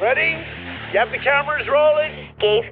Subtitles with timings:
[0.00, 0.30] Ready?
[0.92, 2.28] You have the cameras rolling?
[2.38, 2.64] gave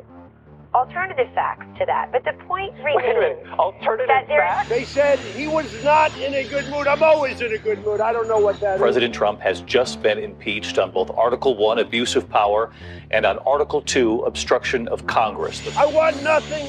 [0.74, 2.10] alternative facts to that.
[2.12, 3.38] But the point Wait a minute.
[3.38, 4.68] remains Alternative that there's facts?
[4.68, 6.86] They said he was not in a good mood.
[6.86, 8.00] I'm always in a good mood.
[8.00, 8.80] I don't know what that is.
[8.80, 12.72] President Trump has just been impeached on both Article 1, abuse of power,
[13.10, 15.60] and on Article 2, obstruction of Congress.
[15.60, 16.66] The I want nothing.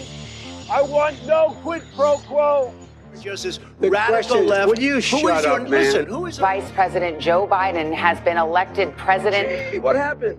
[0.72, 2.74] I want no quid pro quo.
[3.22, 4.68] Just this The radical question- left.
[4.68, 5.72] Will you Who shut is your, up, man?
[5.72, 9.48] Listen, who is Vice President Joe Biden has been elected president.
[9.48, 10.38] Hey, what happened?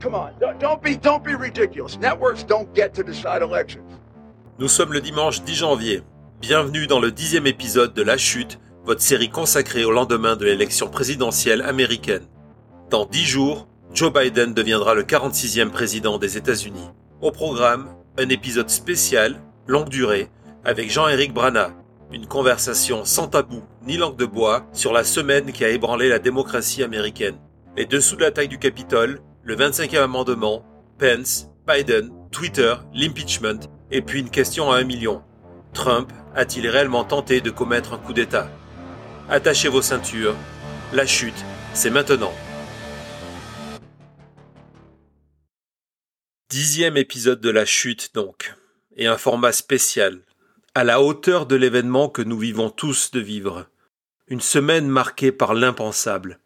[0.00, 1.98] Come on, don't, be don't be ridiculous.
[2.00, 3.82] Networks don't get to decide elections.
[4.60, 6.02] Nous sommes le dimanche 10 janvier.
[6.40, 10.88] Bienvenue dans le dixième épisode de La Chute, votre série consacrée au lendemain de l'élection
[10.88, 12.22] présidentielle américaine.
[12.90, 16.90] Dans dix jours, Joe Biden deviendra le 46e président des États-Unis.
[17.20, 17.88] Au programme,
[18.18, 20.30] un épisode spécial, longue durée,
[20.64, 21.72] avec Jean-Éric Brana.
[22.12, 26.20] Une conversation sans tabou ni langue de bois sur la semaine qui a ébranlé la
[26.20, 27.38] démocratie américaine.
[27.76, 30.62] Les dessous de la taille du Capitole, le 25e amendement,
[30.98, 35.22] Pence, Biden, Twitter, l'impeachment, et puis une question à un million.
[35.72, 38.50] Trump a-t-il réellement tenté de commettre un coup d'État?
[39.30, 40.36] Attachez vos ceintures.
[40.92, 42.34] La chute, c'est maintenant.
[46.50, 48.54] Dixième épisode de la chute donc,
[48.96, 50.20] et un format spécial,
[50.74, 53.64] à la hauteur de l'événement que nous vivons tous de vivre.
[54.26, 56.38] Une semaine marquée par l'impensable,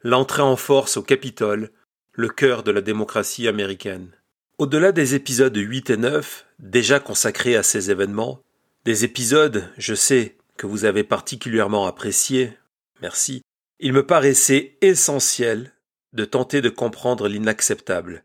[0.00, 1.72] l'entrée en force au Capitole,
[2.18, 4.10] le cœur de la démocratie américaine.
[4.58, 8.42] Au-delà des épisodes 8 et 9, déjà consacrés à ces événements,
[8.84, 12.54] des épisodes, je sais, que vous avez particulièrement appréciés,
[13.00, 13.42] merci,
[13.78, 15.72] il me paraissait essentiel
[16.12, 18.24] de tenter de comprendre l'inacceptable,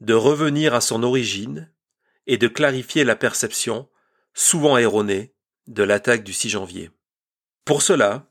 [0.00, 1.68] de revenir à son origine
[2.28, 3.88] et de clarifier la perception,
[4.34, 5.34] souvent erronée,
[5.66, 6.92] de l'attaque du 6 janvier.
[7.64, 8.30] Pour cela,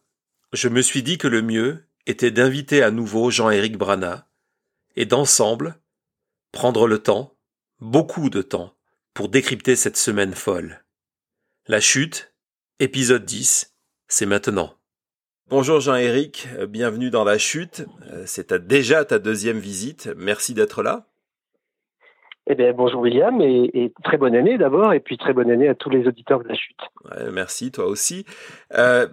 [0.53, 4.24] je me suis dit que le mieux était d'inviter à nouveau Jean-Éric Brana
[4.95, 5.75] et d'ensemble
[6.51, 7.33] prendre le temps,
[7.79, 8.73] beaucoup de temps,
[9.13, 10.83] pour décrypter cette semaine folle.
[11.67, 12.33] La chute,
[12.79, 13.75] épisode 10,
[14.07, 14.73] c'est maintenant.
[15.47, 17.85] Bonjour Jean-Éric, bienvenue dans La chute.
[18.11, 20.09] Euh, C'est déjà ta deuxième visite.
[20.17, 21.07] Merci d'être là.
[22.47, 25.67] Eh bien, bonjour William et, et très bonne année d'abord, et puis très bonne année
[25.67, 26.79] à tous les auditeurs de la chute.
[27.05, 28.25] Ouais, merci, toi aussi.
[28.73, 29.07] Euh,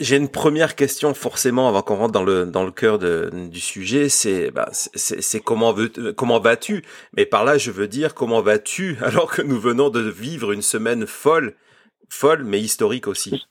[0.00, 3.60] j'ai- une première question forcément avant qu'on rentre dans le dans le cœur de, du
[3.60, 4.08] sujet.
[4.08, 6.84] C'est bah, c'est- comment veux comment vas-tu?
[7.16, 10.62] Mais par là, je veux dire comment vas-tu alors que nous venons de vivre une
[10.62, 11.54] semaine folle,
[12.10, 13.46] folle mais historique aussi?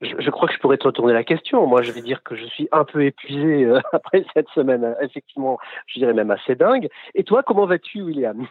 [0.00, 1.66] Je, je crois que je pourrais te retourner la question.
[1.66, 5.58] Moi, je vais dire que je suis un peu épuisé euh, après cette semaine, effectivement,
[5.86, 6.88] je dirais même assez dingue.
[7.14, 8.46] Et toi, comment vas-tu, William?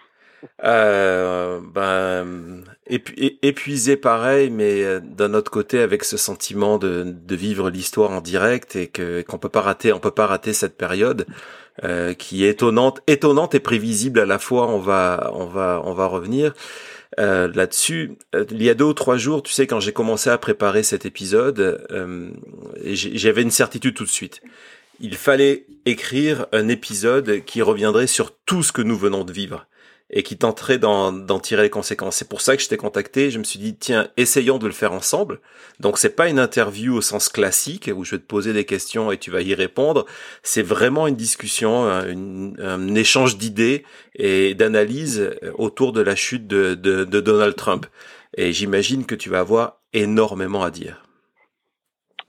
[0.63, 7.69] Euh, ben épuisé pareil, mais euh, d'un autre côté avec ce sentiment de, de vivre
[7.69, 11.25] l'histoire en direct et que qu'on peut pas rater, on peut pas rater cette période
[11.83, 14.67] euh, qui est étonnante, étonnante et prévisible à la fois.
[14.67, 16.53] On va, on va, on va revenir
[17.19, 18.17] euh, là-dessus.
[18.35, 20.83] Euh, il y a deux ou trois jours, tu sais, quand j'ai commencé à préparer
[20.83, 22.29] cet épisode, euh,
[22.85, 24.41] j'avais une certitude tout de suite.
[24.99, 29.65] Il fallait écrire un épisode qui reviendrait sur tout ce que nous venons de vivre
[30.15, 32.17] et qui tenterait d'en tirer les conséquences.
[32.17, 33.31] C'est pour ça que je t'ai contacté.
[33.31, 35.39] Je me suis dit, tiens, essayons de le faire ensemble.
[35.79, 39.11] Donc, c'est pas une interview au sens classique où je vais te poser des questions
[39.11, 40.05] et tu vas y répondre.
[40.43, 43.83] C'est vraiment une discussion, un, une- un échange d'idées
[44.15, 47.87] et d'analyses autour de la chute de, de, de Donald Trump.
[48.37, 51.03] Et j'imagine que tu vas avoir énormément à dire.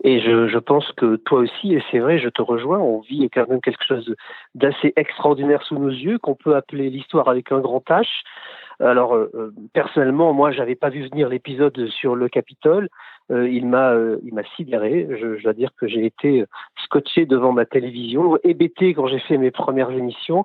[0.07, 3.49] Et je, pense que toi aussi, et c'est vrai, je te rejoins, on vit quand
[3.49, 4.15] même quelque chose
[4.55, 8.07] d'assez extraordinaire sous nos yeux, qu'on peut appeler l'histoire avec un grand H.
[8.81, 12.91] Alors, euh, euh, personnellement, moi, j'avais pas vu venir l'épisode sur le Capitole.
[13.31, 15.09] Euh, il m'a, euh, il m'a sidéré.
[15.11, 16.45] Je, dois dire que j'ai été
[16.85, 20.45] scotché devant ma télévision, hébété quand j'ai fait mes premières émissions,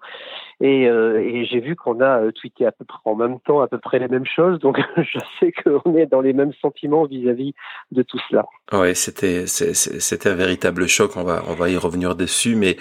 [0.62, 3.68] et, euh, j'ai vu qu'on a euh, tweeté à peu près en même temps à
[3.68, 4.60] peu près les mêmes choses.
[4.60, 7.54] Donc, je sais qu'on est dans les mêmes sentiments vis-à-vis
[7.92, 8.46] de tout cela.
[8.74, 11.16] Ouais, c'était c'était un véritable choc.
[11.16, 12.76] On va on va y revenir dessus, mais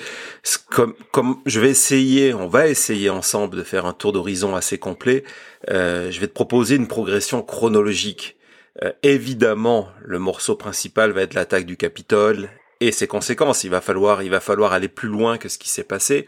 [0.70, 4.78] comme comme je vais essayer, on va essayer ensemble de faire un tour d'horizon assez
[4.78, 5.22] complet.
[5.70, 8.37] euh, je vais te proposer une progression chronologique.
[8.84, 12.48] Euh, évidemment, le morceau principal va être l'attaque du Capitole
[12.80, 13.64] et ses conséquences.
[13.64, 16.26] Il va falloir il va falloir aller plus loin que ce qui s'est passé.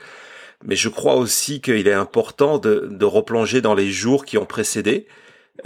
[0.65, 4.45] Mais je crois aussi qu'il est important de, de replonger dans les jours qui ont
[4.45, 5.07] précédé,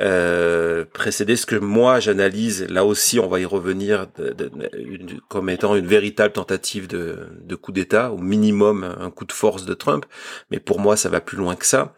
[0.00, 5.20] euh, précédé ce que moi j'analyse, là aussi on va y revenir, de- de- une-
[5.28, 9.64] comme étant une véritable tentative de, de coup d'État, au minimum un coup de force
[9.64, 10.04] de Trump,
[10.50, 11.94] mais pour moi ça va plus loin que ça.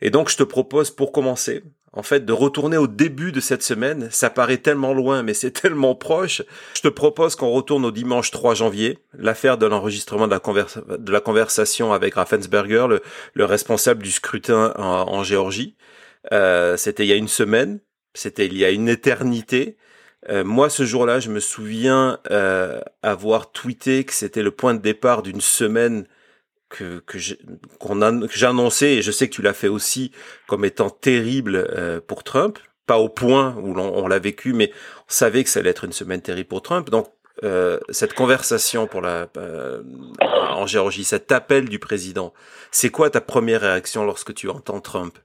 [0.00, 1.62] Et donc je te propose pour commencer,
[1.92, 4.08] en fait, de retourner au début de cette semaine.
[4.10, 6.42] Ça paraît tellement loin, mais c'est tellement proche.
[6.74, 11.92] Je te propose qu'on retourne au dimanche 3 janvier, l'affaire de l'enregistrement de, la conversation
[11.92, 13.02] avec Raffensberger, le,
[13.34, 15.76] le responsable du scrutin en, en Géorgie.
[16.32, 17.80] Euh, c'était il y a une semaine,
[18.14, 19.76] c'était il y a une éternité.
[20.28, 24.80] Euh, moi, ce jour-là, je me souviens euh, avoir tweeté que c'était le point de
[24.80, 26.06] départ d'une semaine
[26.70, 27.36] que, que j'ai
[28.46, 30.12] annoncé, et je sais que tu l'as fait aussi,
[30.46, 32.58] comme étant terrible euh, pour Trump.
[32.86, 35.92] Pas au point où on, l'a vécu, mais on savait que ça allait être une
[35.92, 36.90] semaine terrible pour Trump.
[36.90, 37.08] Donc,
[37.44, 39.82] euh, cette conversation pour la, euh,
[40.20, 42.32] en Géorgie, cet appel du président,
[42.70, 45.18] c'est quoi ta première réaction lorsque tu entends Trump?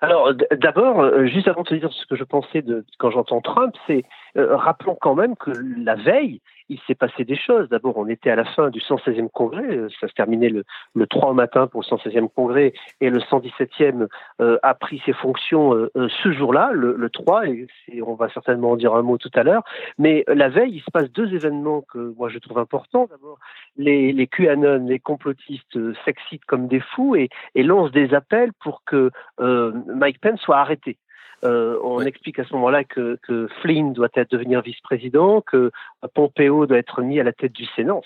[0.00, 3.74] Alors, d'abord, juste avant de te dire ce que je pensais de quand j'entends Trump,
[3.86, 4.04] c'est
[4.36, 7.68] rappelons quand même que la veille, il s'est passé des choses.
[7.68, 10.64] D'abord, on était à la fin du 116e congrès, euh, ça se terminait le,
[10.94, 14.08] le 3 matin pour le 116e congrès, et le 117e
[14.40, 18.72] euh, a pris ses fonctions euh, ce jour-là, le, le, 3, et on va certainement
[18.72, 19.62] en dire un mot tout à l'heure.
[19.98, 23.06] Mais la veille, il se passe deux événements que moi je trouve importants.
[23.10, 23.38] D'abord,
[23.76, 28.82] les, les QAnon, les complotistes s'excitent comme des fous et, et lancent des appels pour
[28.84, 30.96] que Mike Pence soit arrêté.
[31.44, 33.18] Euh, on explique à ce moment-là que,
[33.60, 35.70] Flynn doit être, devenir vice-président, que
[36.14, 38.00] Pompeo doit être mis à la tête du Sénat.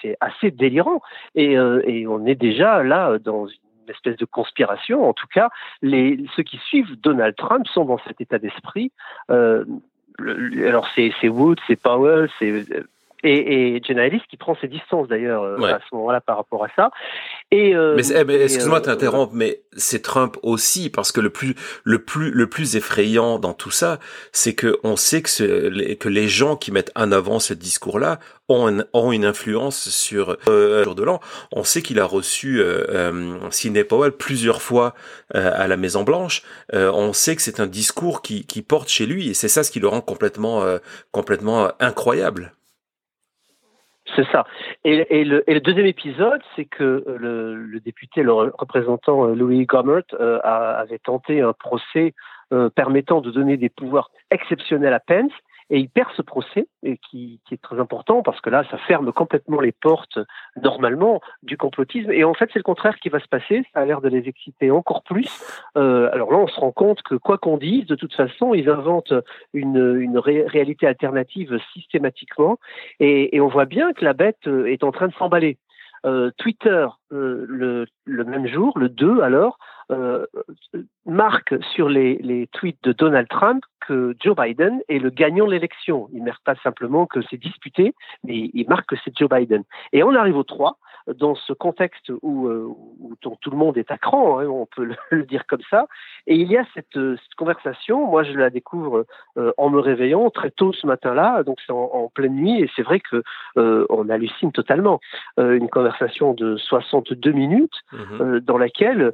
[0.00, 1.00] c'est assez délirant.
[1.36, 3.54] Euh, et, on est déjà là dans une
[3.88, 5.08] espèce de conspiration.
[5.08, 5.50] En tout cas,
[5.80, 8.92] les, ceux qui suivent Donald Trump sont dans cet état d'esprit.
[9.30, 9.64] Euh,
[10.66, 12.64] alors c'est Wood, c'est Powell, c'est
[13.22, 16.64] et, et Jenna Ellis qui prend ses distances d'ailleurs euh, à ce moment-là par rapport
[16.64, 16.90] à ça.
[17.50, 21.30] Et euh, mais, eh, excuse-moi de euh, t'interrompre, mais c'est Trump aussi parce que le
[21.30, 21.54] plus
[21.84, 23.98] le plus le plus effrayant dans tout ça,
[24.32, 28.84] c'est que on sait que que les gens qui mettent en avant ce discours-là ont,
[28.92, 31.20] ont une influence sur euh, de l'an.
[31.52, 34.94] On sait qu'il a reçu euh, euh, Sidney Powell plusieurs fois
[35.34, 36.42] à la Maison Blanche.
[36.72, 39.70] on sait que c'est un discours qui, qui porte chez lui et c'est ça ce
[39.70, 40.62] qui le rend complètement
[41.10, 42.52] complètement incroyable.
[44.16, 44.44] C'est ça.
[44.84, 50.38] Et, le, deuxième épisode, c'est que le, le, député, le représentant euh, Louis Gommert euh,
[50.42, 52.14] avait tenté un procès
[52.52, 55.32] euh, permettant de donner des pouvoirs exceptionnels à Pence
[55.70, 56.66] et il perd ce procès,
[57.08, 60.18] qui, est très important parce que là, ça ferme complètement les portes
[60.62, 62.10] normalement du complotisme.
[62.10, 63.64] Et en fait, c'est le contraire qui va se passer.
[63.72, 65.28] Ça a l'air de les exciter encore plus.
[65.76, 68.68] Euh, alors là, on se rend compte que quoi qu'on dise, de toute façon, ils
[68.68, 69.14] inventent
[69.52, 72.58] une, réalité alternative systématiquement.
[73.00, 75.58] Et, et, on voit bien que la bête est en train de s'emballer.
[76.04, 79.58] Euh, Twitter, euh, le, même jour, le 2 alors,
[79.90, 80.26] euh,
[81.06, 85.52] marque sur les, les, tweets de Donald Trump que Joe Biden est le gagnant de
[85.52, 86.08] l'élection.
[86.12, 87.94] Il ne marque pas simplement que c'est disputé,
[88.24, 89.62] mais il marque que c'est Joe Biden.
[89.92, 92.74] Et on arrive au 3, dans ce contexte où, euh,
[93.20, 95.86] tout le monde est à cran, hein, on peut le, dire comme ça.
[96.26, 99.06] Et il y a cette, cette conversation, moi je la découvre
[99.36, 102.82] euh, en me réveillant très tôt ce matin-là, donc c'est en, pleine nuit, et c'est
[102.82, 103.22] vrai que
[103.56, 105.00] euh, on hallucine totalement.
[105.38, 109.12] une conversation de 62 minutes mmh dans laquelle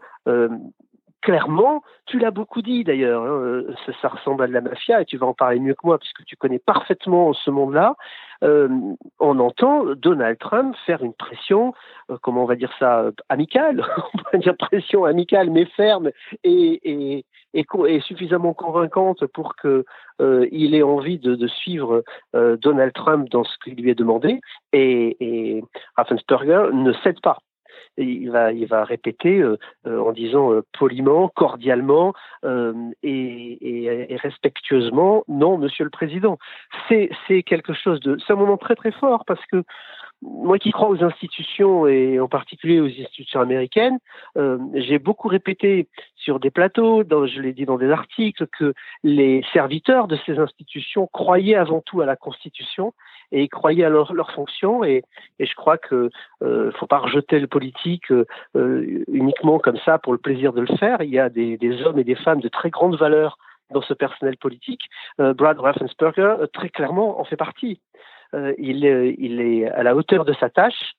[1.21, 5.05] clairement, tu l'as beaucoup dit d'ailleurs, hein, euh, ça, ressemble à de la mafia et
[5.05, 7.97] tu vas en parler mieux que moi puisque tu connais parfaitement ce monde-là.
[8.45, 8.69] Euh,
[9.19, 11.75] on entend Donald Trump faire une pression,
[12.11, 13.85] euh, comment on va dire ça, amicale,
[14.15, 16.11] on va dire pression amicale mais ferme
[16.45, 17.25] et,
[18.03, 19.85] suffisamment convaincante pour que
[20.21, 24.41] il ait envie de, suivre Donald Trump dans ce qu'il lui est demandé.
[24.73, 25.65] Et, et
[25.97, 27.39] Raffensperger ne cède pas
[27.97, 32.15] il va, il va répéter euh, euh, en disant euh, poliment, cordialement
[33.03, 36.39] et, respectueusement, non, Monsieur le Président.
[36.89, 39.63] C'est quelque chose de, c'est un moment très très fort parce que
[40.23, 43.99] moi qui crois aux institutions et en particulier aux institutions américaines,
[44.75, 50.09] j'ai beaucoup répété sur des plateaux, je l'ai dit dans des articles, que les serviteurs
[50.09, 52.93] de ces institutions croyaient avant tout à la Constitution
[53.33, 54.85] et croyaient à leur, fonction.
[54.85, 55.05] Et,
[55.39, 56.11] je crois que
[56.43, 60.77] euh, faut pas rejeter le politique euh, uniquement comme ça pour le plaisir de le
[60.77, 61.03] faire.
[61.03, 63.39] Il y a des, hommes et des femmes de très grande valeur
[63.71, 64.83] dans ce personnel politique.
[65.21, 67.81] Euh, Brad Raffensperger, euh, très clairement, en fait partie.
[68.35, 68.85] Euh, il,
[69.19, 70.95] il est à la hauteur de sa tâche.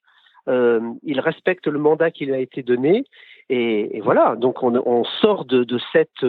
[0.47, 3.05] il respecte le mandat qui lui a été donné.
[3.49, 6.25] Et, et voilà, donc on, on sort de, de cette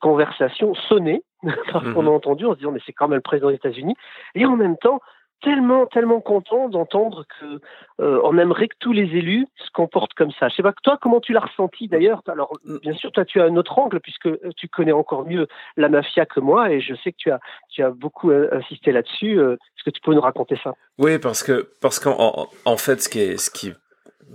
[0.00, 1.22] conversation sonnée
[1.72, 2.16] parce qu'on a mhm.
[2.16, 3.94] entendu en se disant mais c'est quand même le président des États-Unis
[4.34, 5.00] et en même temps
[5.42, 7.60] tellement tellement content d'entendre que
[8.00, 10.48] euh, on aimerait que tous les élus se comportent comme ça.
[10.48, 12.22] Je sais pas toi comment tu l'as ressenti d'ailleurs?
[12.28, 12.52] Alors
[12.82, 16.26] bien sûr toi tu as un autre angle puisque tu connais encore mieux la mafia
[16.26, 17.40] que moi et je sais que tu as
[17.70, 19.38] tu as beaucoup euh, insisté là-dessus.
[19.38, 20.74] Euh, est-ce que tu peux nous raconter ça?
[20.98, 23.72] Oui parce que parce qu'en en fait ce qui ce qui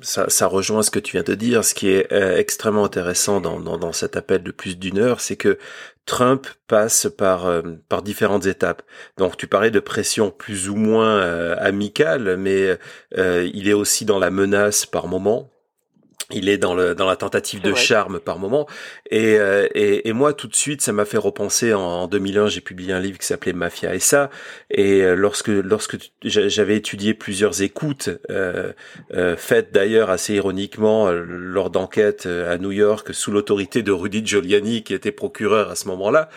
[0.02, 1.64] ça, rejoint ce que tu viens de dire.
[1.64, 5.36] Ce qui est euh, extrêmement intéressant dans, dans, cet appel de plus d'une heure, c'est
[5.36, 5.58] que
[6.06, 7.62] Trump passe par euh,
[8.04, 8.82] différentes étapes.
[9.18, 12.78] Donc tu parlais de pression plus ou moins euh, amicale, mais
[13.16, 15.53] il est aussi dans la menace par moment
[16.32, 18.68] il est dans, le, dans la tentative de charme par moment.
[19.10, 21.74] Et, euh, et, et, moi, tout de suite, ça m'a fait repenser.
[21.74, 24.30] En, en 2001, j'ai publié un livre qui s'appelait Mafia et ça.
[24.70, 28.72] Et euh, lorsque, lorsque j'avais étudié plusieurs écoutes, euh,
[29.14, 34.26] euh, faites d'ailleurs assez ironiquement euh, lors d'enquêtes à New York sous l'autorité de Rudy
[34.26, 36.30] Giuliani, qui était procureur à ce moment-là.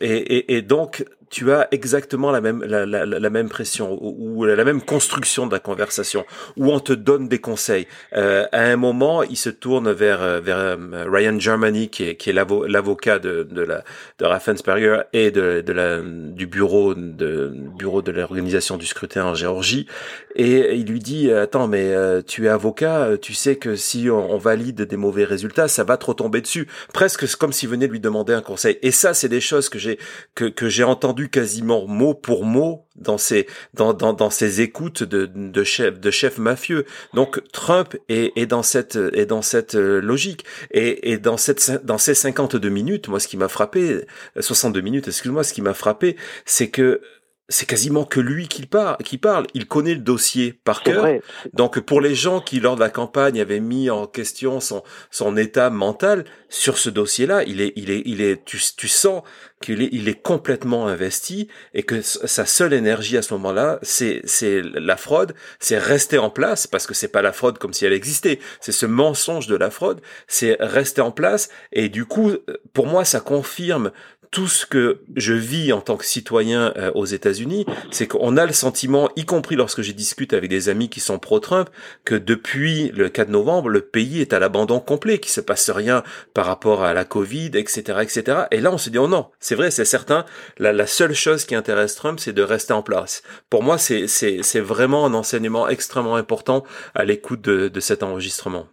[0.00, 4.64] Et, et, donc, tu as exactement la même la, la, la même pression ou, la
[4.64, 6.24] même construction de la conversation
[6.56, 7.86] où on te donne des conseils.
[8.14, 10.76] Euh, à un moment, il se tourne vers euh, vers euh,
[11.08, 13.84] Ryan Germany qui est qui est l'avocat de de la
[14.18, 19.34] de Raffensperger et de de la du bureau de bureau de l'organisation du scrutin en
[19.34, 19.86] Géorgie
[20.34, 24.32] et il lui dit attends mais euh, tu es avocat, tu sais que si on,
[24.32, 26.68] on, valide des mauvais résultats, ça va te retomber dessus.
[26.92, 28.78] Presque comme s'il venait lui demander un conseil.
[28.82, 29.98] Et ça c'est des choses que j'ai
[30.34, 35.02] que que j'ai entendu quasiment mot pour mot dans ses dans dans, dans ses écoutes
[35.02, 36.84] de de chef de chef mafieux.
[37.14, 41.84] Donc Trump est, est dans cette est dans cette euh, logique et, et dans cette
[41.84, 44.06] dans ces 52 minutes, moi ce qui m'a frappé
[44.38, 47.00] 62 minutes, excuse-moi, ce qui m'a frappé, c'est que
[47.48, 49.46] c'est quasiment que lui qui parle, qui parle.
[49.54, 51.06] Il connaît le dossier par cœur.
[51.52, 55.36] Donc pour les gens qui lors de la campagne avaient mis en question son son
[55.36, 59.22] état mental sur ce dossier-là, il est il est il est tu, tu sens
[59.62, 64.22] qu'il est il est complètement investi et que sa seule énergie à ce moment-là, c'est
[64.24, 67.86] c'est la fraude, c'est rester en place parce que c'est pas la fraude comme si
[67.86, 71.48] elle existait, c'est ce mensonge de la fraude, c'est rester en place.
[71.72, 72.32] Et du coup
[72.72, 73.92] pour moi ça confirme
[74.36, 78.44] tout ce que je vis en tant que citoyen euh, aux États-Unis, c'est qu'on a
[78.44, 81.70] le sentiment, y compris lorsque je discute avec des amis qui sont pro-Trump,
[82.04, 86.02] que depuis le 4 novembre, le pays est à l'abandon complet, qu'il se passe rien
[86.34, 88.40] par rapport à la Covid, etc., etc.
[88.50, 90.26] Et là, on se dit, oh non, c'est vrai, c'est certain,
[90.58, 93.22] la, seule chose qui intéresse Trump, c'est de rester en place.
[93.48, 96.62] Pour moi, c'est, vraiment un enseignement extrêmement important
[96.94, 98.66] à l'écoute de cet enregistrement.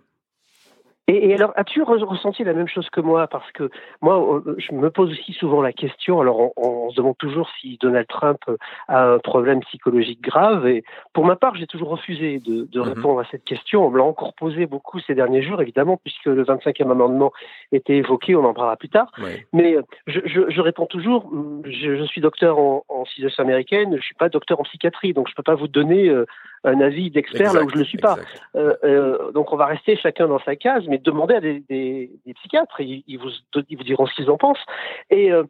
[1.07, 3.27] Et, et, alors, as-tu ressenti la même chose que moi?
[3.27, 3.69] Parce que
[4.01, 6.22] moi, je me pose aussi souvent la question.
[6.22, 8.39] Alors, on, on se demande toujours si Donald Trump
[8.88, 10.65] a un problème psychologique grave.
[10.65, 12.88] Et pour ma part, j'ai toujours refusé de, de mhm.
[12.88, 13.86] répondre à cette question.
[13.86, 17.33] On me l'a encore posé beaucoup ces derniers jours, évidemment, puisque le 25e amendement
[17.74, 18.36] était évoqué.
[18.38, 19.12] On en parlera plus tard.
[19.51, 19.75] Mais
[20.07, 21.29] je, je, je, réponds toujours.
[21.65, 23.98] Je, je suis docteur en, en civilisation américaine.
[23.98, 26.25] Je suis pas docteur en psychiatrie, donc je peux pas vous donner euh,
[26.63, 28.17] un avis d'expert là où je ne suis pas.
[28.55, 32.12] Euh, euh, donc on va rester chacun dans sa case, mais demander à des, des,
[32.25, 33.29] des psychiatres, ils, ils, vous,
[33.70, 34.65] ils vous diront ce qu'ils en pensent.
[35.10, 35.43] Et, euh,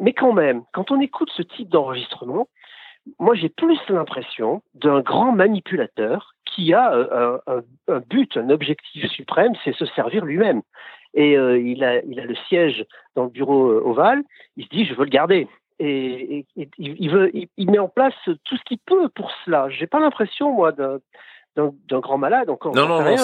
[0.00, 2.48] mais quand même, quand on écoute ce type d'enregistrement,
[3.18, 9.10] moi j'ai plus l'impression d'un grand manipulateur qui a un, un, un, but, un objectif
[9.10, 10.62] suprême, c'est se servir lui-même.
[11.14, 14.22] Et il, a, il a le siège dans le bureau ovale,
[14.56, 15.46] il se dit je veux le garder
[15.78, 16.46] et,
[16.78, 19.68] il, veut, il, met en place tout ce qu'il peut pour cela.
[19.70, 21.00] J'ai pas l'impression, moi, d'un
[22.00, 22.74] grand malade encore.
[22.74, 23.16] Non, non, non,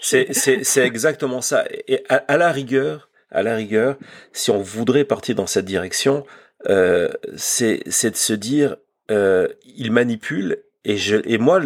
[0.00, 1.64] c'est exactement ça.
[1.88, 3.96] Et à, la rigueur, à la rigueur,
[4.32, 6.24] si on voudrait partir dans cette direction,
[6.68, 8.76] euh, c'est de se dire,
[9.10, 10.62] euh, il manipule.
[10.84, 11.60] Et, je, et moi,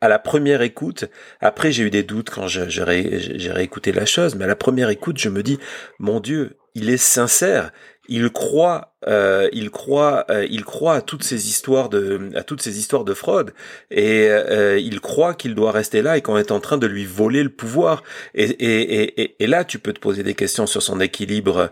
[0.00, 1.04] à la première écoute,
[1.40, 5.18] après j'ai eu des doutes quand j'ai réécouté la chose, mais à la première écoute,
[5.18, 5.60] je me dis,
[6.00, 7.70] mon Dieu, il est sincère,
[8.10, 12.60] il croit euh, il croit, euh, il croit à toutes ces histoires de, à toutes
[12.60, 13.54] ces histoires de fraude,
[13.90, 17.06] et euh, il croit qu'il doit rester là et qu'on est en train de lui
[17.06, 18.02] voler le pouvoir.
[18.34, 21.70] Et, et, et, et, là, tu peux te poser des questions sur son équilibre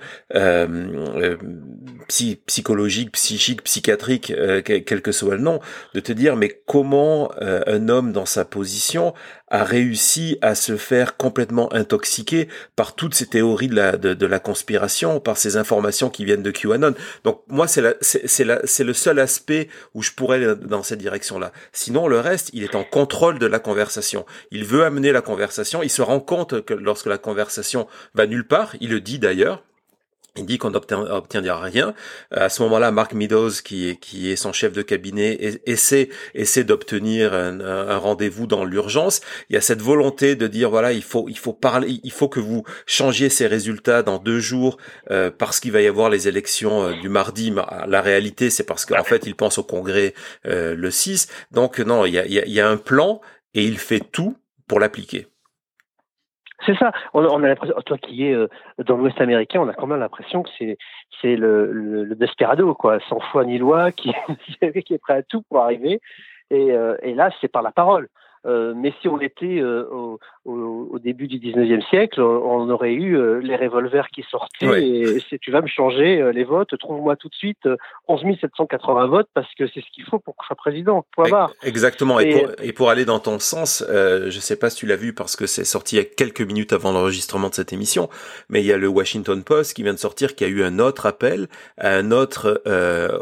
[2.11, 4.33] euh, psychologique, psychique, psychiatrique,
[4.65, 5.61] quel que soit le nom,
[5.95, 9.15] de te dire mais comment un homme dans sa position
[9.51, 14.27] a réussi à se faire complètement intoxiquer par toutes ces théories de la, de, de
[14.27, 16.95] la conspiration, par ces informations qui viennent de QAnon.
[17.25, 21.53] Donc moi, c'est le seul aspect où je pourrais aller dans cette direction-là.
[21.73, 24.27] Sinon, le reste, il est en contrôle de la conversation.
[24.51, 25.83] Il veut amener la conversation.
[25.83, 29.63] Il se rend compte que lorsque la conversation va nulle part, il le dit d'ailleurs,
[30.39, 31.95] il dit qu'on n'obtiendra rien.
[32.31, 36.65] À ce moment-là, Mark Meadows, qui est, qui est son chef de cabinet, essaie, essaie
[36.65, 39.21] d'obtenir un, rendez-vous dans l'urgence.
[39.51, 42.29] Il y a cette volonté de dire voilà, il faut, il faut parler, il faut
[42.29, 44.79] que vous changiez ces résultats dans deux jours
[45.11, 47.53] euh, parce qu'il va y avoir les élections euh, du mardi.
[47.87, 50.15] La réalité, c'est parce qu'en fait, il pense au Congrès
[50.47, 51.29] euh, le 6.
[51.51, 53.21] Donc non, il y a, il y a un plan
[53.55, 55.27] et il fait tout pour l'appliquer.
[56.67, 56.93] C'est ça.
[57.15, 58.49] On, on a l'impression, toi qui es euh,
[58.85, 60.77] dans l'Ouest américain, on a quand même l'impression que c'est
[61.21, 64.13] c'est le, le, le, desperado, quoi, sans foi ni loi, qui,
[64.85, 66.01] qui est prêt à tout pour arriver.
[66.51, 68.09] Et, euh, et là, c'est par la parole.
[68.47, 69.85] Euh, mais si on était euh,
[70.45, 75.39] au, début du 19e siècle, on aurait eu euh, les revolvers qui sortaient et si
[75.39, 77.69] tu vas me changer les votes, trouve-moi tout de suite
[78.09, 81.05] 11 780 votes parce que c'est ce qu'il faut pour que je sois président.
[81.15, 81.53] Point barre.
[81.63, 82.21] Exactement.
[82.21, 84.97] Et, et, pour, et, pour, aller dans ton sens, je sais pas si tu l'as
[84.97, 88.09] vu parce que c'est sorti il y a quelques minutes avant l'enregistrement de cette émission,
[88.49, 90.79] mais il y a le Washington Post qui vient de sortir qui a eu un
[90.79, 91.47] autre appel
[91.79, 92.63] à un autre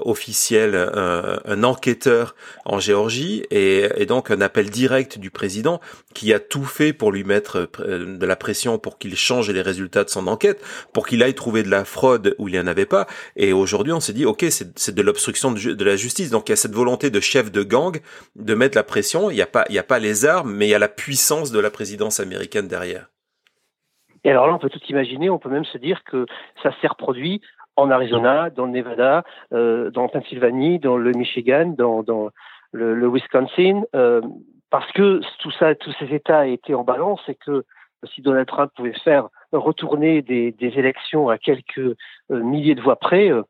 [0.05, 5.81] officiel, un, un, enquêteur en Géorgie et, et donc un appel direct du président
[6.15, 9.63] qui a tout fait pour lui mettre euh, de la pression pour qu'il change les
[9.63, 12.67] résultats de son enquête, pour qu'il aille trouver de la fraude où il n'y en
[12.67, 13.07] avait pas.
[13.37, 16.31] Et aujourd'hui, on s'est dit, ok, c'est de l'obstruction de, la justice.
[16.31, 18.01] Donc il y a cette volonté de chef de gang
[18.35, 19.31] de mettre la pression.
[19.31, 21.61] Il n'y a pas, a pas les armes, mais il y a la puissance de
[21.61, 23.09] la présidence américaine derrière.
[24.25, 25.31] Et alors là, on peut tout imaginer.
[25.31, 26.27] On peut même se dire que
[26.63, 27.41] ça s'est reproduit
[27.77, 29.23] en Arizona, dans le Nevada,
[29.53, 32.31] euh, dans Pennsylvanie, dans le Michigan, dans,
[32.73, 33.83] le Wisconsin.
[33.95, 34.21] Euh,
[34.79, 37.65] parce que tout ça, tous ces États étaient en balance et que
[38.13, 41.95] si Donald Trump pouvait faire retourner des, élections à quelques euh,
[42.29, 43.43] milliers de voix près, euh,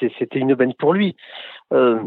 [0.00, 1.16] c'était une aubaine pour lui.
[1.74, 2.00] Euh,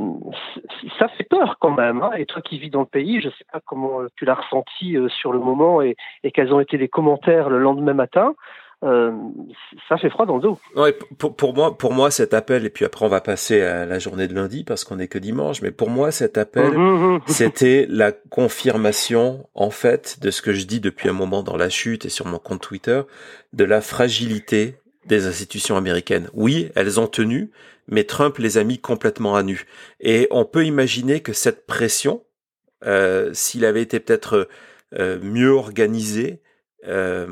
[0.98, 2.02] ça fait peur quand même.
[2.02, 2.14] Hein.
[2.18, 4.98] Et toi qui vis dans le pays, je ne sais pas comment tu l'as ressenti
[4.98, 8.34] euh, sur le moment et, et, quels ont été les commentaires le lendemain matin.
[8.84, 9.12] Euh,
[9.88, 10.60] ça fait froid dans le dos.
[10.76, 13.86] Ouais, pour, pour, moi, pour moi, cet appel, et puis après on va passer à
[13.86, 16.78] la journée de lundi parce qu'on est que dimanche, mais pour moi, cet appel, mmh,
[16.78, 17.22] mmh, mmh.
[17.28, 21.70] c'était la confirmation, en fait, de ce que je dis depuis un moment dans la
[21.70, 23.02] chute et sur mon compte Twitter,
[23.54, 24.76] de la fragilité
[25.06, 26.30] des institutions américaines.
[26.34, 27.52] Oui, elles ont tenu,
[27.88, 29.66] mais Trump les a mis complètement à nu.
[30.00, 32.24] Et on peut imaginer que cette pression,
[32.86, 34.50] euh, s'il avait été peut-être
[35.00, 36.42] euh, mieux organisé,
[36.88, 37.28] euh,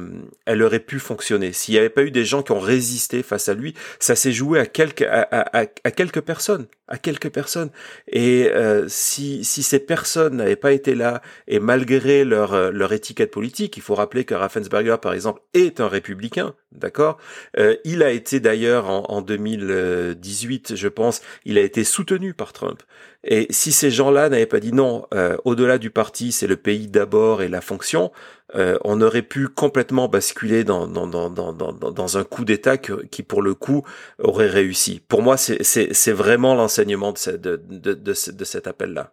[0.46, 1.54] elle aurait pu fonctionner.
[1.54, 4.32] S'il n'y avait pas eu des gens qui ont résisté face à lui, ça s'est
[4.32, 7.70] joué à quelques à, à, à, quelques personnes, à quelques personnes.
[8.08, 12.94] Et euh, si si ces personnes n'avaient pas été là et malgré leur euh, leur
[12.94, 17.18] étiquette politique, il faut rappeler que Raffensperger par exemple est un républicain, d'accord?
[17.58, 22.54] Euh, il a été d'ailleurs en, en 2018, je pense, il a été soutenu par
[22.54, 22.82] Trump.
[23.24, 26.88] Et si ces gens-là n'avaient pas dit non, euh, au-delà du parti, c'est le pays
[26.88, 28.12] d'abord et la fonction,
[28.56, 33.24] euh, on aurait pu complètement basculer dans, dans, dans, dans, dans un coup d'État qui,
[33.24, 33.84] pour le coup,
[34.20, 35.02] aurait réussi.
[35.08, 39.12] Pour moi, c'est vraiment l'enseignement de, de, de, de, de cet appel-là.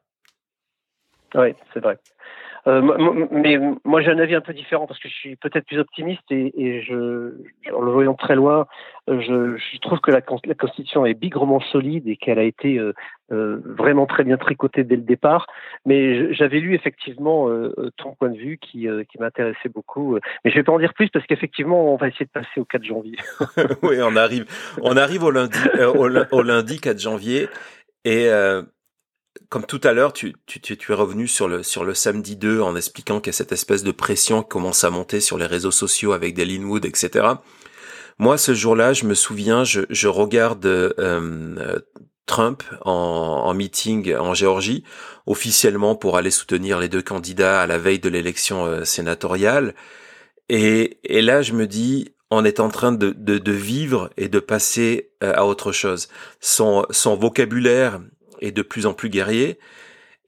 [1.35, 1.98] Oui, c'est vrai.
[2.66, 5.79] Euh, mais moi, j'ai un avis un peu différent parce que je suis peut-être plus
[5.79, 7.35] optimiste et, et je,
[7.72, 8.66] en le voyant très loin,
[9.07, 12.92] je, je trouve que la, la, Constitution est bigrement solide et qu'elle a été euh,
[13.31, 15.47] euh, vraiment très bien tricotée dès le départ.
[15.85, 20.19] Mais j'avais lu effectivement euh, ton point de vue qui, euh, qui m'intéressait beaucoup.
[20.45, 22.64] Mais je vais pas en dire plus parce qu'effectivement, on va essayer de passer au
[22.64, 23.17] 4 janvier.
[23.83, 24.47] oui, on arrive,
[24.83, 27.49] on arrive au lundi, au, au, lundi 4 janvier
[28.05, 28.29] et
[29.51, 32.61] comme tout à l'heure, tu, tu, tu, es revenu sur le, sur le samedi 2
[32.61, 35.47] en expliquant qu'il y a cette espèce de pression qui commence à monter sur les
[35.47, 37.27] réseaux sociaux avec des Linwood, etc.
[38.19, 41.79] Moi, ce jour-là, je me souviens, je, je regarde euh,
[42.29, 44.85] Trump en, en, meeting en Géorgie,
[45.27, 49.75] officiellement pour aller soutenir les deux candidats à la veille de l'élection euh, sénatoriale.
[50.49, 54.29] Et, et là, je me dis, on est en train de, de, de vivre et
[54.29, 56.09] de passer euh, à autre chose.
[56.41, 58.01] Son, son vocabulaire
[58.41, 59.59] est de plus en plus guerrier.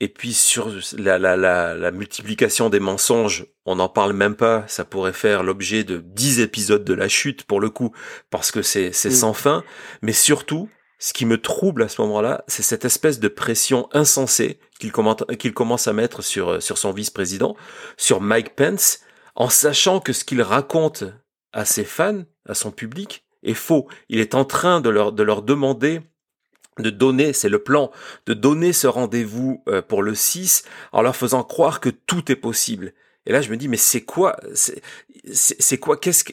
[0.02, 4.64] Et puis sur la, la, la, la multiplication des mensonges, on n'en parle même pas.
[4.66, 7.92] Ça pourrait faire l'objet de dix épisodes de la chute pour le coup,
[8.30, 9.62] parce que c'est c'est sans fin.
[10.00, 14.60] Mais surtout, ce qui me trouble à ce moment-là, c'est cette espèce de pression insensée
[14.78, 17.56] qu'il commence, à mettre sur sur son vice-président,
[17.96, 19.00] sur Mike Pence,
[19.34, 21.04] en sachant que ce qu'il raconte
[21.52, 23.88] à ses fans, à son public, est faux.
[24.08, 26.02] Il est en train de leur de leur demander
[26.78, 27.90] de donner, c'est le plan,
[28.26, 32.36] de donner ce rendez-vous euh, pour le 6 en leur faisant croire que tout est
[32.36, 32.94] possible.
[33.26, 36.32] Et là, je me dis, mais c'est quoi, c'est quoi, qu'est-ce que,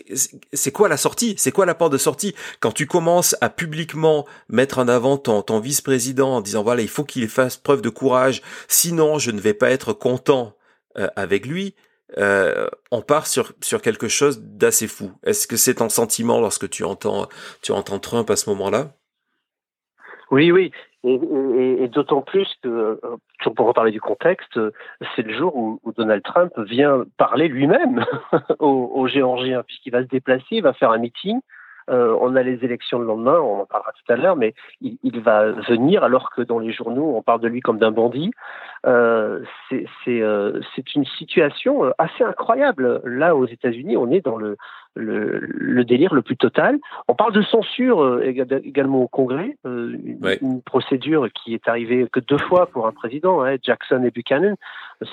[0.54, 2.34] c'est quoi la sortie, c'est quoi la porte de sortie?
[2.60, 6.88] Quand tu commences à publiquement mettre en avant ton, ton vice-président en disant voilà, il
[6.88, 10.56] faut qu'il fasse preuve de courage, sinon je ne vais pas être content
[10.98, 11.76] euh, avec lui.
[12.18, 15.12] Euh, on part sur sur quelque chose d'assez fou.
[15.24, 17.28] Est-ce que c'est ton sentiment lorsque tu entends
[17.62, 18.96] tu entends Trump à ce moment-là?
[20.32, 20.72] Oui, oui.
[21.08, 24.60] Et, d'autant plus que, euh, pour reparler du contexte,
[25.16, 28.06] c'est le jour où, Donald Trump vient parler lui-même
[28.60, 31.40] aux, Géorgiens, puisqu'il va se déplacer, il va faire un meeting
[31.90, 35.20] on a les élections le lendemain, on en parlera tout à l'heure, mais il, il,
[35.22, 38.32] va venir alors que dans les journaux, on parle de lui comme d'un bandit.
[38.84, 43.02] c'est une situation assez incroyable.
[43.06, 44.58] Là, aux États-Unis, on est dans le,
[44.96, 46.78] le, le, délire le plus total.
[47.08, 52.38] On parle de censure également au Congrès, une, une, procédure qui est arrivée que deux
[52.38, 54.56] fois pour un président, hein, Jackson et Buchanan.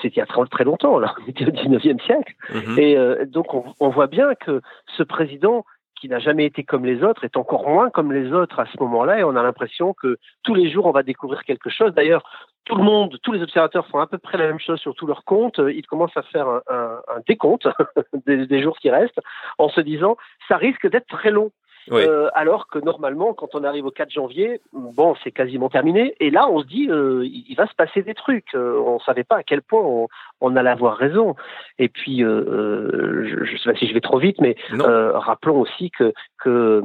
[0.01, 2.33] C'était il y a très, très longtemps, là, on était au 19e siècle.
[2.51, 2.79] Mm-hmm.
[2.79, 4.61] Et euh, donc on, on, voit bien que
[4.97, 5.65] ce président
[6.05, 8.77] qui n'a jamais été comme les autres est encore moins comme les autres à ce
[8.79, 11.95] moment-là et on a l'impression que tous les jours on va découvrir quelque chose.
[11.95, 12.23] D'ailleurs,
[12.65, 15.07] tout le monde, tous les observateurs font à peu près la même chose sur tous
[15.07, 15.57] leurs comptes.
[15.57, 17.67] Ils commencent à faire un, décompte
[18.27, 19.19] des, jours qui restent
[19.57, 20.15] en se disant
[20.47, 21.51] ça risque d'être très long.
[21.91, 22.03] Oui.
[22.03, 26.15] Euh, alors que normalement, quand on arrive au 4 janvier, bon, c'est quasiment terminé.
[26.19, 28.55] Et là, on se dit, euh, il va se passer des trucs.
[28.55, 30.07] Euh, on savait pas à quel point on,
[30.41, 31.35] on allait avoir raison.
[31.77, 36.13] Et puis, je ne sais pas si je vais trop vite, mais rappelons aussi que,
[36.39, 36.81] que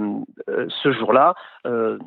[0.82, 1.34] ce jour-là,
[1.66, 1.98] euh,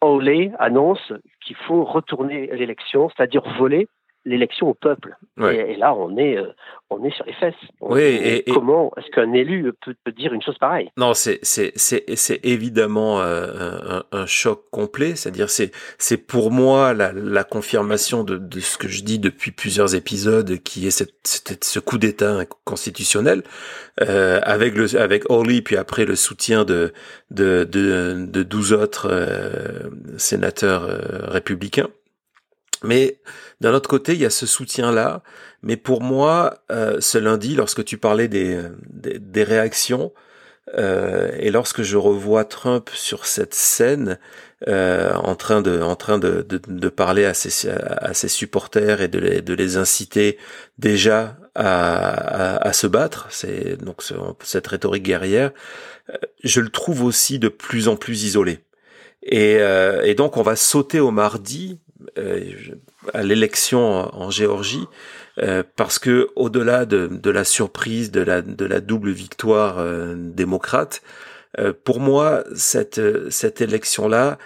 [0.00, 1.12] Olay annonce
[1.44, 3.88] qu'il faut retourner l'élection, c'est-à-dire voler
[4.26, 5.16] l'élection au peuple.
[5.38, 5.56] Ouais.
[5.56, 6.52] Et, et, là, on est, euh,
[6.90, 7.54] on est sur les fesses.
[7.80, 10.90] Oui, et, et, comment est-ce qu'un élu peut, peut, dire une chose pareille?
[10.96, 13.46] Non, c'est c'est évidemment euh,
[13.88, 15.14] un, un, choc complet.
[15.16, 19.52] C'est-à-dire, c'est c'est pour moi la, la confirmation de, de, ce que je dis depuis
[19.52, 23.42] plusieurs épisodes, qui est cette, cette ce coup d'État constitutionnel
[24.02, 26.92] euh, avec le avec Orly, puis après le soutien de
[27.30, 31.88] de de, de 12 autres euh, sénateurs euh, républicains.
[32.82, 33.18] Mais
[33.60, 35.22] d'un autre côté, il y a ce soutien-là.
[35.62, 40.12] Mais pour moi, euh, ce lundi, lorsque tu parlais des, des, des réactions,
[40.74, 44.18] euh, et lorsque je revois Trump sur cette scène,
[44.68, 49.00] euh, en train de, en train de, de, de, parler à ses, à ses supporters
[49.00, 50.38] et de les, de les inciter
[50.78, 55.52] déjà à, à, à se battre, c'est donc ce, cette rhétorique guerrière,
[56.10, 58.60] euh, je le trouve aussi de plus en plus isolé.
[59.22, 61.78] Et, euh, et donc on va sauter au mardi
[63.14, 64.86] à l'élection en Géorgie
[65.38, 70.14] euh, parce que au-delà de, de, la surprise de la, de la double victoire euh,
[70.16, 71.02] démocrate,
[71.58, 74.38] euh, pour moi cette cette élection là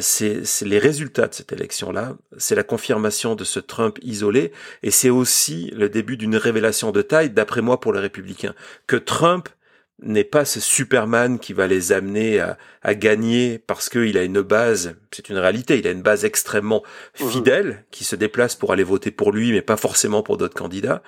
[0.00, 4.50] c'est les résultats de cette élection-là, c'est la confirmation de ce Trump isolé,
[4.82, 8.54] et c'est aussi le début d'une révélation de taille, d'après moi, pour les républicains,
[8.86, 9.50] que Trump
[10.02, 14.42] n'est pas ce Superman qui va les amener à, à gagner parce qu'il a une
[14.42, 16.82] base, c'est une réalité, il a une base extrêmement
[17.20, 17.30] mhm.
[17.30, 21.02] fidèle qui se déplace pour aller voter pour lui, mais pas forcément pour d'autres candidats,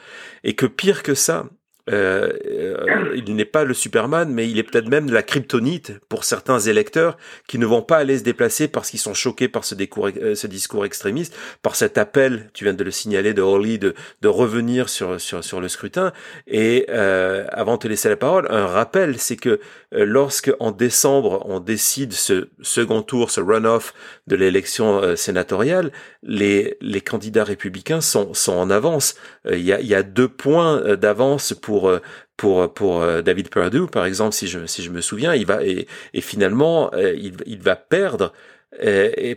[0.44, 1.48] et que pire que ça,
[1.90, 5.98] euh, euh, il n'est pas le Superman, mais il est peut-être même de la kryptonite
[6.08, 9.64] pour certains électeurs qui ne vont pas aller se déplacer parce qu'ils sont choqués par
[9.64, 13.94] ce, euh, discours extrémiste, par cet appel, tu viens de le signaler, de Orly, de,
[14.24, 16.12] revenir sur, sur, sur le scrutin.
[16.48, 19.60] Et euh, avant de te laisser la parole, un rappel, c'est que
[19.94, 23.94] euh, lorsque en décembre on décide ce second tour, ce runoff
[24.26, 25.92] de l'élection sénatoriale,
[26.24, 29.14] les, les candidats républicains sont, sont en avance.
[29.48, 32.00] Il y a deux points d'avance pour pour euh,
[32.36, 35.62] pour pour euh, David Perdue par exemple si je si je me souviens il va
[35.62, 35.86] et,
[36.20, 38.32] finalement euh, il, il va perdre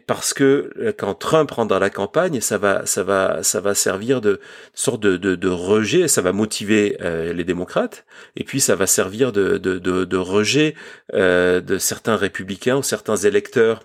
[0.06, 4.20] parce que quand Trump rentre dans la campagne, ça va, ça va, ça va servir
[4.20, 4.42] de
[4.74, 9.58] sorte de, de, rejet, ça va motiver les démocrates, et puis ça va servir de,
[9.58, 10.76] de, de rejet
[11.14, 13.82] de certains républicains ou certains électeurs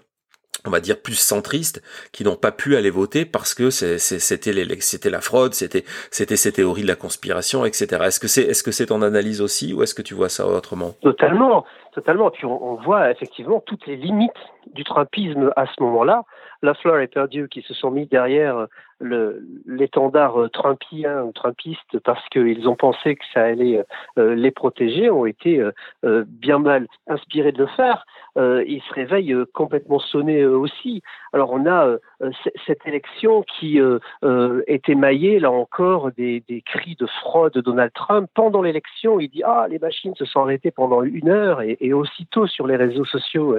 [0.66, 5.20] on va dire plus centristes qui n'ont pas pu aller voter parce que c'était la
[5.20, 8.04] fraude, c'était ces théories de la conspiration, etc.
[8.06, 10.92] Est-ce que c'est que c'est ton analyse aussi ou est-ce que tu vois ça autrement?
[11.02, 12.30] Totalement, totalement.
[12.30, 14.32] Puis on, voit effectivement toutes les limites
[14.72, 16.24] du Trumpisme à ce moment-là.
[16.62, 18.66] Lafleur et Perdue qui se sont mis derrière
[19.00, 23.84] l'étendard trumpien ou trumpiste parce qu'ils ont pensé que ça allait
[24.18, 25.60] euh, les protéger, ont été
[26.04, 28.06] euh, bien mal inspirés de le faire.
[28.36, 31.02] Euh, ils se réveillent complètement sonnés aussi.
[31.32, 31.96] Alors on a
[32.66, 38.28] cette élection qui est émaillée, là encore, des, des, cris de fraude de Donald Trump.
[38.34, 42.46] Pendant l'élection, il dit «Ah, les machines se sont arrêtées pendant une heure» et aussitôt
[42.46, 43.58] sur les réseaux sociaux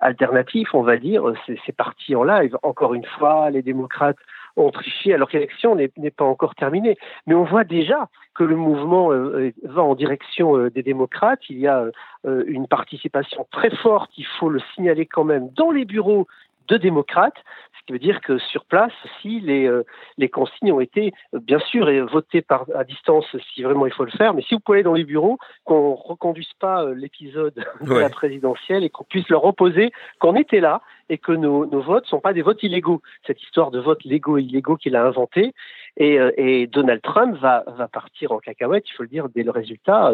[0.00, 2.56] alternatifs, on va dire, c'est parti en live.
[2.62, 4.16] Encore une fois, les démocrates
[4.56, 6.96] ont triché alors que l'élection n'est pas encore terminée.
[7.26, 11.40] Mais on voit déjà que le mouvement euh, va en direction euh, des démocrates.
[11.50, 11.86] Il y a
[12.26, 16.26] euh, une participation très forte, il faut le signaler quand même, dans les bureaux
[16.68, 17.36] de démocrates,
[17.82, 19.84] ce qui veut dire que sur place, si les, euh,
[20.16, 24.04] les consignes ont été, euh, bien sûr, votées par, à distance si vraiment il faut
[24.04, 27.54] le faire, mais si vous pouvez aller dans les bureaux, qu'on reconduise pas euh, l'épisode
[27.80, 31.80] de la présidentielle et qu'on puisse leur opposer qu'on était là et que nos, nos
[31.80, 33.02] votes sont pas des votes illégaux.
[33.26, 35.52] Cette histoire de vote légaux et illégaux qu'il a inventé.
[35.98, 39.50] Et, et, Donald Trump va, va partir en cacahuète, il faut le dire, dès le
[39.50, 40.10] résultat,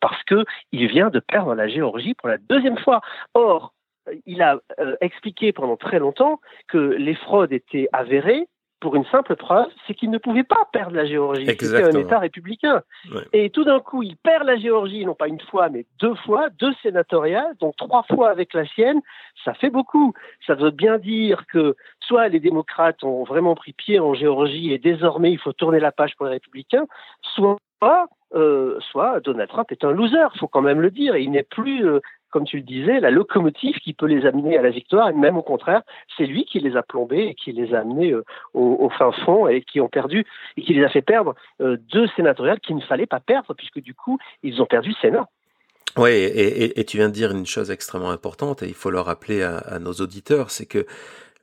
[0.00, 3.00] parce que il vient de perdre la Géorgie pour la deuxième fois.
[3.32, 3.72] Or,
[4.26, 8.48] il a euh, expliqué pendant très longtemps que les fraudes étaient avérées
[8.80, 11.46] pour une simple preuve, c'est qu'il ne pouvait pas perdre la Géorgie.
[11.46, 12.82] C'était un État républicain.
[13.32, 16.50] Et tout d'un coup, il perd la Géorgie, non pas une fois, mais deux fois,
[16.50, 19.00] deux sénatoriales, donc trois fois avec la sienne.
[19.44, 20.12] Ça fait beaucoup.
[20.46, 24.78] Ça veut bien dire que soit les démocrates ont vraiment pris pied en Géorgie et
[24.78, 26.86] désormais il faut tourner la page pour les républicains,
[27.22, 27.56] soit
[28.34, 31.16] euh, soit Donald Trump est un loser, il faut quand même le dire.
[31.16, 34.62] Il n'est plus euh, comme tu le disais, la locomotive qui peut les amener à
[34.62, 35.82] la victoire, et même au contraire,
[36.16, 39.46] c'est lui qui les a plombés et qui les a amenés euh, au, fin fond
[39.48, 40.24] et qui ont perdu
[40.56, 43.80] et qui les a fait perdre euh, deux sénatoriales qu'il ne fallait pas perdre puisque
[43.80, 45.28] du coup ils ont perdu le Sénat.
[45.96, 49.42] Oui, et, tu viens de dire une chose extrêmement importante et il faut le rappeler
[49.42, 50.84] à nos auditeurs, c'est que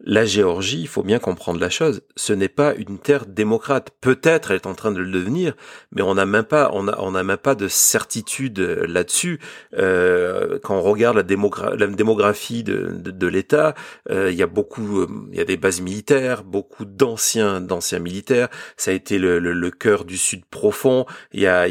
[0.05, 3.91] la Géorgie, il faut bien comprendre la chose, ce n'est pas une terre démocrate.
[4.01, 5.55] Peut-être elle est en train de le devenir,
[5.93, 9.39] mais on n'a même pas, on a, on a même pas de certitude là-dessus.
[9.77, 13.75] Euh, quand on regarde la, démographie de, de, l'État,
[14.09, 18.49] euh, il y a beaucoup, il y a des bases militaires, beaucoup d'anciens, d'anciens militaires.
[18.75, 21.05] Ça a été le, le, cœur du Sud profond.
[21.31, 21.67] Il y a,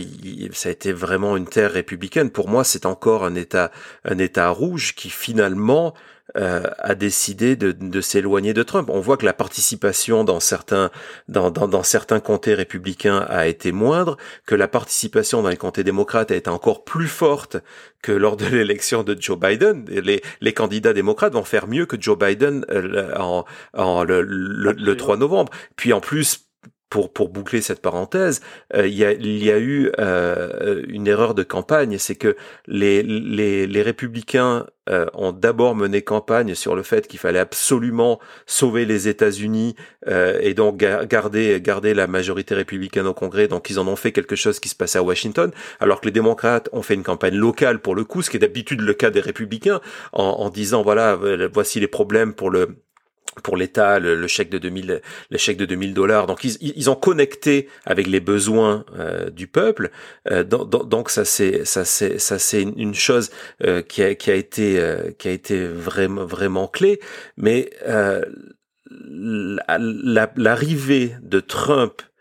[0.52, 2.30] ça a été vraiment une terre républicaine.
[2.30, 3.70] Pour moi, c'est encore un État,
[4.04, 5.92] un État rouge qui finalement
[6.36, 8.88] euh, a décidé de, de s'éloigner de Trump.
[8.90, 10.90] On voit que la participation dans certains
[11.28, 14.16] dans, dans, dans, certains comtés républicains a été moindre,
[14.46, 17.58] que la participation dans les comtés démocrates a été encore plus forte
[18.02, 19.84] que lors de l'élection de Joe Biden.
[19.88, 24.72] Les, les candidats démocrates vont faire mieux que Joe Biden euh, en, en le, le,
[24.72, 25.52] le 3 novembre.
[25.76, 26.46] Puis en plus,
[26.92, 28.42] pour, pour boucler cette parenthèse,
[28.74, 32.36] euh, il, y a, il y a eu euh, une erreur de campagne, c'est que
[32.66, 38.20] les, les, les républicains euh, ont d'abord mené campagne sur le fait qu'il fallait absolument
[38.44, 39.74] sauver les États-Unis
[40.06, 43.48] et donc garder, garder la majorité républicaine au Congrès.
[43.48, 45.50] Donc ils en ont fait quelque chose qui se passait à Washington,
[45.80, 48.40] alors que les démocrates ont fait une campagne locale pour le coup, ce qui est
[48.40, 49.80] d'habitude le cas des républicains,
[50.12, 51.18] en, en disant voilà,
[51.50, 52.76] voici les problèmes pour le
[53.42, 56.26] pour l'État le, chèque de 2000 le chèque de 2000 dollars.
[56.26, 59.90] Donc ils, ils ont connecté avec les besoins euh, du peuple.
[60.30, 63.30] Euh, donc, donc ça c'est ça c'est ça c'est une chose
[63.64, 64.80] euh, qui a qui a été
[65.18, 67.00] qui a été vraiment vraiment clé.
[67.36, 67.70] Mais
[70.36, 72.11] l'arrivée de Trump euh,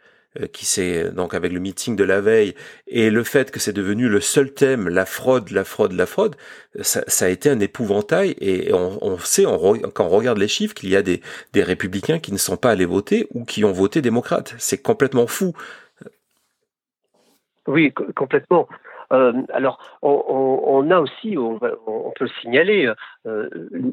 [0.53, 2.55] qui s'est donc avec le meeting de la veille
[2.87, 6.35] et le fait que c'est devenu le seul thème, la fraude, la fraude, la fraude,
[6.81, 10.73] ça, ça a été un épouvantail et on, on sait quand on regarde les chiffres
[10.73, 11.21] qu'il y a des,
[11.53, 14.55] des républicains qui ne sont pas allés voter ou qui ont voté démocrate.
[14.57, 15.53] C'est complètement fou.
[17.67, 18.67] Oui, complètement.
[19.11, 22.91] Euh, alors, on, a aussi, on, peut le signaler,
[23.25, 23.49] euh,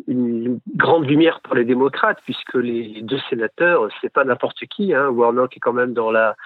[0.07, 4.95] une, grande lumière pour les démocrates, puisque les, deux sénateurs, c'est pas n'importe qui.
[4.95, 6.37] Hein, Warnock est quand même dans la,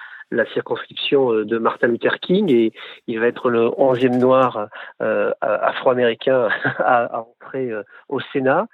[0.53, 2.73] circonscription euh, de Martin Luther King et
[3.05, 4.67] il va être le onzième noir
[4.99, 7.71] afro-américain à, entrer
[8.09, 8.65] au Sénat.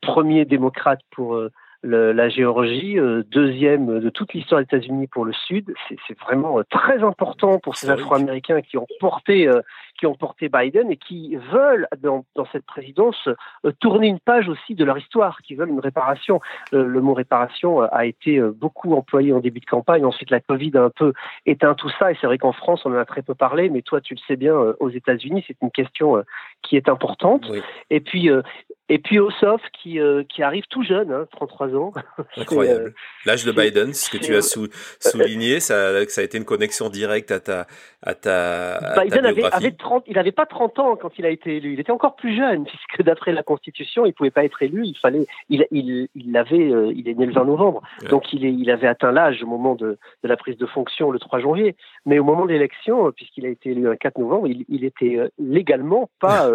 [0.00, 1.40] premier démocrate pour
[1.82, 5.74] la Géorgie, euh, deuxième de toute l'histoire des États-Unis pour le Sud.
[6.06, 9.60] C'est vraiment euh, très important pour ces Afro-Américains qui ont porté euh,
[9.98, 13.28] qui ont porté Biden et qui veulent dans, dans cette présidence
[13.78, 16.40] tourner une page aussi de leur histoire, qui veulent une réparation.
[16.72, 20.04] le mot réparation a été beaucoup employé en début de campagne.
[20.04, 21.12] Ensuite, la Covid a un peu
[21.46, 23.82] éteint tout ça et c'est vrai qu'en France, on en a très peu parlé, mais
[23.82, 26.24] toi, tu le sais bien, aux États-Unis, c'est une question
[26.62, 27.46] qui est importante.
[27.90, 28.28] Et puis,
[28.88, 31.92] et puis Ossoff qui, qui arrive tout jeune, hein, 33 ans.
[32.36, 32.84] Incroyable.
[32.84, 32.90] Euh,
[33.24, 34.68] L'âge de Biden, ce que tu as sou
[35.00, 37.66] souligné, ça, ça a été une connexion directe à ta,
[38.02, 41.56] à ta, Biden avait, avait 30, il n'avait pas 30 ans quand il a été
[41.56, 41.74] élu.
[41.74, 44.84] Il était encore plus jeune, puisque d'après la Constitution, il pouvait pas être élu.
[44.84, 48.44] Il fallait, il, il, il avait, euh, il est né le 20 novembre, donc il,
[48.44, 51.40] est, il avait atteint l'âge au moment de, de, la prise de fonction le 3
[51.40, 51.76] janvier.
[52.06, 55.18] Mais au moment de l'élection, puisqu'il a été élu le 4 novembre, il, il était
[55.38, 56.48] légalement pas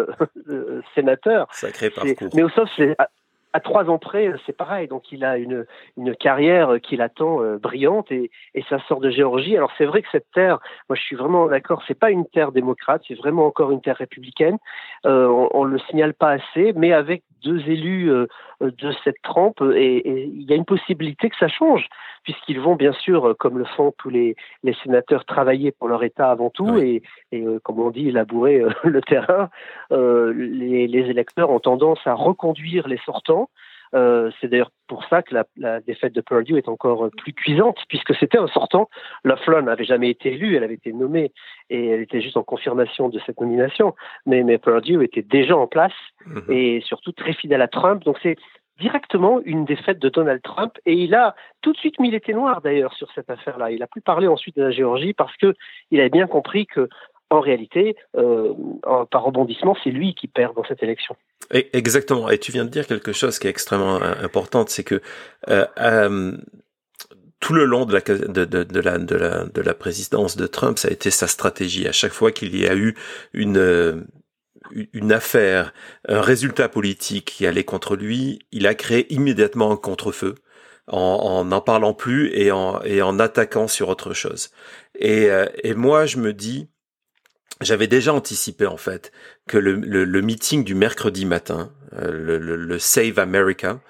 [0.94, 1.48] sénateur.
[1.52, 2.30] Sacré parcours.
[2.34, 2.96] Mais au c'est
[3.52, 4.88] à trois ans près, c'est pareil.
[4.88, 9.10] Donc il a une, une carrière qui l'attend euh, brillante et, et ça sort de
[9.10, 9.56] Géorgie.
[9.56, 10.58] Alors c'est vrai que cette terre,
[10.88, 13.96] moi je suis vraiment d'accord, c'est pas une terre démocrate, c'est vraiment encore une terre
[13.96, 14.58] républicaine.
[15.06, 18.26] Euh, on, on le signale pas assez, mais avec deux élus euh,
[18.60, 21.86] de cette trempe et, il y a une possibilité que ça change
[22.24, 26.30] puisqu'ils vont bien sûr, comme le font tous les, les sénateurs, travailler pour leur État
[26.30, 29.48] avant tout et, et euh, comme on dit, labourer le terrain.
[29.90, 33.48] les, les électeurs ont tendance à reconduire les sortants
[33.94, 37.78] Euh, c'est d'ailleurs pour ça que la, la, défaite de Purdue est encore plus cuisante,
[37.88, 38.88] puisque c'était un sortant.
[39.24, 41.32] Laughlin n'avait jamais été élue, elle avait été nommée
[41.70, 43.94] et elle était juste en confirmation de cette nomination.
[44.26, 45.92] Mais, mais Purdue était déjà en place
[46.26, 46.44] mhm.
[46.48, 48.04] et surtout très fidèle à Trump.
[48.04, 48.36] Donc c'est
[48.78, 52.60] directement une défaite de Donald Trump et il a tout de suite mis les noir
[52.60, 53.70] d'ailleurs sur cette affaire-là.
[53.70, 55.54] Il a plus parlé ensuite de la Géorgie parce que
[55.90, 56.88] il avait bien compris que
[57.30, 58.54] en réalité, euh,
[59.10, 61.14] par rebondissement, c'est lui qui perd dans cette élection.
[61.50, 62.28] Exactement.
[62.28, 65.00] Et tu viens de dire quelque chose qui est extrêmement euh, important, c'est que
[65.48, 66.36] euh, euh,
[67.40, 70.46] tout le long de la, de, de, de, la, de, la, de la présidence de
[70.46, 71.88] Trump, ça a été sa stratégie.
[71.88, 72.94] À chaque fois qu'il y a eu
[73.32, 74.02] une, euh,
[75.10, 75.72] affaire,
[76.06, 80.34] un résultat politique qui allait contre lui, il a créé immédiatement un contre-feu
[80.90, 84.48] en n'en parlant plus et en, attaquant sur autre chose.
[84.94, 85.30] Et
[85.74, 86.70] moi, je me dis,
[87.60, 89.12] j'avais déjà anticipé en fait
[89.46, 93.80] que le, le, meeting du mercredi matin, euh, le, le, Save America,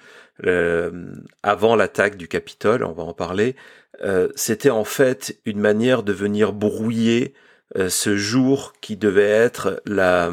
[1.42, 3.56] avant l'attaque du Capitole, on va en parler,
[4.04, 7.34] euh, c'était en fait une manière de venir brouiller
[7.76, 10.32] euh, ce jour qui devait être la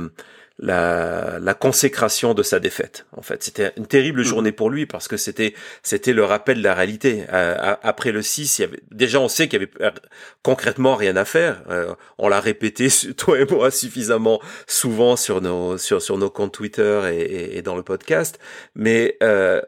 [0.57, 3.05] la, la, consécration de sa défaite.
[3.11, 4.25] En fait, c'était une terrible mmh.
[4.25, 7.25] journée pour lui parce que c'était c'était le rappel de la réalité.
[7.33, 9.93] Euh, après le 6, il y avait déjà on sait qu'il y avait
[10.43, 11.61] concrètement rien à faire.
[11.69, 12.87] Euh, on l'a répété
[13.17, 17.75] toi et moi suffisamment souvent sur nos sur sur nos comptes Twitter et, et, dans
[17.75, 18.39] le podcast.
[18.75, 19.61] Mais euh,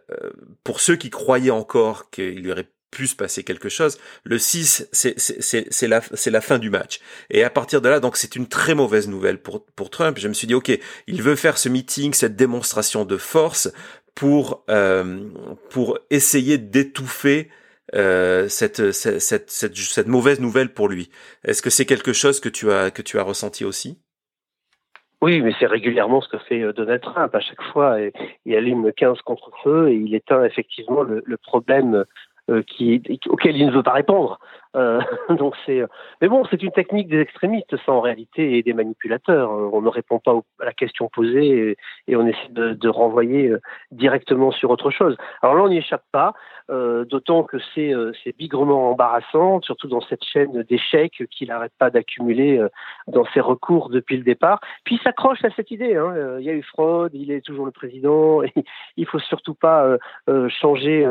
[0.63, 3.97] pour ceux qui croyaient encore qu'il y aurait pu se passer quelque chose.
[4.23, 6.99] Le 6, c'est la, la fin du match.
[7.29, 10.17] Et à partir de là, donc c'est une très mauvaise nouvelle pour, pour Trump.
[10.19, 10.71] Je me suis dit, ok,
[11.07, 13.71] il veut faire ce meeting, cette démonstration de force
[14.15, 15.29] pour, euh,
[15.69, 17.49] pour essayer d'étouffer
[17.95, 21.09] euh, cette, cette, cette, cette, mauvaise nouvelle pour lui.
[21.43, 23.99] Est-ce que c'est quelque chose que tu as, que tu as ressenti aussi?
[25.21, 27.33] Oui, mais c'est régulièrement ce que fait euh, Donald Trump.
[27.33, 27.97] À chaque fois,
[28.45, 32.05] il allume 15 contre-feu et il éteint effectivement le, le problème
[32.67, 34.39] qui, auquel il ne veut pas répondre.
[34.75, 35.83] Euh, donc c'est,
[36.21, 39.51] mais bon, c'est une technique des extrémistes, ça en réalité, et des manipulateurs.
[39.51, 41.77] Euh, on ne répond pas à la question posée
[42.07, 45.17] et, on essaie de, renvoyer euh, directement sur autre chose.
[45.41, 46.33] Alors là, on n'y échappe pas,
[46.69, 47.93] euh, d'autant que c'est,
[48.37, 52.61] bigrement embarrassant, surtout dans cette chaîne d'échecs qu'il n'arrête pas d'accumuler
[53.07, 54.59] dans ses recours depuis le départ.
[54.83, 55.95] Puis il s'accroche à cette idée.
[55.95, 56.37] Hein.
[56.39, 58.41] Il y a eu fraude, il est toujours le président.
[58.97, 59.97] Il faut surtout pas
[60.49, 61.07] changer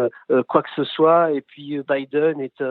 [0.49, 1.33] quoi que ce soit.
[1.33, 2.62] Et puis Biden est,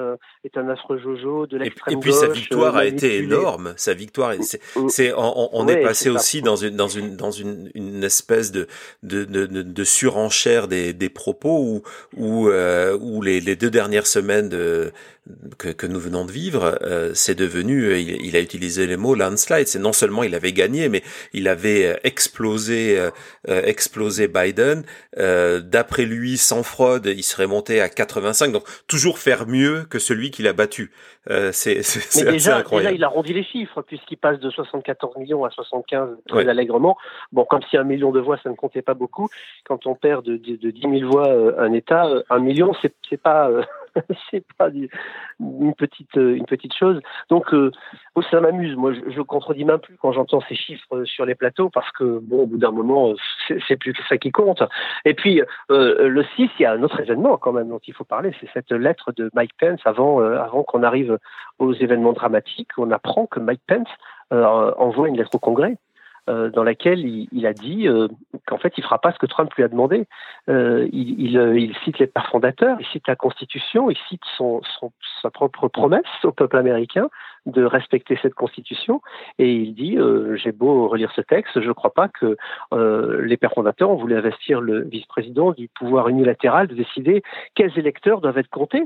[0.44, 3.74] est un Jojo, de l'extrême Et puis sa victoire a été énorme.
[3.78, 4.34] Sa victoire,
[4.90, 8.68] c'est, on, on est passé aussi dans une dans une dans une, une espèce de
[9.04, 11.84] de, de, de surenchère des, des propos où
[12.18, 14.92] où, euh, où les, les deux dernières semaines de
[15.58, 19.16] que, que nous venons de vivre, euh, c'est devenu, il, il, a utilisé les mots
[19.16, 19.68] landslide.
[19.68, 24.84] C'est non seulement il avait gagné, mais il avait euh, explosé, euh, explosé Biden.
[25.18, 28.52] D'après lui, sans fraude, il serait monté à 85.
[28.52, 30.65] Donc toujours faire mieux que celui qu'il a battu.
[31.52, 31.82] C'est
[32.32, 36.98] déjà, déjà, il arrondit les chiffres puisqu'il passe de 74 millions à 75 très allègrement.
[37.32, 39.30] Bon, comme si un million de voix ça ne comptait pas beaucoup.
[39.66, 42.74] Quand on perd de, de, de 10 000 voix un État, un million
[43.10, 43.50] c'est pas
[44.32, 44.70] c'est pas
[45.40, 47.00] une petite euh, une petite chose.
[47.30, 47.72] Donc euh,
[48.32, 48.76] ça m'amuse.
[48.76, 52.44] Moi, je, contredis même plus quand j'entends ces chiffres sur les plateaux parce que bon,
[52.44, 53.14] au bout d'un moment,
[53.68, 54.64] c'est plus que ça qui compte.
[55.06, 57.94] Et puis euh, le 6, il y a un autre événement quand même dont il
[57.94, 61.18] faut parler, c'est cette lettre de Mike Pence avant avant qu'on arrive
[61.60, 62.72] aux événements dramatiques.
[62.78, 63.90] On apprend que Mike Pence
[64.32, 65.78] envoie une lettre au Congrès
[66.30, 68.08] euh, dans laquelle il, il a dit euh,
[68.48, 70.08] qu'en fait il fera pas ce que Trump lui a demandé.
[70.50, 74.24] Euh, il, il, euh, il, cite les pères fondateurs, il cite la Constitution, il cite
[74.38, 77.10] son, son, sa propre promesse au peuple américain
[77.46, 79.02] de respecter cette Constitution,
[79.38, 80.00] et il dit
[80.34, 82.36] j'ai beau relire ce texte, je ne crois pas que
[83.22, 87.22] les pères fondateurs ont voulu investir le vice-président du pouvoir unilatéral de décider
[87.54, 88.82] quels électeurs doivent être comptés.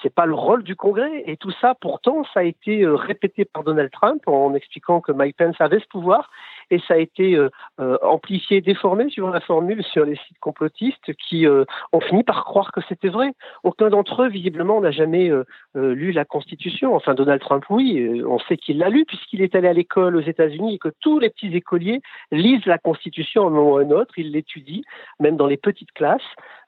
[0.00, 3.64] C'est pas le rôle du Congrès, et tout ça pourtant ça a été répété par
[3.64, 6.30] Donald Trump en expliquant que Mike Pence avait ce pouvoir
[6.70, 7.50] et ça a été euh,
[7.80, 12.44] euh, amplifié, déformé sur la formule sur les sites complotistes qui euh, ont fini par
[12.44, 13.32] croire que c'était vrai.
[13.62, 15.30] Aucun d'entre eux, visiblement, n'a jamais
[15.74, 16.94] lu la Constitution.
[16.94, 20.20] Enfin, Donald Trump, oui, on sait qu'il l'a lu puisqu'il est allé à l'école aux
[20.20, 22.00] États-Unis et que tous les petits écoliers
[22.30, 24.82] lisent la Constitution un moment ou un autre, ils l'étudient,
[25.20, 26.22] même dans les petites classes.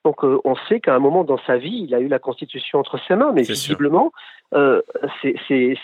[0.07, 2.79] Donc euh, on sait qu'à un moment dans sa vie, il a eu la Constitution
[2.79, 4.13] entre ses mains, mais visiblement,
[4.55, 4.81] euh,
[5.21, 5.35] c'est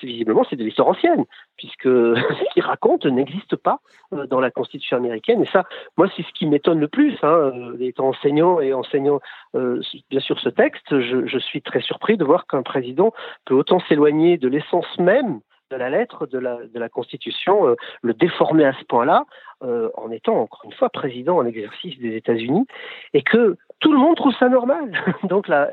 [0.01, 1.25] visiblement c'est de l'histoire ancienne,
[1.57, 3.81] puisque ce qu'il raconte n'existe pas
[4.13, 5.43] euh, dans la Constitution américaine.
[5.43, 5.65] Et ça,
[5.97, 7.17] moi, c'est ce qui m'étonne le plus.
[7.25, 9.19] Hein, étant enseignant et enseignant
[9.55, 13.13] bien sûr ce texte, je, je suis très surpris de voir qu'un président
[13.45, 15.41] peut autant s'éloigner de l'essence même
[15.73, 19.25] de la lettre de la, de la Constitution, euh, le déformer à ce point-là,
[19.65, 22.67] euh, en étant encore une fois président en exercice des États-Unis,
[23.15, 24.93] et que tout le monde trouve ça normal.
[25.25, 25.71] Donc la,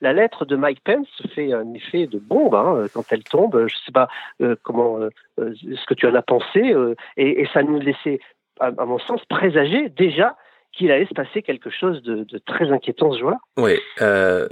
[0.00, 3.66] la, lettre de Mike Pence fait un effet de bombe hein, quand elle tombe.
[3.66, 4.08] Je sais pas
[4.40, 6.74] euh, comment euh, ce que tu en as pensé,
[7.16, 8.20] et, ça nous laissait,
[8.60, 10.36] à, mon sens, présager déjà
[10.72, 13.38] qu'il allait se passer quelque chose de, très inquiétant ce jour-là.
[13.56, 13.78] Oui,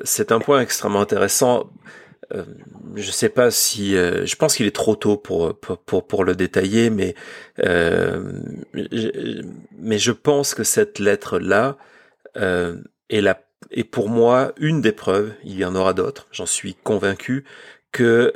[0.05, 1.65] c'est un point extrêmement intéressant.
[2.33, 2.45] Euh,
[2.97, 6.35] je sais pas si, euh, je pense qu'il est trop tôt pour pour pour, le
[6.35, 7.15] détailler, mais
[7.61, 8.23] euh,
[9.79, 11.77] mais je pense que cette lettre là
[13.11, 13.41] est la
[13.71, 15.33] est pour moi une des preuves.
[15.45, 17.45] Il y en aura d'autres, j'en suis convaincu
[17.93, 18.33] que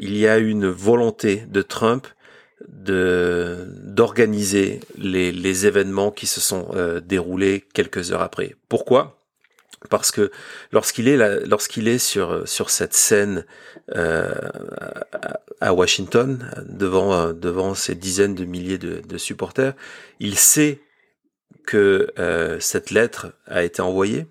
[0.00, 2.06] il y a une volonté de Trump
[2.68, 6.68] de d'organiser les, les événements qui se sont
[7.04, 8.54] déroulés quelques heures après.
[8.68, 9.18] Pourquoi?
[9.90, 10.30] Parce que
[10.72, 11.16] lorsqu'il est
[11.46, 13.44] lorsqu'il est sur sur cette scène
[13.94, 14.34] euh,
[15.60, 19.74] à Washington devant devant ces dizaines de milliers de, de supporters,
[20.18, 20.80] il sait
[21.66, 24.26] que euh, cette lettre a été envoyée.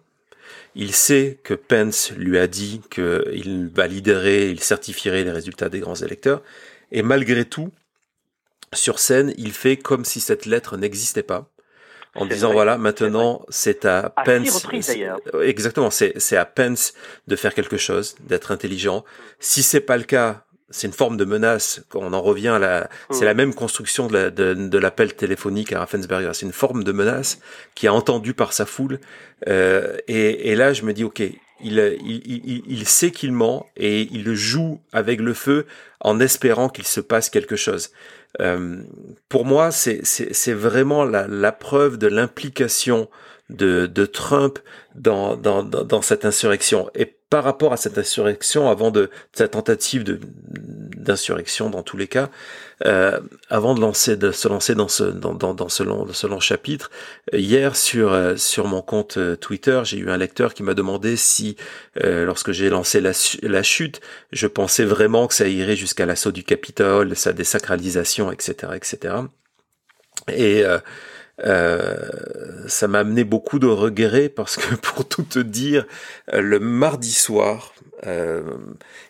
[0.75, 5.95] Il sait que Pence lui a dit qu'il validerait, il certifierait les résultats des grands
[5.95, 6.41] électeurs.
[6.91, 7.71] Et malgré tout,
[8.73, 11.49] sur scène, il fait comme si cette lettre n'existait pas
[12.17, 14.67] en disant voilà maintenant c'est à, Pence
[15.41, 16.93] exactement c'est c'est à Pence
[17.27, 19.05] de faire quelque chose d'être intelligent
[19.39, 21.81] si c'est pas le cas c'est une forme de menace.
[21.93, 25.79] On en revient à la, c'est la même construction de, de, de l'appel téléphonique à
[25.79, 26.31] Raffensberger.
[26.33, 27.39] C'est une forme de menace
[27.73, 28.99] qui est entendue par sa foule.
[29.47, 33.65] Euh, et, et, là, je me dis, ok, il, il, il, il sait qu'il ment
[33.77, 35.65] et il joue avec le feu
[36.01, 37.91] en espérant qu'il se passe quelque chose.
[38.41, 38.81] Euh,
[39.29, 43.09] pour moi, c'est vraiment la, la, preuve de l'implication
[43.49, 44.59] de, de, Trump
[44.95, 46.89] dans, dans, dans, cette insurrection.
[46.95, 50.19] Et par rapport à cette insurrection, avant de cette tentative de
[50.97, 52.29] d'insurrection dans tous les cas,
[52.85, 53.19] euh,
[53.49, 56.39] avant de lancer de se lancer dans ce dans, dans, dans ce long ce long
[56.39, 56.89] chapitre,
[57.31, 61.15] hier sur euh, sur mon compte euh, Twitter, j'ai eu un lecteur qui m'a demandé
[61.15, 61.55] si
[62.03, 63.11] euh, lorsque j'ai lancé la,
[63.43, 68.73] la chute, je pensais vraiment que ça irait jusqu'à l'assaut du Capitole, sa désacralisation, etc.,
[68.75, 69.15] etc.
[70.27, 70.79] Et euh,
[71.39, 75.85] ça m'a amené beaucoup de regrets parce que pour tout te dire,
[76.33, 77.73] euh, le mardi soir,
[78.05, 78.43] euh,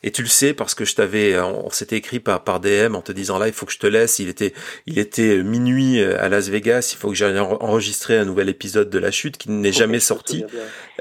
[0.03, 3.01] et tu le sais parce que je t'avais, on, s'était écrit par par DM en
[3.01, 4.19] te disant là il faut que je te laisse.
[4.19, 4.53] Il était
[4.85, 6.91] il était minuit à Las Vegas.
[6.93, 10.45] Il faut que j'aille enregistrer un nouvel épisode de la chute qui n'est jamais sorti,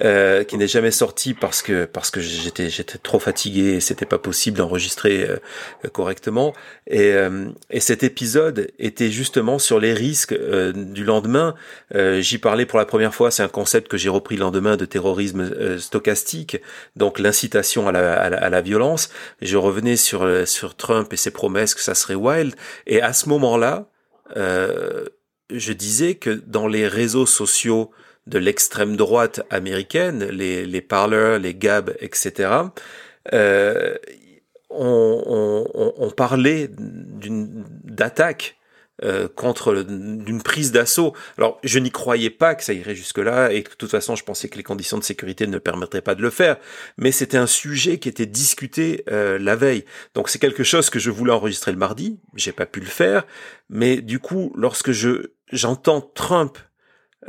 [0.03, 4.07] euh, qui n'est jamais sorti parce que parce que j'étais j'étais trop fatigué et c'était
[4.07, 5.27] pas possible d'enregistrer
[5.93, 6.55] correctement.
[6.89, 7.15] Et
[7.71, 10.35] et cet épisode était justement sur les risques
[10.75, 11.55] du lendemain.
[11.95, 14.77] Euh, j'y parlais pour la première fois, c'est un concept que j'ai repris le lendemain
[14.77, 16.59] de terrorisme euh, stochastique,
[16.97, 19.11] donc l'incitation à la, violence.
[19.43, 22.55] Je revenais sur, euh, sur Trump et ses promesses que ça serait wild.
[22.87, 23.87] Et à ce moment-là,
[24.35, 27.91] je disais que dans les réseaux sociaux
[28.27, 32.51] de l'extrême droite américaine, les, les parleurs, les Gab, etc.,
[34.71, 38.57] on, on, on, parlait d'une d'attaque
[39.05, 41.15] euh, contre d'une prise d'assaut.
[41.39, 44.49] Alors, je n'y croyais pas que ça irait jusque-là, et de toute façon, je pensais
[44.49, 46.57] que les conditions de sécurité ne permettraient pas de le faire.
[46.97, 49.85] Mais c'était un sujet qui était discuté euh, la veille.
[50.15, 52.21] Donc, c'est quelque chose que je voulais enregistrer le mardi.
[52.35, 53.27] J'ai pas pu le faire.
[53.69, 56.59] Mais du coup, lorsque je j'entends Trump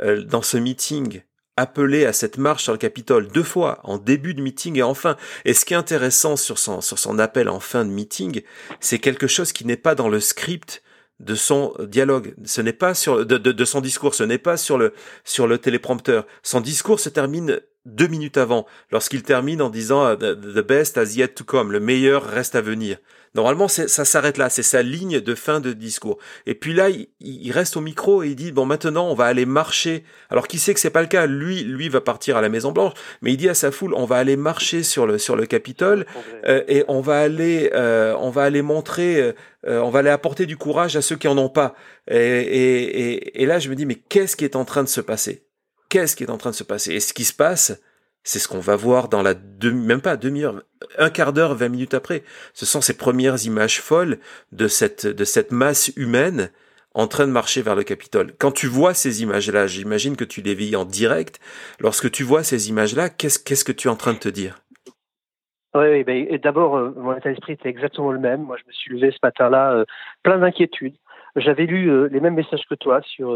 [0.00, 1.22] euh, dans ce meeting
[1.58, 4.94] appeler à cette marche sur le Capitole deux fois, en début de meeting et en
[4.94, 5.16] fin.
[5.44, 8.42] Et ce qui est intéressant sur son, sur son appel en fin de meeting,
[8.78, 10.82] c'est quelque chose qui n'est pas dans le script
[11.20, 12.34] de son dialogue.
[12.44, 14.14] Ce n'est pas sur de, de, son discours.
[14.14, 14.92] Ce n'est pas sur le
[15.24, 16.26] sur le téléprompteur.
[16.42, 21.16] Son discours se termine deux minutes avant, lorsqu'il termine en disant euh, the best has
[21.16, 21.72] yet to come.
[21.72, 22.98] Le meilleur reste à venir.
[23.34, 26.18] Normalement, ça s'arrête là, c'est sa ligne de fin de discours.
[26.46, 26.88] Et puis là,
[27.20, 30.04] il, reste au micro et il dit bon maintenant on va aller marcher.
[30.30, 31.26] Alors qui sait que c'est pas le cas?
[31.26, 34.04] Lui, lui va partir à la Maison Blanche, mais il dit à sa foule on
[34.04, 36.06] va aller marcher sur le sur le Capitole
[36.46, 39.32] euh, et on va aller euh, on va aller montrer, euh,
[39.64, 41.74] on va aller apporter du courage à ceux qui en ont pas.
[42.10, 45.00] Et, et, et là, je me dis mais qu'est-ce qui est en train de se
[45.00, 45.44] passer?
[45.88, 46.92] Qu'est-ce qui est en train de se passer?
[46.92, 47.80] Et ce qui se passe,
[48.24, 50.62] c'est ce qu'on va voir dans la demi, même pas demi-heure,
[50.98, 52.22] un quart d'heure, vingt minutes après.
[52.52, 54.18] Ce sont ces premières images folles
[54.52, 56.50] de cette, de cette masse humaine
[56.94, 58.32] en train de marcher vers le Capitole.
[58.38, 61.38] Quand tu vois ces images-là, j'imagine que tu les vis en direct.
[61.78, 64.58] Lorsque tu vois ces images-là, qu'est-ce, qu'est-ce que tu es en train de te dire?
[65.74, 68.42] Oui, oui ben, d'abord, euh, mon état d'esprit était exactement le même.
[68.42, 69.84] Moi, je me suis levé ce matin-là, euh,
[70.22, 70.96] plein d'inquiétudes.
[71.36, 73.32] J'avais lu euh, les mêmes messages que toi sur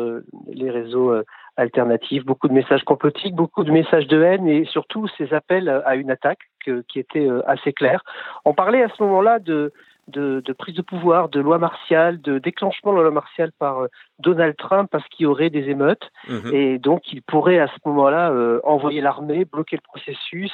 [0.49, 1.14] les réseaux
[1.57, 5.96] alternative, beaucoup de messages complotiques, beaucoup de messages de haine et surtout ces appels à
[5.96, 8.03] une attaque qui étaient euh, assez clairs.
[8.44, 9.72] On parlait à ce moment-là de,
[10.09, 13.86] de, de, prise de pouvoir, de loi martiale, de déclenchement de la loi martiale par
[14.18, 16.11] Donald Trump parce qu'il y aurait des émeutes.
[16.28, 16.55] Mhm.
[16.55, 18.32] Et donc, il pourrait à ce moment-là
[18.64, 20.53] envoyer l'armée, bloquer le processus,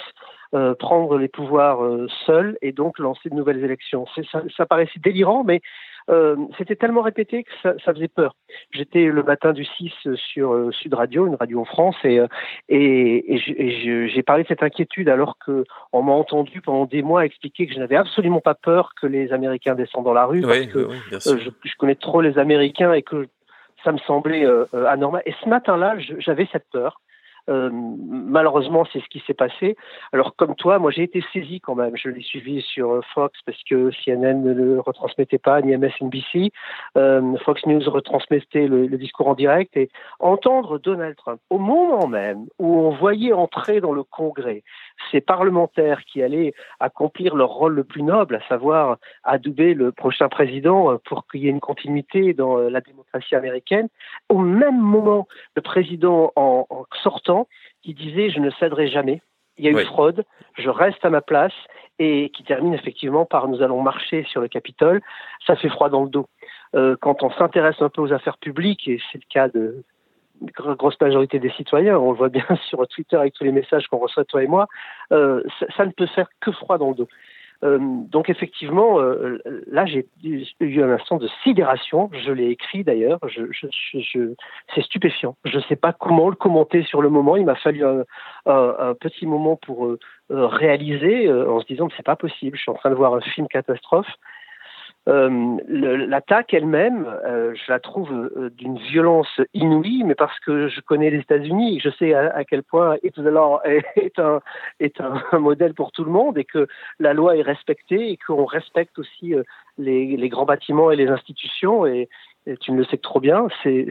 [0.78, 1.80] prendre les pouvoirs
[2.26, 4.06] seul et donc lancer de nouvelles élections.
[4.32, 5.60] Ça, ça paraissait délirant, mais
[6.08, 8.34] euh, c'était tellement répété que ça, ça faisait peur.
[8.70, 12.26] J'étais le matin du 6 sur euh, Sud Radio, une radio en France, et, euh,
[12.68, 17.24] et, et j'ai parlé de cette inquiétude alors que on m'a entendu pendant des mois
[17.24, 20.66] expliquer que je n'avais absolument pas peur que les Américains descendent dans la rue parce
[20.66, 23.28] que oui, je, je, connais trop les Américains et que
[23.84, 25.22] ça me semblait anormal.
[25.26, 27.00] Et ce matin-là, j'avais cette peur.
[27.48, 29.76] Euh, malheureusement, c'est ce qui s'est passé.
[30.12, 31.96] Alors, comme toi, moi, j'ai été saisi quand même.
[31.96, 36.52] Je l'ai suivi sur Fox parce que CNN ne le retransmettait pas, ni MSNBC.
[36.96, 42.46] Euh, Fox News retransmettait le, discours en direct et entendre Donald Trump au moment même
[42.58, 44.64] où on voyait entrer dans le Congrès
[45.12, 50.28] ces parlementaires qui allaient accomplir leur rôle le plus noble, à savoir adouber le prochain
[50.28, 53.88] président euh, pour qu'il y ait une continuité dans la démocratie américaine.
[54.28, 57.37] Au même moment, le président en, en sortant
[57.82, 59.22] qui disait je ne céderai jamais.
[59.58, 59.84] Il y a eu Oui.
[59.84, 60.24] fraude,
[60.56, 61.52] je reste à ma place
[61.98, 65.00] et qui termine effectivement par nous allons marcher sur le Capitole.
[65.46, 66.26] Ça fait froid dans le dos.
[66.74, 69.84] Euh, quand on s'intéresse un peu aux affaires publiques, et c'est le cas de
[70.64, 73.88] la grosse majorité des citoyens, on le voit bien sur Twitter avec tous les messages
[73.88, 74.68] qu'on reçoit toi et moi,
[75.12, 77.08] euh, ça, ça, ne peut faire que froid dans le dos.
[77.64, 82.10] Euh, donc effectivement, euh, là j'ai eu un instant de sidération.
[82.12, 83.18] Je l'ai écrit d'ailleurs.
[83.26, 83.66] Je, je,
[83.98, 84.34] je,
[84.74, 85.36] c'est stupéfiant.
[85.44, 87.36] Je ne sais pas comment le commenter sur le moment.
[87.36, 88.04] Il m'a fallu un,
[89.00, 89.98] petit moment pour euh,
[90.30, 92.56] réaliser en se disant c'est pas possible.
[92.56, 94.08] Je suis en train de voir un film catastrophe.
[95.08, 100.80] Euh, L'attaque elle-même, euh, je la trouve euh, d'une violence inouïe, mais parce que je
[100.82, 104.40] connais les États-Unis, je sais à, à, quel point It's the law est, un,
[104.80, 108.18] est un, un, modèle pour tout le monde et que la loi est respectée et
[108.18, 109.34] qu'on respecte aussi
[109.78, 111.86] les, les, grands bâtiments et les institutions.
[111.86, 112.10] Et,
[112.46, 113.88] et tu me le sais trop bien, c'est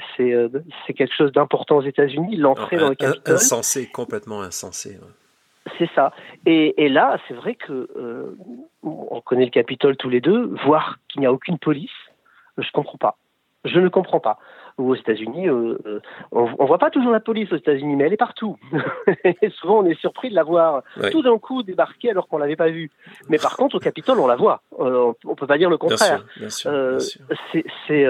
[0.88, 3.36] quelque chose d'important aux États-Unis, l'entrée dans le Capitole.
[3.36, 4.92] Insensé, complètement insensé.
[4.92, 5.27] Ouais.
[5.78, 6.12] C'est ça.
[6.46, 8.38] Et, et là, c'est vrai que euh,
[8.84, 11.92] on connaît le Capitole tous les deux, voir qu'il n'y a aucune police,
[12.58, 13.18] je comprends pas.
[13.66, 14.38] Je ne comprends pas.
[14.78, 16.00] Ou aux États-Unis, euh,
[16.32, 18.58] on, on voit pas toujours la police aux États-Unis, mais elle est partout.
[19.24, 22.56] et souvent, on est surpris de la voir tout d'un coup débarquer alors qu'on l'avait
[22.56, 22.92] pas vue.
[23.28, 24.62] Mais par contre, au Capitole, on la voit.
[24.80, 26.24] Euh, on peut pas dire le contraire.
[27.88, 28.06] C'est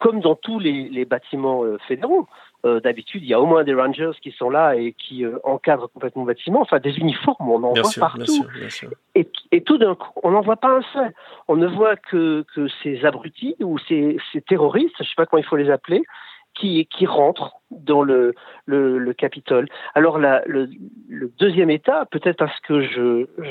[0.00, 2.26] comme dans tous les, les bâtiments fédéraux.
[2.66, 5.38] Euh, D'habitude, il y a au moins des rangers qui sont là et qui euh,
[5.44, 6.60] encadrent complètement le bâtiment.
[6.60, 8.24] Enfin, des uniformes, on en bien voit sûr, partout.
[8.24, 8.90] Bien sûr, bien sûr.
[9.14, 11.12] Et, et, tout d'un coup, on n'en voit pas un seul.
[11.46, 15.26] On ne voit que, que ces abrutis ou ces, ces, terroristes, je ne sais pas
[15.26, 16.02] comment il faut les appeler,
[16.54, 18.34] qui, qui rentrent dans le,
[18.66, 19.68] le, le Capitole.
[19.94, 20.68] Alors, la, le,
[21.08, 22.80] le, deuxième état, peut-être parce que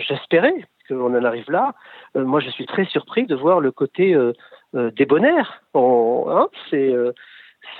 [0.09, 1.75] j'espérais qu'on en arrive là,
[2.17, 4.33] euh, moi je suis très surpris de voir le côté euh,
[4.91, 5.61] débonnaire.
[5.75, 6.93] Hein, C'est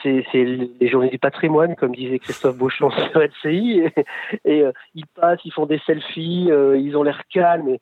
[0.04, 4.06] c'est les journées du patrimoine, comme disait Christophe Beauchamp sur LCI, et,
[4.46, 7.82] et euh, ils passent, ils font des selfies, euh, ils ont l'air calmes, et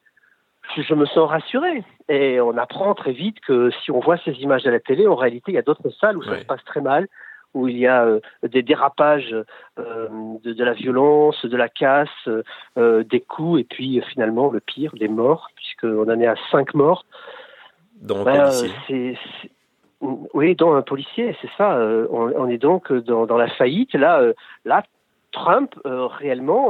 [0.75, 1.83] je, je, me sens rassuré.
[2.09, 5.15] Et on apprend très vite que si on voit ces images à la télé, en
[5.15, 7.07] réalité, il y a d'autres salles où ça se passe très mal,
[7.53, 9.29] où il y a euh, des dérapages
[9.77, 12.29] de, de, la violence, de la casse,
[12.75, 17.05] des coups, et puis finalement, le pire, des morts, puisqu'on en est à cinq morts.
[18.01, 18.51] Donc, ben,
[18.87, 19.17] c'est
[20.01, 21.77] oui, dans un policier, c'est ça.
[21.77, 23.93] Euh, on, est donc dans, la faillite.
[23.93, 24.33] Là, euh,
[25.31, 26.69] Trump, euh, réellement,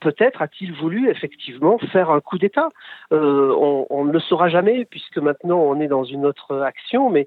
[0.00, 2.68] peut-être a-t-il voulu effectivement faire un coup d'État.
[3.10, 7.26] On, ne le saura jamais puisque maintenant on est dans une autre action, mais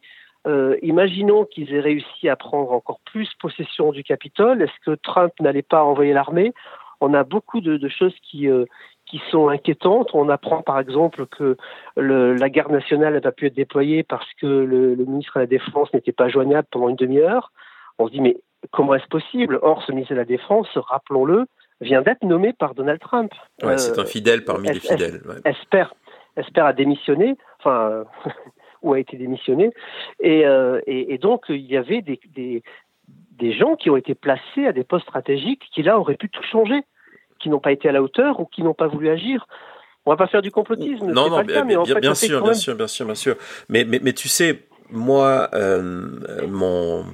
[0.81, 4.61] imaginons qu'ils aient réussi à prendre encore plus possession du Capitole.
[4.61, 6.53] Est-ce que Trump n'allait pas envoyer l'armée?
[7.01, 8.47] On a beaucoup de choses qui
[9.13, 10.09] qui sont inquiétantes.
[10.15, 11.55] On apprend par exemple que
[11.95, 15.41] le, la garde nationale n'a pas pu être déployée parce que le, le ministre de
[15.41, 17.51] la Défense n'était pas joignable pendant une demi-heure.
[17.99, 18.37] On se dit mais
[18.71, 19.59] comment est-ce possible?
[19.61, 21.45] Or, ce ministre de la Défense, rappelons-le,
[21.79, 23.31] vient d'être nommé par Donald Trump.
[23.61, 25.21] Ouais, euh, c'est un fidèle parmi les fidèles.
[25.27, 25.35] Ouais.
[25.45, 25.93] Espère,
[26.35, 28.05] espère a démissionné, enfin,
[28.81, 29.69] ou a été démissionné.
[30.21, 32.63] Et, euh, et, et, donc, il y avait des, des,
[33.37, 36.43] des gens qui ont été placés à des postes stratégiques qui là auraient pu tout
[36.43, 36.83] changer
[37.43, 39.45] qui n'ont pas été à la hauteur ou qui n'ont pas voulu agir.
[40.05, 41.11] On va pas faire du complotisme.
[41.11, 43.15] Non, non, pas bien, mais en bien, fait, bien sûr, bien sûr, bien sûr, bien
[43.15, 43.35] sûr.
[43.69, 46.07] Mais, mais, mais tu sais, moi, euh,
[46.47, 47.05] mon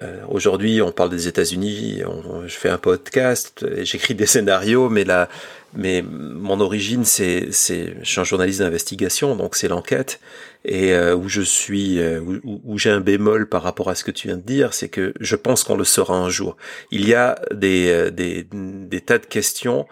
[0.00, 2.02] euh, aujourd'hui, on parle des États-Unis.
[2.46, 5.28] Je fais un podcast, j'écris des scénarios, mais là,
[5.74, 10.20] mais mon origine, c'est, c'est, je suis un journaliste d'investigation, donc c'est l'enquête.
[10.64, 14.04] Et euh, où je suis, euh, où, où j'ai un bémol par rapport à ce
[14.04, 16.56] que tu viens de dire, c'est que je pense qu'on le saura un jour.
[16.90, 19.86] Il y a des, des, des tas de questions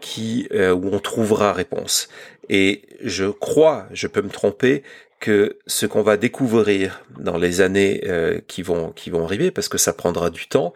[0.00, 2.08] qui où on trouvera réponse.
[2.48, 4.82] Et je crois, je peux me tromper,
[5.20, 8.02] que ce qu'on va découvrir dans les années
[8.46, 10.72] qui vont qui vont arriver, parce que ça prendra du temps,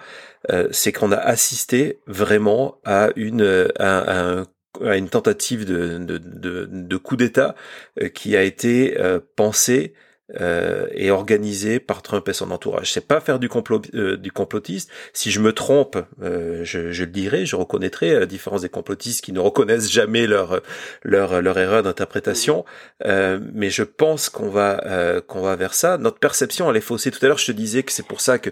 [0.71, 4.45] c'est qu'on a assisté vraiment à une à,
[4.81, 7.55] à une tentative de, de, de, de coup d'État
[8.01, 9.95] euh, qui a été euh, pensée
[10.41, 12.93] euh, et organisé par Trump et son entourage.
[12.93, 14.91] C'est pas faire du complot euh, du complotiste.
[15.13, 19.23] Si je me trompe, euh, je, je, le dirai, je reconnaîtrai la différence des complotistes
[19.23, 20.63] qui ne reconnaissent jamais leur
[21.03, 22.65] leur leur erreur d'interprétation.
[23.05, 25.99] mais je pense qu'on va qu'on va vers ça.
[25.99, 27.11] Notre perception elle est faussée.
[27.11, 28.51] Tout à l'heure je te disais que c'est pour ça que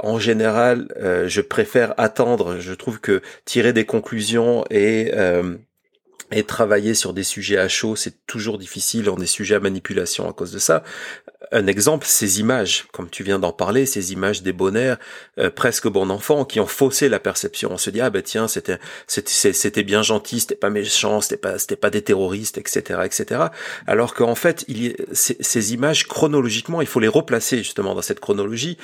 [0.00, 0.88] en général
[1.26, 2.56] je préfère attendre.
[2.58, 5.12] Je trouve que tirer des conclusions et
[6.32, 9.10] et travailler sur des sujets à chaud, c'est toujours difficile.
[9.10, 10.82] On est sujet à manipulation à cause de ça.
[11.50, 14.98] Un exemple, ces images, comme tu viens d'en parler, ces images bonheurs
[15.38, 17.72] euh, presque bon enfant qui ont faussé la perception.
[17.72, 21.36] On se dit ah ben tiens c'était c'était c'était bien gentil, c'était pas méchant, c'était
[21.36, 23.00] pas c'était pas des terroristes, etc.
[23.04, 23.40] etc.
[23.86, 28.02] Alors qu'en fait il y, ces, ces images chronologiquement il faut les replacer justement dans
[28.02, 28.78] cette chronologie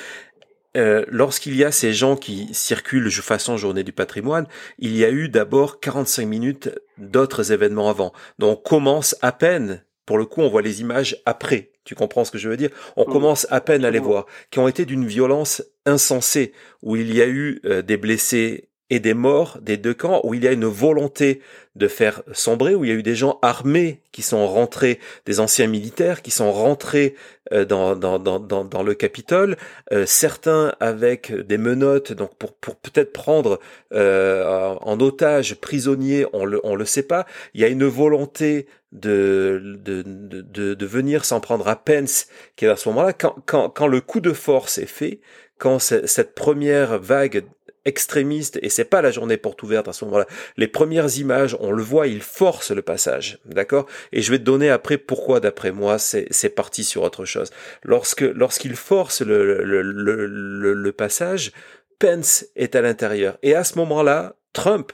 [0.77, 4.47] euh, lorsqu'il y a ces gens qui circulent façon journée du patrimoine,
[4.79, 8.13] il y a eu d'abord 45 minutes d'autres événements avant.
[8.39, 12.25] Donc on commence à peine, pour le coup on voit les images après, tu comprends
[12.25, 12.71] ce que je veux dire?
[12.97, 16.53] On commence à peine à les voir, qui ont été d'une violence insensée,
[16.83, 20.35] où il y a eu euh, des blessés et des morts des deux camps, où
[20.35, 21.41] il y a une volonté
[21.77, 25.41] de faire sombrer, où il y a eu des gens armés qui sont rentrés, des
[25.41, 27.15] anciens militaires qui sont rentrés
[27.53, 29.57] euh, dans, dans, dans, dans, le Capitole,
[29.93, 33.61] euh, certains avec des menottes, donc pour, pour peut-être prendre
[33.93, 37.27] euh, en otage, prisonniers, on le, on le sait pas.
[37.55, 42.27] Il y a une volonté de, de, de, de venir s'en prendre à Pence,
[42.57, 45.21] qui est à ce moment-là, quand, quand, quand le coup de force est fait,
[45.59, 47.45] quand cette première vague
[47.85, 50.27] extrémiste et c'est pas la journée porte ouverte à ce moment-là.
[50.57, 53.87] Les premières images, on le voit, il force le passage, d'accord?
[54.13, 57.51] Et je vais te donner après pourquoi, d'après moi, c'est parti sur autre chose.
[57.83, 61.53] Lorsque lorsqu'il force le, le, le, le, passage,
[61.99, 64.93] Pence est à l'intérieur et à ce moment-là, Trump,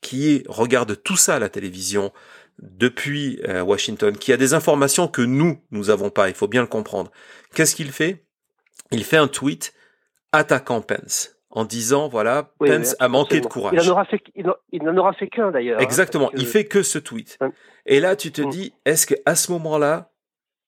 [0.00, 2.12] qui regarde tout ça à la télévision
[2.58, 6.60] depuis euh, Washington, qui a des informations que nous nous avons pas, il faut bien
[6.60, 7.10] le comprendre.
[7.54, 8.24] Qu'est-ce qu'il fait?
[8.90, 9.74] Il fait un tweet
[10.32, 13.74] attaquant Pence en disant voilà Pence a manqué de courage.
[13.74, 14.20] Il n'en aura fait,
[14.72, 15.78] il qu'un d'ailleurs.
[15.78, 17.38] Hein, Exactement, il fait que ce tweet.
[17.86, 18.50] Et là, tu te mm.
[18.50, 20.10] dis, est-ce que à ce moment-là,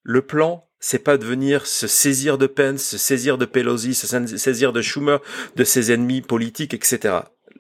[0.03, 4.07] le plan, c'est pas de venir se saisir de Pence, se saisir de Pelosi, se
[4.37, 5.18] saisir de Schumer,
[5.57, 7.16] de ses ennemis politiques, etc.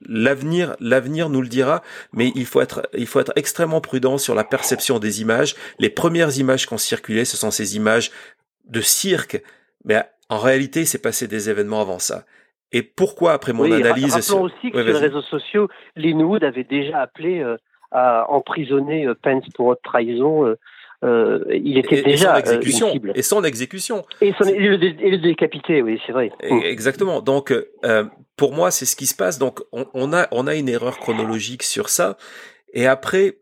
[0.08, 4.34] L'avenir, l'avenir nous le dira, mais il faut être, il faut être extrêmement prudent sur
[4.34, 5.56] la perception des images.
[5.78, 8.12] Les premières images qui ont circulé, ce sont ces images
[8.66, 9.42] de cirque,
[9.84, 12.26] mais en réalité, c'est passé des événements avant ça.
[12.72, 14.14] Et pourquoi, après mon analyse...
[14.14, 17.56] Rappelons aussi que sur les réseaux sociaux, Linwood avait déjà appelé euh,
[17.90, 20.56] à emprisonner euh, Pence pour haute trahison.
[21.04, 24.04] Euh, il était déjà et son exécution, et son exécution.
[24.20, 26.32] Et, son, le, le, décapité, oui, c'est vrai.
[26.40, 27.20] Exactement.
[27.20, 27.54] Donc,
[28.36, 29.38] pour moi, c'est ce qui se passe.
[29.38, 32.16] Donc, on, on, a, on a une erreur chronologique sur ça.
[32.72, 33.38] Et après,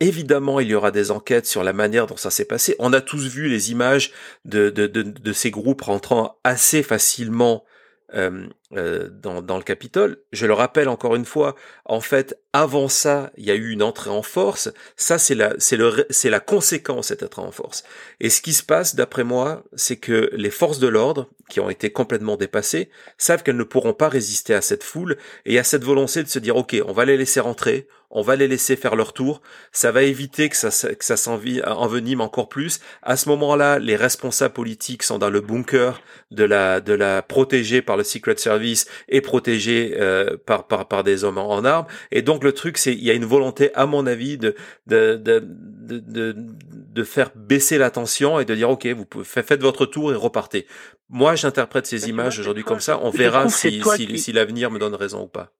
[0.00, 2.74] Évidemment, il y aura des enquêtes sur la manière dont ça s'est passé.
[2.78, 4.12] On a tous vu les images
[4.44, 7.64] de, de, de, de ces groupes rentrant assez facilement
[8.12, 10.18] euh, euh, dans, dans, le Capitole.
[10.32, 11.54] Je le rappelle encore une fois,
[11.84, 14.70] en fait, avant ça, il y a eu une entrée en force.
[14.96, 17.84] Ça, c'est la, c'est le, c'est la conséquence cette entrée en force.
[18.20, 21.70] Et ce qui se passe, d'après moi, c'est que les forces de l'ordre, qui ont
[21.70, 25.84] été complètement dépassées, savent qu'elles ne pourront pas résister à cette foule et a cette
[25.84, 28.96] volonté de se dire, ok, on va les laisser rentrer, on va les laisser faire
[28.96, 29.42] leur tour.
[29.72, 32.80] Ça va éviter que ça, que ça s'envenime encore plus.
[33.02, 36.00] À ce moment-là, les responsables politiques sont dans le bunker
[36.30, 38.63] de la, de la protégée par le Secret Service
[39.08, 41.86] et protégée euh, par, par, par des hommes en, armes.
[42.10, 44.54] Et donc le truc, c'est il y a une volonté, à mon avis, de,
[44.86, 49.62] de, de, de, de faire baisser la tension et de dire ok, vous pouvez, faites
[49.62, 50.66] votre tour et repartez.
[51.08, 52.98] Moi, j'interprète ces images aujourd'hui comme ça.
[53.02, 55.50] On verra si, si, si l'avenir me donne raison ou pas.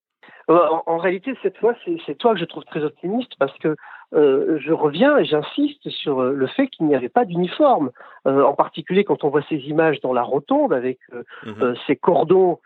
[0.51, 1.75] Euh, en, réalité, cette fois,
[2.07, 3.77] c'est toi que je trouve très optimiste parce que
[4.15, 7.91] euh, je reviens et j'insiste sur le fait qu'il n'y avait pas d'uniforme.
[8.27, 10.99] en particulier quand on voit ces images dans la rotonde avec
[11.45, 11.75] mhm.
[11.87, 12.59] ces cordons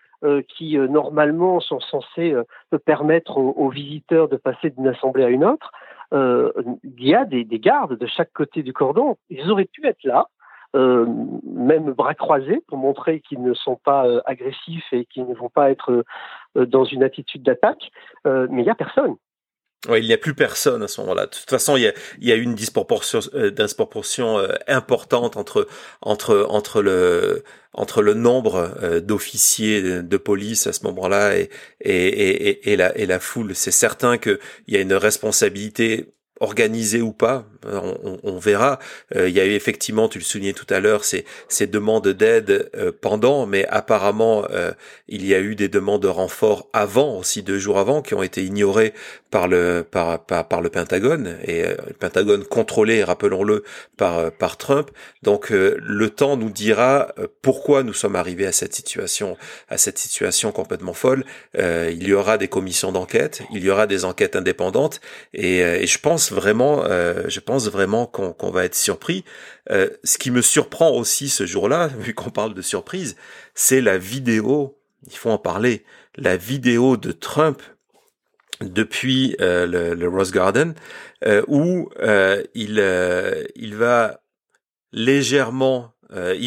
[0.49, 2.35] qui normalement sont censés
[2.85, 5.71] permettre aux, visiteurs de passer d'une assemblée à une autre.
[6.13, 9.17] il y a des, des gardes de chaque côté du cordon.
[9.31, 10.29] Ils auraient pu être là.
[10.77, 11.07] Euh,
[11.45, 15.49] même bras croisés pour montrer qu'ils ne sont pas euh, agressifs et qu'ils ne vont
[15.49, 16.05] pas être
[16.57, 17.91] euh, dans une attitude d'attaque,
[18.27, 19.17] mais il n'y a personne.
[19.87, 21.27] Ouais, il n'y a plus personne à ce moment-là.
[21.27, 25.37] De toute façon, il y a, il y a une disproportion, euh, disproportion euh, importante
[25.37, 25.69] entre
[26.01, 31.49] entre entre le entre le nombre euh, d'officiers de police à ce moment-là et
[31.81, 33.55] et, et, et la et la foule.
[33.55, 38.79] C'est certain qu'il y a une responsabilité organisée ou pas, on, on, verra.
[39.17, 42.09] Euh, il y a eu effectivement, tu le soulignais tout à l'heure, ces, ces demandes
[42.09, 44.73] d'aide euh, pendant, mais apparemment euh,
[45.09, 48.23] il y a eu des demandes de renfort avant, aussi deux jours avant, qui ont
[48.23, 48.93] été ignorées
[49.31, 53.65] par le par par, par le Pentagone et le Pentagone contrôlé, rappelons-le,
[53.97, 54.91] par par Trump.
[55.23, 57.13] Donc le temps nous dira
[57.43, 59.37] pourquoi nous sommes arrivés à cette situation,
[59.69, 61.25] à cette situation complètement folle.
[61.59, 65.01] il y aura des commissions d'enquête, il y aura des enquêtes indépendantes
[65.35, 69.25] et, et je pense vraiment, je pense vraiment qu'on va être surpris.
[69.71, 73.17] Euh, ce qui me surprend aussi ce jour-là, vu qu'on parle de surprise,
[73.55, 75.85] c'est la vidéo, il faut en parler,
[76.17, 77.63] la vidéo de Trump
[78.61, 80.75] depuis euh, le, Rose Garden,
[81.25, 81.91] euh, où
[82.55, 82.83] il,
[83.55, 84.21] il va
[84.93, 85.93] légèrement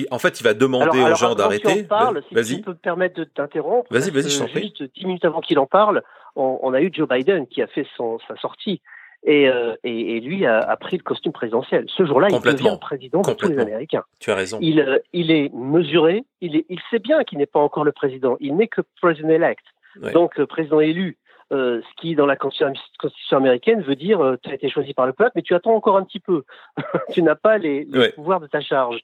[0.09, 1.83] en fait, il va demander aux gens d'arrêter.
[2.31, 2.45] Vas-y.
[2.45, 3.87] Si tu peux me permettre de t'interrompre.
[3.93, 4.73] Vas-y, vas-y, je t'en prie.
[4.75, 6.01] Juste dix minutes avant qu'il en parle,
[6.35, 8.81] on, on, a eu Joe Biden qui a fait son, sa sortie.
[9.23, 11.85] Et, euh, et, et, lui a, a, pris le costume présidentiel.
[11.95, 14.03] Ce jour-là, il devient président de tous les Américains.
[14.19, 14.57] Tu as raison.
[14.61, 17.91] Il, euh, il est mesuré, il, est, il sait bien qu'il n'est pas encore le
[17.91, 19.63] président, il n'est que president-elect,
[20.13, 21.17] donc le président élu.
[21.51, 25.05] Euh, ce qui, dans la constitution américaine, veut dire euh, tu as été choisi par
[25.05, 26.45] le peuple, mais tu attends encore un petit peu.
[27.11, 29.01] tu n'as pas les, les pouvoirs de ta charge.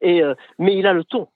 [0.00, 1.28] Et, euh, mais il a le ton.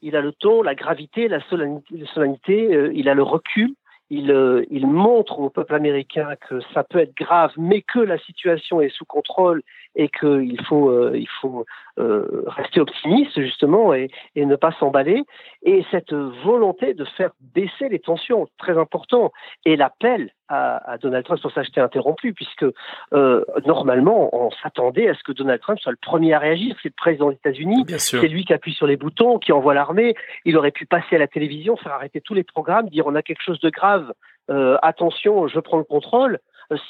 [0.00, 3.74] Il a le ton, la gravité, la solennité, la solennité il a le recul
[4.10, 8.18] il, euh, il, montre au peuple américain que ça peut être grave, mais que la
[8.18, 9.62] situation est sous contrôle
[9.94, 11.64] et qu'il faut, euh, il faut
[11.98, 15.24] euh, rester optimiste justement et, et ne pas s'emballer.
[15.62, 19.32] Et cette volonté de faire baisser les tensions, très important.
[19.64, 22.64] Et l'appel à, à, Donald Trump, pour t'ai interrompu, puisque
[23.12, 26.76] euh, normalement on s'attendait à ce que Donald Trump soit le premier à réagir.
[26.82, 30.14] C'est le président des États-Unis, c'est lui qui appuie sur les boutons, qui envoie l'armée.
[30.44, 33.22] Il aurait pu passer à la télévision, faire arrêter tous les programmes, dire on a
[33.22, 34.12] quelque chose de grave,
[34.50, 36.38] euh, attention, je prends le contrôle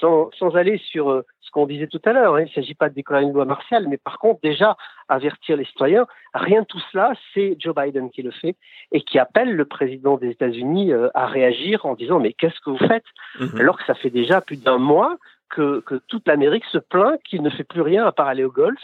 [0.00, 2.34] sans, sans aller sur euh, ce qu'on disait tout à l'heure.
[2.34, 2.42] Hein.
[2.42, 4.76] Il ne s'agit pas de déclarer une loi martiale, mais par contre, déjà,
[5.08, 6.06] avertir les citoyens.
[6.34, 8.56] Rien de tout cela, c'est Joe Biden qui le fait
[8.92, 12.70] et qui appelle le président des États-Unis euh, à réagir en disant Mais qu'est-ce que
[12.70, 13.04] vous faites?
[13.38, 13.60] Mhm.
[13.60, 15.16] Alors que ça fait déjà plus d'un mois
[15.48, 18.52] que, que toute l'Amérique se plaint qu'il ne fait plus rien à part aller au
[18.52, 18.80] golf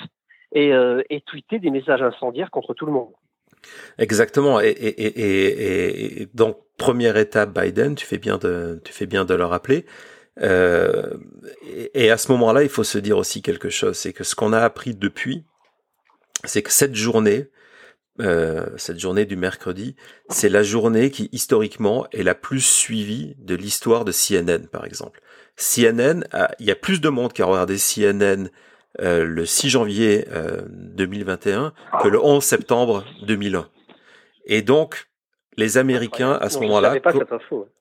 [0.53, 3.13] et, euh, et tweeter des messages incendiaires contre tout le monde.
[3.99, 4.61] Exactement.
[4.61, 9.25] Et, et, et, et, donc première étape Biden, tu fais bien de tu fais bien
[9.25, 9.87] de le rappeler.
[10.43, 11.15] Euh,
[11.95, 14.53] et, à ce moment-là, il faut se dire aussi quelque chose, c'est que ce qu'on
[14.53, 15.45] a appris depuis,
[16.45, 17.51] c'est que cette journée,
[18.21, 19.97] euh, cette journée du mercredi,
[20.29, 25.21] c'est la journée qui historiquement est la plus suivie de l'histoire de CNN, par exemple.
[25.57, 26.25] CNN,
[26.59, 28.51] il y a plus de monde qui a regardé CNN
[29.01, 30.27] euh, le 6 janvier
[30.71, 31.73] 2021
[32.03, 33.69] que le 11 septembre 2001.
[34.45, 35.09] Et donc,
[35.57, 36.97] les Américains à ce moment-là,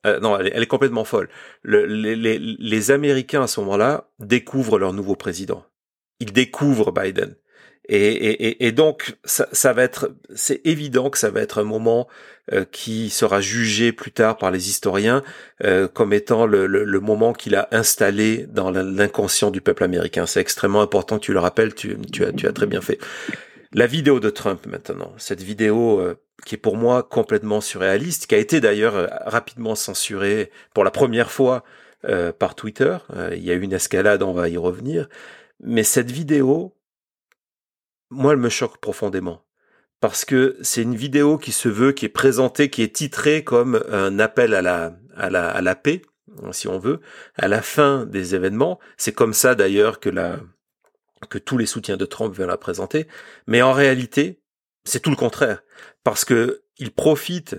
[0.05, 1.29] euh, non, elle est, complètement folle.
[1.61, 5.65] Le, les, les, les, Américains à ce moment-là découvrent leur nouveau président.
[6.19, 7.35] Ils découvrent Biden.
[7.87, 11.63] Et, et, et donc, ça, ça, va être, c'est évident que ça va être un
[11.63, 12.07] moment
[12.51, 15.21] euh, qui sera jugé plus tard par les historiens
[15.63, 20.25] euh, comme étant le, le, le moment qu'il a installé dans l'inconscient du peuple américain.
[20.25, 21.75] C'est extrêmement important que tu le rappelles.
[21.75, 22.97] Tu, tu, as, tu as très bien fait.
[23.71, 25.99] La vidéo de Trump maintenant, cette vidéo
[26.43, 30.91] qui est pour moi complètement surréaliste, qui a été d'ailleurs euh, rapidement censurée pour la
[30.91, 31.63] première fois
[32.05, 32.97] euh, par Twitter.
[33.15, 35.07] Euh, il y a eu une escalade, on va y revenir.
[35.59, 36.75] Mais cette vidéo,
[38.09, 39.41] moi, elle me choque profondément.
[40.01, 43.83] Parce que c'est une vidéo qui se veut, qui est présentée, qui est titrée comme
[43.89, 46.01] un appel à la, à la, à la paix,
[46.51, 46.99] si on veut,
[47.35, 48.79] à la fin des événements.
[48.97, 50.39] C'est comme ça d'ailleurs que la,
[51.29, 53.07] que tous les soutiens de Trump veulent la présenter.
[53.47, 54.41] Mais en réalité,
[54.85, 55.63] c'est tout le contraire,
[56.03, 57.57] parce que il profite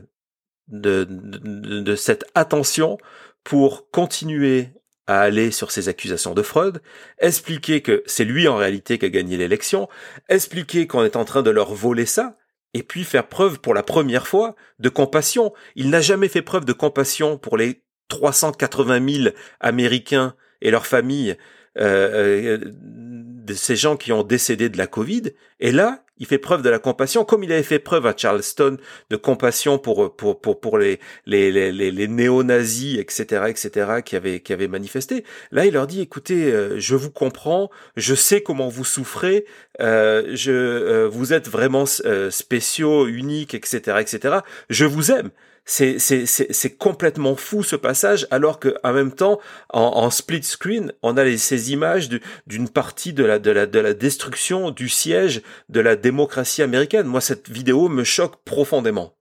[0.68, 2.98] de, cette attention
[3.44, 4.70] pour continuer
[5.06, 6.82] à aller sur ces accusations de fraude,
[7.18, 9.88] expliquer que c'est lui en réalité qui a gagné l'élection,
[10.28, 12.36] expliquer qu'on est en train de leur voler ça,
[12.74, 15.52] et puis faire preuve pour la première fois de compassion.
[15.76, 21.36] Il n'a jamais fait preuve de compassion pour les 380 000 Américains et leurs familles,
[21.78, 25.32] euh, euh, de ces gens qui ont décédé de la Covid.
[25.60, 28.78] Et là, il fait preuve de la compassion, comme il avait fait preuve à Charleston
[29.10, 34.40] de compassion pour pour pour pour les les les, les néo-nazis, etc., etc., qui avaient
[34.40, 35.24] qui avaient manifesté.
[35.52, 39.44] Là, il leur dit écoutez, euh, je vous comprends, je sais comment vous souffrez,
[39.80, 41.84] euh, je euh, vous êtes vraiment
[42.30, 44.38] spéciaux, uniques, etc., etc.
[44.70, 45.30] Je vous aime.
[45.68, 49.40] C'est, complètement fou ce passage, alors que en même temps,
[49.72, 52.08] en, split screen, on a ces images
[52.46, 57.06] d'une partie de la, de, la, de la destruction du siège de la démocratie américaine.
[57.06, 59.12] Moi, cette vidéo me choque profondément.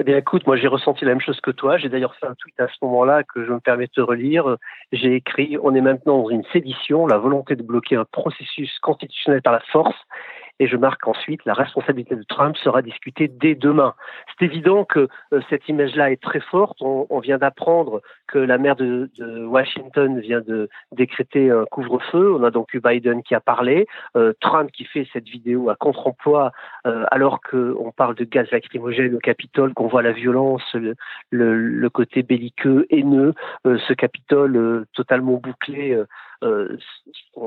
[0.00, 1.76] Eh bien, écoute, moi j'ai ressenti la même chose que toi.
[1.76, 4.56] J'ai d'ailleurs fait un tweet à ce moment-là que je me permets de relire.
[4.92, 9.42] J'ai écrit On est maintenant dans une sédition, la volonté de bloquer un processus constitutionnel
[9.42, 9.96] par la force
[10.60, 13.94] et je marque ensuite la responsabilité de Trump sera discutée dès demain.
[14.38, 16.78] C'est évident que euh, cette image-là est très forte.
[16.80, 19.10] On, on vient d'apprendre que la maire de,
[19.46, 22.34] Washington vient de décréter un couvre-feu.
[22.34, 25.76] On a donc eu Biden qui a parlé, euh, Trump qui fait cette vidéo à
[25.76, 26.52] contre-emploi
[26.86, 30.76] euh, alors qu'on parle de gaz lacrymogène au Capitole, qu'on voit la violence,
[31.30, 33.34] le, côté belliqueux, haineux,
[33.66, 35.98] euh, ce Capitole totalement bouclé
[36.44, 36.76] euh,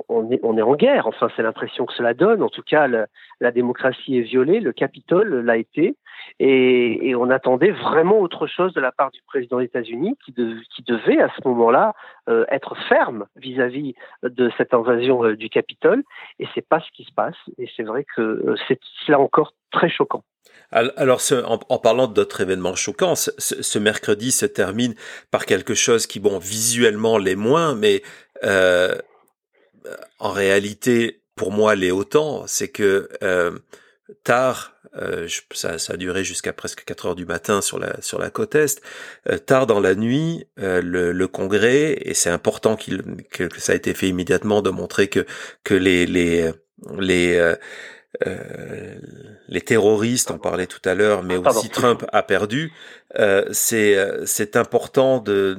[0.10, 1.08] on, est, en guerre.
[1.08, 2.44] Enfin, c'est l'impression que cela donne.
[2.44, 4.60] En tout cas, la, démocratie est violée.
[4.60, 5.96] Le Capitole l'a été.
[6.40, 10.34] Et, et, on attendait vraiment autre chose de la part du président des États-Unis qui,
[10.34, 11.94] de, qui, devait à ce moment-là
[12.30, 13.94] euh, être ferme vis-à-vis
[14.24, 16.04] de cette invasion euh, du Capitole.
[16.40, 17.36] Et c'est pas ce qui se passe.
[17.58, 20.24] Et c'est vrai que euh, c'est là encore très choquant.
[20.72, 24.96] Alors, en, en, parlant d'autres événements choquants, ce, mercredi se termine
[25.30, 28.02] par quelque chose qui, bon, visuellement l'est moins, mais
[30.20, 32.48] en réalité, pour moi, l'est autant.
[32.48, 33.10] C'est que
[34.24, 38.20] tard, euh, ça, ça, a duré jusqu'à presque 4 heures du matin sur la sur
[38.20, 38.82] la côte est.
[39.30, 43.62] Euh, tard dans la nuit, euh, le, le, Congrès et c'est important qu'il que, que,
[43.62, 45.26] ça a été fait immédiatement de montrer que
[45.64, 46.52] que les les
[47.00, 47.56] les
[48.28, 48.96] euh,
[49.48, 52.74] les terroristes, on parlait tout à l'heure, mais aussi Trump a perdu.
[53.18, 55.58] Euh, c'est c'est important de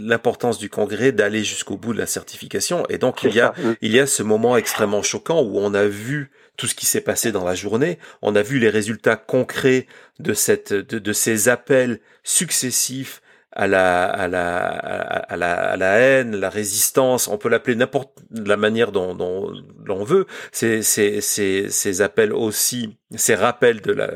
[0.00, 2.86] l'importance du Congrès d'aller jusqu'au bout de la certification.
[2.88, 5.86] Et donc il y a il y a ce moment extrêmement choquant où on a
[5.86, 9.86] vu tout ce qui s'est passé dans la journée, on a vu les résultats concrets
[10.18, 15.98] de cette de, de ces appels successifs à la, à la, à la, à la
[15.98, 19.50] haine, la résistance, on peut l'appeler n'importe la manière dont, dont,
[19.84, 20.26] l'on veut.
[20.52, 24.10] Ces, appels aussi, ces rappels de la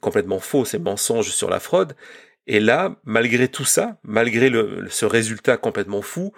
[0.00, 1.94] complètement faux, ces mensonges sur la fraude.
[2.46, 6.32] Et là, malgré tout ça, malgré le, ce résultat complètement fou,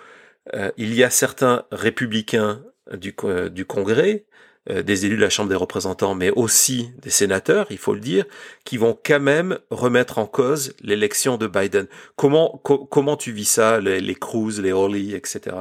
[0.54, 4.26] euh, il y a certains républicains du, euh, du Congrès
[4.66, 8.24] des élus de la Chambre des représentants, mais aussi des sénateurs, il faut le dire,
[8.64, 11.86] qui vont quand même remettre en cause l'élection de Biden.
[12.16, 15.56] Comment, comment tu vis ça, les, Cruz, les Hawley, etc.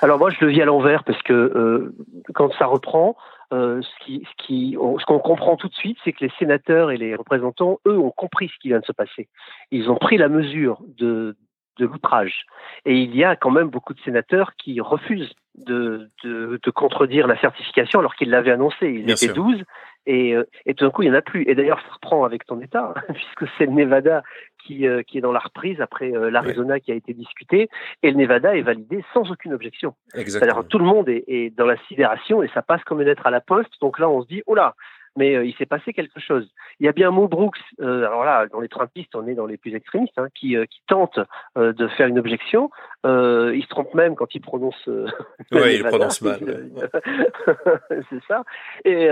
[0.00, 1.94] Alors moi, je le vis à l'envers parce que euh,
[2.34, 3.16] quand ça reprend,
[3.52, 7.98] euh, ce qu'on comprend tout de suite, c'est que les sénateurs et les représentants, eux,
[7.98, 9.28] ont compris ce qui vient de se passer.
[9.70, 11.36] Ils ont pris la mesure de,
[11.78, 12.44] de l'outrage.
[12.84, 15.34] Et il y a quand même beaucoup de sénateurs qui refusent
[15.66, 18.88] de, de, de contredire la certification alors qu'ils l'avaient annoncé.
[18.88, 19.64] Ils étaient 12
[20.08, 21.44] et, euh, et tout d'un coup, il n'y en a plus.
[21.46, 24.22] Et d'ailleurs, ça reprend avec ton État, puisque c'est le Nevada
[24.64, 26.80] qui, euh, qui est dans la reprise après euh, l'Arizona oui.
[26.80, 27.68] qui a été discuté.
[28.02, 29.94] Et le Nevada est validé sans aucune objection.
[30.14, 33.26] C'est-à-dire tout le monde est, est, dans la sidération et ça passe comme une lettre
[33.26, 33.72] à la poste.
[33.82, 34.74] Donc là, on se dit, oh là,
[35.16, 36.50] mais euh, il s'est passé quelque chose.
[36.80, 39.46] Il y a bien Mo Brooks, euh, alors là, dans les Trumpistes, on est dans
[39.46, 41.18] les plus extrémistes, hein, qui, euh, qui tente
[41.56, 42.70] euh, de faire une objection.
[43.04, 44.86] Il se trompe même quand il prononce.
[45.52, 46.38] oui, il prononce mal.
[48.10, 48.44] C'est ça.
[48.84, 49.08] Et,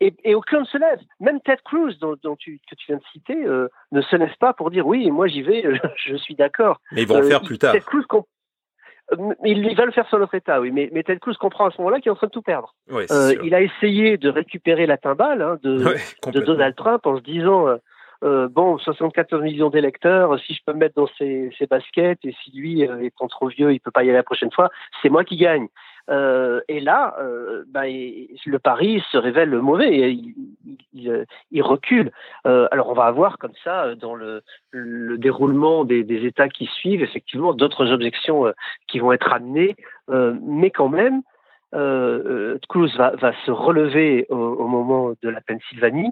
[0.00, 1.00] et, et, aucun ne se lève.
[1.20, 4.52] Même Ted Cruz, dont, dont tu, que tu viens de citer, ne se lève pas
[4.52, 6.80] pour dire oui, moi j'y vais, je, je suis d'accord.
[6.92, 7.72] Mais ils vont le faire plus tard.
[7.72, 8.04] Ted Cruz
[9.44, 11.70] il, il va le faire sur notre état, oui, mais, mais Ted Cruz comprend à
[11.70, 12.74] ce moment-là qu'il est en train de tout perdre.
[12.90, 17.06] Oui, euh, il a essayé de récupérer la timbale hein, de, oui, de Donald Trump
[17.06, 17.76] en se disant euh,
[18.24, 22.34] euh, bon, 74 millions d'électeurs, si je peux me mettre dans ses, ses baskets et
[22.42, 25.08] si lui, euh, étant trop vieux, il peut pas y aller la prochaine fois, c'est
[25.08, 25.68] moi qui gagne.
[26.08, 30.14] Euh, et là, euh, bah, le pari se révèle mauvais.
[30.14, 32.10] Il, il, recule.
[32.46, 37.02] Euh, alors, on va avoir comme ça, dans le, le déroulement des, États qui suivent,
[37.02, 38.52] effectivement, d'autres objections euh,
[38.88, 39.76] qui vont être amenées,
[40.10, 41.22] euh, mais quand même,
[41.74, 42.58] euh,
[42.96, 46.10] va, se relever au, moment de la Pennsylvanie.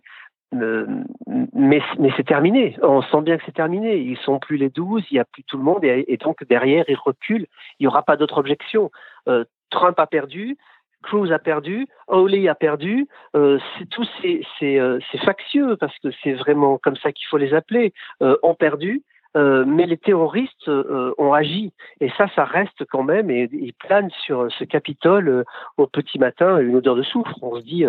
[0.52, 1.80] mais,
[2.16, 2.76] c'est terminé.
[2.82, 3.96] On sent bien que c'est terminé.
[3.96, 6.84] Ils sont plus les 12, il n'y a plus tout le monde, et, donc derrière,
[6.88, 7.46] ils reculent.
[7.78, 8.90] Il n'y aura pas d'autres objections.
[9.28, 9.44] Euh,
[9.76, 10.56] Trump a perdu,
[11.02, 13.06] Cruz a perdu, Hawley a perdu.
[13.36, 17.36] Euh, c'est tout c'est c'est euh, factieux parce que c'est vraiment comme ça qu'il faut
[17.36, 17.92] les appeler.
[18.22, 19.02] Euh, ont perdu.
[19.38, 24.50] Mais les terroristes ont agi et ça, ça reste quand même et ils planent sur
[24.50, 25.44] ce Capitole
[25.76, 27.36] au petit matin une odeur de soufre.
[27.42, 27.84] On se dit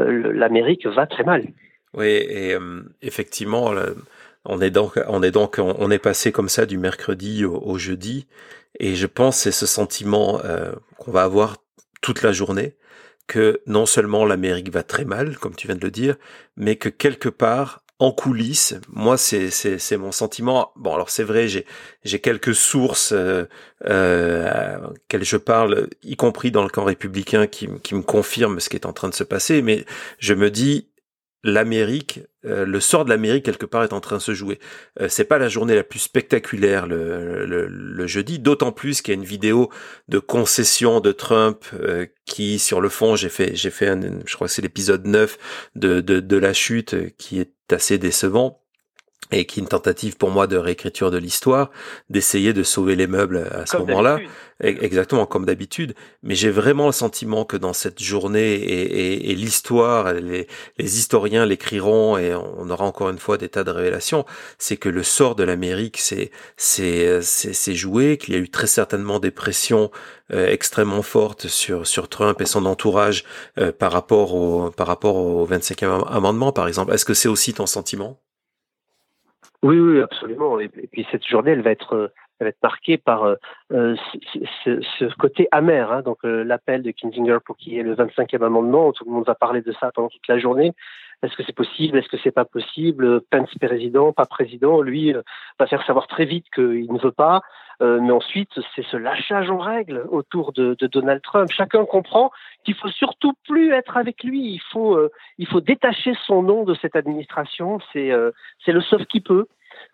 [0.00, 1.44] l'Amérique va très mal.
[1.94, 2.56] Oui, et
[3.02, 3.72] effectivement,
[4.44, 8.26] on est donc, on est donc, on est passé comme ça du mercredi au, jeudi,
[8.78, 11.56] et je pense c'est ce sentiment euh, qu'on va avoir
[12.00, 12.76] toute la journée
[13.26, 16.16] que non seulement l'Amérique va très mal, comme tu viens de le dire,
[16.56, 18.74] mais que quelque part en coulisses.
[18.88, 20.72] Moi, c'est c'est mon sentiment.
[20.74, 21.66] Bon, alors c'est vrai, j'ai
[22.02, 23.44] j'ai quelques sources euh,
[23.86, 24.78] euh,
[25.12, 28.86] je parle, y compris dans le camp républicain, qui qui me confirment ce qui est
[28.86, 29.62] en train de se passer.
[29.62, 29.84] Mais
[30.18, 30.88] je me dis,
[31.42, 34.58] l'Amérique, euh, le sort de l'Amérique quelque part est en train de se jouer.
[35.00, 39.16] Euh, c'est pas la journée la plus spectaculaire le, le, jeudi, d'autant plus qu'il y
[39.16, 39.70] a une vidéo
[40.08, 44.34] de concession de Trump euh, qui, sur le fond, j'ai fait, j'ai fait, un, je
[44.34, 45.38] crois que c'est l'épisode 9
[45.76, 48.59] de, de, de la chute qui est assez décevant
[49.32, 51.70] et qui est une tentative pour moi de réécriture de l'histoire,
[52.08, 54.18] d'essayer de sauver les meubles à ce moment-là,
[54.60, 55.94] exactement comme d'habitude.
[56.22, 60.46] Mais j'ai vraiment le sentiment que dans cette journée et, et, l'histoire, les,
[60.78, 64.24] les, historiens l'écriront et on aura encore une fois des tas de révélations.
[64.58, 68.66] C'est que le sort de l'Amérique, c'est c'est c'est joué, qu'il y a eu très
[68.66, 69.90] certainement des pressions
[70.32, 73.24] euh, extrêmement fortes sur sur Trump et son entourage
[73.58, 76.92] euh, par rapport au par rapport au 25e amendement, par exemple.
[76.92, 78.20] Est-ce que c'est aussi ton sentiment?
[79.62, 80.58] Oui, oui, absolument.
[80.58, 83.34] Et, puis cette journée, elle va être, elle va être marquée par euh,
[83.72, 83.94] euh
[84.64, 85.92] ce, ce, côté amer.
[85.92, 89.10] Hein, donc euh, l'appel de Kinzinger pour qu'il y ait le 25e amendement, tout le
[89.10, 90.72] monde va parler de ça pendant toute la journée.
[91.22, 91.98] Est-ce que c'est possible?
[91.98, 93.20] Est-ce que c'est pas possible?
[93.30, 95.20] Pence président, pas président, lui euh,
[95.58, 97.42] va faire savoir très vite qu'il ne veut pas.
[97.80, 101.48] Mais ensuite, c'est ce lâchage en règle autour de, de Donald Trump.
[101.50, 102.30] Chacun comprend
[102.64, 104.52] qu'il faut surtout plus être avec lui.
[104.52, 104.98] Il faut,
[105.38, 107.78] il faut détacher son nom de cette administration.
[107.92, 108.12] C'est,
[108.64, 109.46] c'est le sauf qui peut.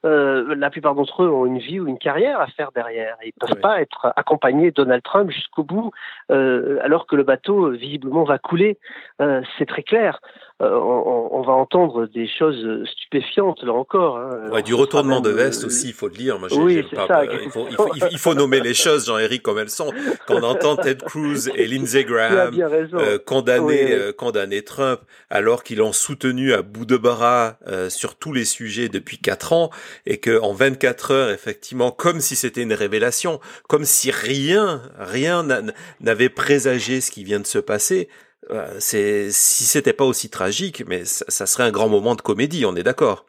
[0.04, 3.16] Euh, la plupart d'entre eux ont une vie ou une carrière à faire derrière.
[3.22, 5.90] Ils ne peuvent pas être accompagnés Donald Trump jusqu'au bout,
[6.30, 8.78] euh, alors que le bateau visiblement va couler.
[9.20, 10.20] Euh, c'est très clair.
[10.62, 14.16] Euh, on, on, va entendre des choses stupéfiantes là encore.
[14.16, 14.48] Hein.
[14.50, 16.38] Ouais, du retournement de veste aussi, il faut le dire.
[16.38, 17.24] Moi, oui, c'est ça.
[17.26, 19.92] Il faut, il, faut, il, faut, nommer les choses, Jean-Éric, comme elles sont.
[20.26, 22.54] Quand on entend Ted Cruz et Lindsey Graham
[22.94, 28.16] euh, condamner, euh, condamner Trump, alors qu'ils l'ont soutenu à bout de bras euh, sur
[28.16, 29.68] tous les sujets depuis quatre ans,
[30.06, 35.46] et que en 24 heures, effectivement, comme si c'était une révélation, comme si rien, rien
[36.00, 38.25] n'avait présagé ce qui vient de se passer, euh,
[38.78, 42.76] c'est si c'était pas aussi tragique, mais ça, serait un grand moment de comédie, on
[42.76, 43.26] est d'accord.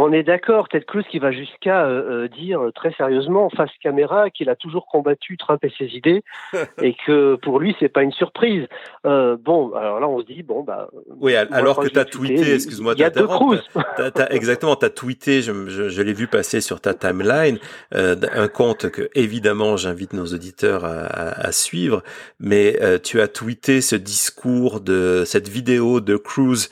[0.00, 4.30] On est d'accord, Ted Cruz qui va jusqu'à euh, euh, dire très sérieusement face caméra
[4.30, 6.22] qu'il a toujours combattu Trump et ses idées
[6.80, 8.68] et que pour lui c'est pas une surprise.
[9.06, 10.88] Euh, bon, alors là on se dit bon bah.
[11.20, 13.60] Oui, alors que tu as tweeté, excuse-moi, il y a deux Cruz.
[14.30, 17.58] exactement, tu as tweeté, je, je, je l'ai vu passer sur ta timeline,
[17.92, 22.04] euh, un compte que évidemment j'invite nos auditeurs à, à, à suivre,
[22.38, 26.68] mais tu as tweeté ce discours de cette vidéo de Cruz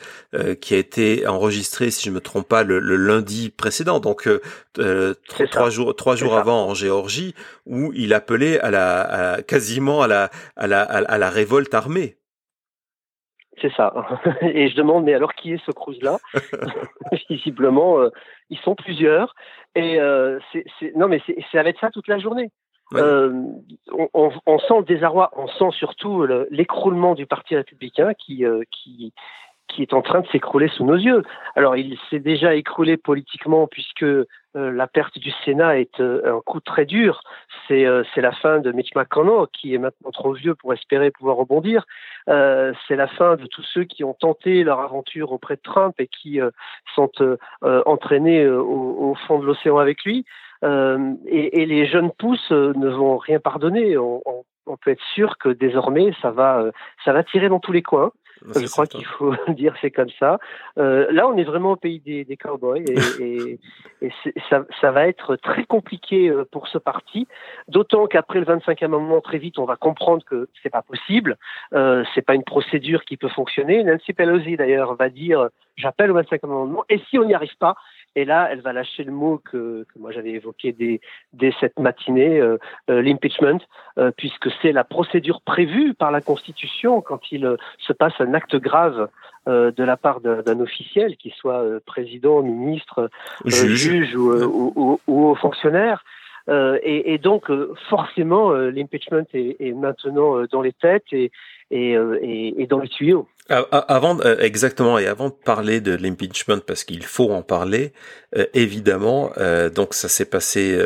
[0.61, 3.16] qui a été enregistrée, si je me trompe pas, le, le lundi
[3.57, 4.41] précédent, donc euh,
[4.79, 5.15] euh
[5.51, 7.35] trois, jours, trois jours avant en Géorgie,
[7.67, 12.19] où il appelait à la, quasiment à la, à la, à la révolte armée.
[13.61, 13.93] C'est ça.
[14.43, 16.19] Et je demande, mais alors qui est ce Cruz-là?
[17.31, 18.11] Visiblement, euh,
[18.51, 19.35] ils sont plusieurs.
[19.75, 22.51] Et euh, c'est, non, mais c'est, ça va être ça toute la journée.
[22.95, 23.33] Euh,
[24.15, 29.13] on, on, sent le désarroi, on sent surtout l'écroulement du Parti républicain qui, qui,
[29.69, 31.23] qui est en train de s'écrouler sous nos yeux.
[31.55, 36.41] Alors, il s'est déjà écroulé politiquement puisque euh, la perte du Sénat est euh, un
[36.41, 37.21] coup très dur.
[37.69, 41.37] C'est euh, la fin de Mitch McConnell, qui est maintenant trop vieux pour espérer pouvoir
[41.37, 41.85] rebondir.
[42.27, 46.09] c'est la fin de tous ceux qui ont tenté leur aventure auprès de Trump et
[46.09, 46.41] qui
[46.95, 47.11] sont
[47.63, 50.25] entraînés au, au, fond de l'océan avec lui.
[50.65, 53.97] Et, et, les jeunes pousses ne vont rien pardonner.
[53.97, 56.65] On, on, on peut être sûr que désormais ça va
[57.05, 58.11] ça va tirer dans tous les coins.
[58.45, 60.39] Je crois qu'il faut dire c'est comme ça.
[60.79, 63.61] Euh, là, on est vraiment au pays des, des cowboys et, et,
[64.03, 64.13] et
[64.51, 67.27] ça, ça, va être très compliqué euh, pour ce parti.
[67.69, 71.37] D'autant qu'après le 25e amendement, très vite, on va comprendre que c'est pas possible.
[71.73, 73.83] Euh, c'est pas une procédure qui peut fonctionner.
[73.83, 77.77] Nancy Pelosi d'ailleurs va dire j'appelle au 25e amendement et si on n'y arrive pas,
[78.17, 81.01] et là, elle va lâcher le mot que, que moi j'avais évoqué dès,
[81.35, 82.57] dès, cette matinée, euh,
[82.89, 83.61] euh, l'impeachment,
[83.99, 88.57] euh, puisque c'est la procédure prévue par la Constitution quand il se passe un acte
[88.57, 89.09] grave
[89.47, 93.09] de la part d'un officiel, qu'il soit président, ministre,
[93.45, 96.05] juge, ou, ou, ou, ou fonctionnaire.
[96.51, 97.49] Et, et, donc,
[97.89, 101.31] forcément, l'impeachment est, est, maintenant dans les têtes et,
[101.71, 101.93] et,
[102.61, 103.29] et dans les tuyaux.
[103.49, 107.93] Avant, euh, exactement, et avant de parler de l'impeachment, parce qu'il faut en parler,
[108.37, 110.77] euh, évidemment, euh, donc ça s'est passé,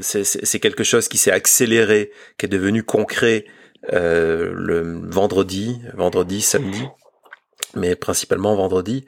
[0.00, 3.44] c'est quelque chose qui s'est accéléré, qui est devenu concret
[3.92, 6.84] le vendredi, vendredi, samedi.
[7.76, 9.04] Mais principalement vendredi,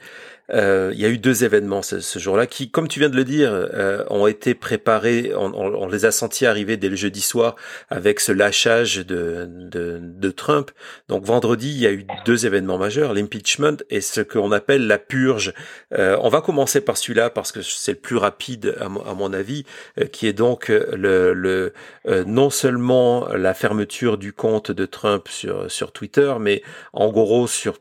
[0.50, 3.24] euh, il y a eu deux événements ce, jour-là qui, comme tu viens de le
[3.24, 7.56] dire, euh, ont été préparés, on, les a sentis arriver dès le jeudi soir
[7.90, 10.70] avec ce lâchage de, de, de, Trump.
[11.08, 14.98] Donc vendredi, il y a eu deux événements majeurs, l'impeachment et ce qu'on appelle la
[14.98, 15.52] purge.
[15.92, 19.64] Euh, on va commencer par celui-là parce que c'est le plus rapide à, mon avis,
[20.00, 21.72] euh, qui est donc le, le
[22.26, 26.62] non seulement la fermeture du compte de Trump sur, sur Twitter, mais
[26.92, 27.78] en gros sur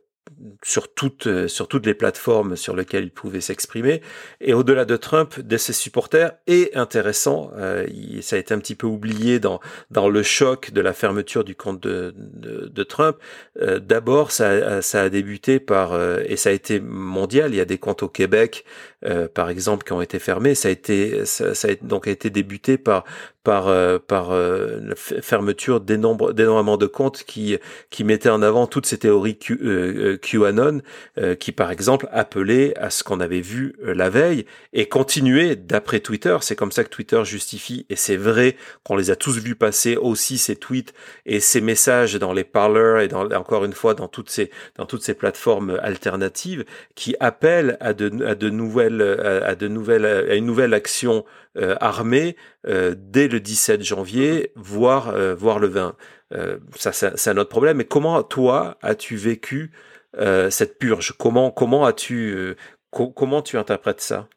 [0.63, 4.01] sur toutes, euh, sur toutes les plateformes sur lesquelles il pouvait s'exprimer.
[4.41, 7.87] Et au-delà de Trump, de ses supporters, et intéressant, euh,
[8.21, 9.59] ça a été un petit peu oublié dans,
[9.91, 13.17] dans le choc de la fermeture du compte de, de, Trump.
[13.61, 17.65] Euh, d'abord, ça, ça a débuté par, et ça a été mondial, il y a
[17.65, 18.63] des comptes au Québec,
[19.33, 20.55] par exemple, qui ont été fermés.
[20.55, 23.03] Ça a été, ça, ça a donc été débuté par
[23.47, 27.57] par par la fermeture d'énormément de comptes qui
[27.89, 30.81] qui mettaient en avant toutes ces théories QAnon,
[31.17, 35.55] euh, qui par exemple appelait à ce qu'on avait vu euh, la veille et continuait
[35.55, 36.37] d'après Twitter.
[36.41, 39.95] C'est comme ça que Twitter justifie, et c'est vrai qu'on les a tous vus passer
[39.95, 40.93] aussi ces tweets
[41.25, 44.85] et ces messages dans les parleurs et dans, encore une fois dans toutes ces dans
[44.85, 50.35] toutes ces plateformes alternatives qui appellent à de à de nouvelles à de nouvelles à
[50.35, 51.23] une nouvelle action
[51.57, 52.35] euh, armée
[52.65, 55.95] dès le 17 janvier, voire voire le 20.
[56.75, 57.77] ça, c'est un autre problème.
[57.77, 59.71] Mais comment toi as-tu vécu
[60.15, 61.13] euh, cette purge?
[61.17, 62.55] Comment comment as-tu euh,
[62.91, 64.27] comment tu interprètes ça?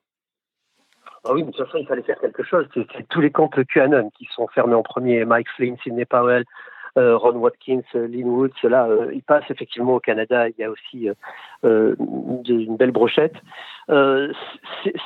[1.25, 2.67] Ah oui, de toute façon, il fallait faire quelque chose.
[2.75, 5.25] C'est tous les comptes QAnon qui sont fermés en premier.
[5.25, 6.45] Mike Flynn, Sidney Powell,
[6.97, 10.49] euh, Ron Watkins, Lynn Woods, là, ils passent effectivement au Canada.
[10.49, 11.09] Il y a aussi
[11.63, 13.37] une belle brochette.
[13.89, 14.33] Euh,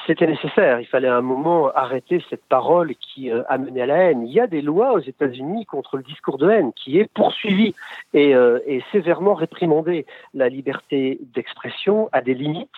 [0.06, 0.80] c'était nécessaire.
[0.80, 4.26] Il fallait à un moment arrêter cette parole qui euh, a mené à la haine.
[4.26, 7.74] Il y a des lois aux États-Unis contre le discours de haine qui est poursuivi
[8.12, 10.06] et, euh, et sévèrement réprimandé.
[10.34, 12.70] La liberté d'expression a des limites.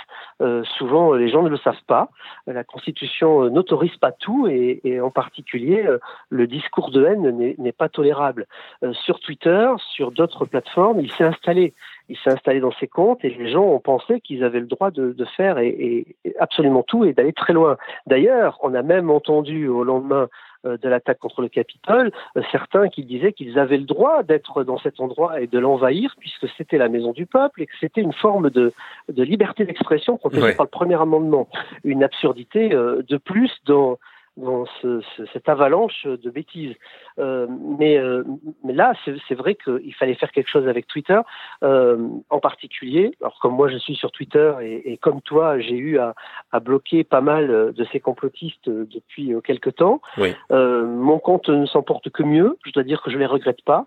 [0.78, 2.10] souvent, les gens ne le savent pas.
[2.46, 5.86] La Constitution n'autorise pas tout et, et, en particulier,
[6.28, 8.46] le discours de haine n'est pas tolérable.
[8.92, 11.74] sur Twitter, sur d'autres plateformes, il s'est installé
[12.08, 14.90] il s'est installé dans ses comptes et les gens ont pensé qu'ils avaient le droit
[14.90, 16.06] de, de faire et,
[16.38, 17.76] absolument tout et d'aller très loin.
[18.06, 20.28] D'ailleurs, on a même entendu au lendemain
[20.64, 24.64] euh, de l'attaque contre le Capitole, euh, certains qui disaient qu'ils avaient le droit d'être
[24.64, 28.00] dans cet endroit et de l'envahir puisque c'était la maison du peuple et que c'était
[28.00, 28.72] une forme de,
[29.12, 31.48] de liberté d'expression protégée par le premier amendement.
[31.84, 33.98] Une absurdité euh, de plus dans
[34.36, 36.74] dans ce, cette avalanche de bêtises.
[37.18, 37.46] Euh,
[37.78, 38.22] mais, euh,
[38.64, 41.20] mais là, c'est vrai qu'il fallait faire quelque chose avec Twitter,
[41.62, 43.16] euh, en particulier.
[43.20, 46.14] Alors comme moi, je suis sur Twitter et, et comme toi, j'ai eu à,
[46.52, 50.00] à, bloquer pas mal de ces complotistes depuis quelque temps.
[50.18, 50.34] Oui.
[50.50, 52.58] mon compte ne s'en porte que mieux.
[52.66, 53.86] Je dois dire que je les regrette pas.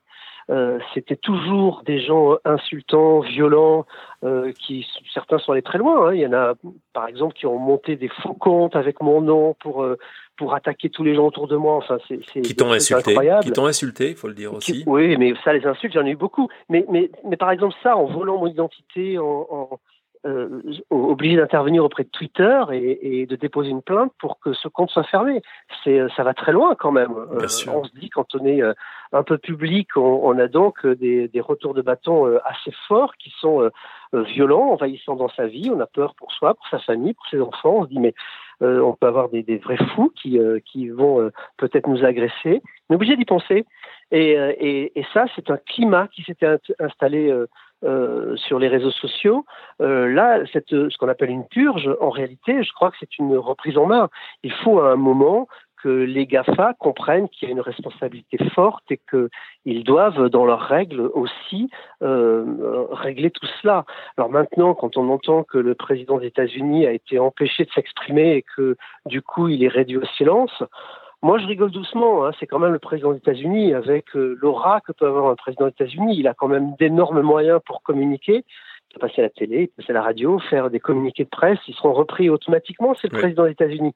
[0.49, 3.85] Euh, c'était toujours des gens insultants, violents,
[4.23, 6.07] euh, qui certains sont allés très loin.
[6.07, 6.13] Hein.
[6.15, 6.53] Il y en a,
[6.93, 9.97] par exemple, qui ont monté des faux comptes avec mon nom pour euh,
[10.37, 11.75] pour attaquer tous les gens autour de moi.
[11.75, 14.83] Enfin, c'est qui t'ont insulté, qui t'ont insulté, il faut le dire aussi.
[14.87, 16.49] oui, mais ça, les insultes, j'en ai eu beaucoup.
[16.69, 19.79] Mais mais mais par exemple ça, en volant mon identité, en, en
[20.25, 24.67] euh, obligé d'intervenir auprès de Twitter et, et, de déposer une plainte pour que ce
[24.67, 25.41] compte soit fermé.
[25.81, 27.13] C'est, ça va très loin quand même.
[27.13, 28.73] Euh, on se dit quand on est euh,
[29.13, 33.33] un peu public, on, on a donc des, des, retours de bâton assez forts qui
[33.39, 33.71] sont
[34.11, 35.71] violents, envahissants dans sa vie.
[35.73, 37.77] On a peur pour soi, pour sa famille, pour ses enfants.
[37.77, 38.13] On se dit mais
[38.61, 42.61] on peut avoir des, des vrais fous qui, qui vont peut-être nous agresser.
[42.89, 43.65] On est obligé d'y penser.
[44.11, 47.33] Et, et, et ça, c'est un climat qui s'était installé
[47.85, 49.45] euh, sur les réseaux sociaux.
[49.81, 53.37] Euh, là, cette, ce qu'on appelle une purge, en réalité, je crois que c'est une
[53.37, 54.09] reprise en main.
[54.43, 55.47] Il faut à un moment
[55.81, 60.61] que les GAFA comprennent qu'il y a une responsabilité forte et qu'ils doivent, dans leurs
[60.61, 61.69] règles aussi,
[62.03, 63.85] euh, régler tout cela.
[64.17, 68.35] Alors maintenant, quand on entend que le président des États-Unis a été empêché de s'exprimer
[68.35, 68.75] et que
[69.05, 70.63] du coup il est réduit au silence,
[71.21, 72.25] moi, je rigole doucement.
[72.25, 72.31] Hein.
[72.39, 75.65] C'est quand même le président des États-Unis, avec euh, l'aura que peut avoir un président
[75.65, 76.15] des États-Unis.
[76.17, 78.45] Il a quand même d'énormes moyens pour communiquer.
[78.91, 81.25] Il peut passer à la télé, il peut passer à la radio, faire des communiqués
[81.25, 81.59] de presse.
[81.67, 82.95] Ils seront repris automatiquement.
[82.95, 83.93] C'est le président des États-Unis.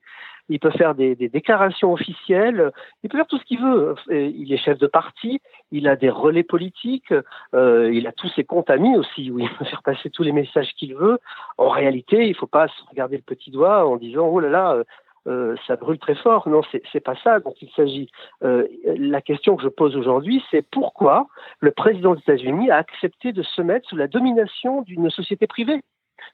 [0.49, 2.71] Il peut faire des, des, déclarations officielles.
[3.01, 3.95] Il peut faire tout ce qu'il veut.
[4.09, 5.39] Il est chef de parti.
[5.71, 7.13] Il a des relais politiques.
[7.55, 10.33] Euh, il a tous ses comptes amis aussi, où il peut faire passer tous les
[10.33, 11.19] messages qu'il veut.
[11.57, 14.49] En réalité, il ne faut pas se regarder le petit doigt en disant oh là
[14.49, 14.83] là,
[15.27, 16.47] euh, ça brûle très fort.
[16.49, 16.61] Non,
[16.91, 18.09] c'est pas ça dont il s'agit.
[18.43, 21.27] Euh, la question que je pose aujourd'hui, c'est pourquoi
[21.59, 25.81] le président des États-Unis a accepté de se mettre sous la domination d'une société privée?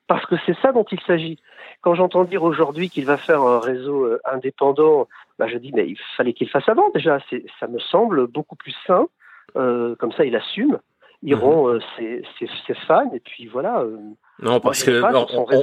[0.08, 1.40] Parce que c'est ça dont il s'agit.
[1.82, 5.88] Quand j'entends dire aujourd'hui qu'il va faire un réseau euh, indépendant, bah je dis mais
[5.88, 7.20] il fallait qu'il fasse avant déjà.
[7.60, 9.08] Ça me semble beaucoup plus sain.
[9.54, 10.80] comme ça, il assume.
[11.22, 11.82] Iront mhm.
[12.40, 13.86] ses, fans, et puis voilà.
[14.42, 15.02] non, parce que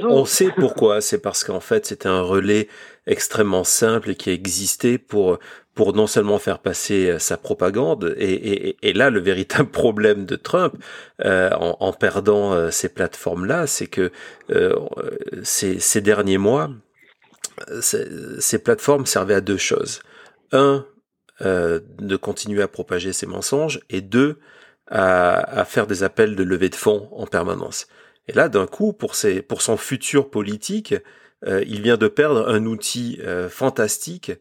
[0.05, 1.01] on, sait pourquoi.
[1.01, 2.67] C'est parce qu'en fait, c'était un relais
[3.07, 5.39] extrêmement simple qui existait pour
[5.77, 10.25] pour non seulement faire passer euh, sa propagande, et, et, et là le véritable problème
[10.25, 10.73] de Trump
[11.23, 14.11] euh, en, en, perdant euh, ces plateformes-là, c'est que
[14.49, 14.75] euh,
[15.43, 16.71] ces, ces, derniers mois,
[17.79, 20.01] ces plateformes servaient à deux choses.
[20.51, 20.85] Un,
[21.39, 24.39] de continuer à propager ses mensonges, et deux,
[24.89, 27.87] à, à, faire des appels de levée de fonds en permanence.
[28.27, 30.95] Et là, d'un coup, pour, ses, pour son futur politique,
[31.45, 34.31] il vient de perdre un outil fantastique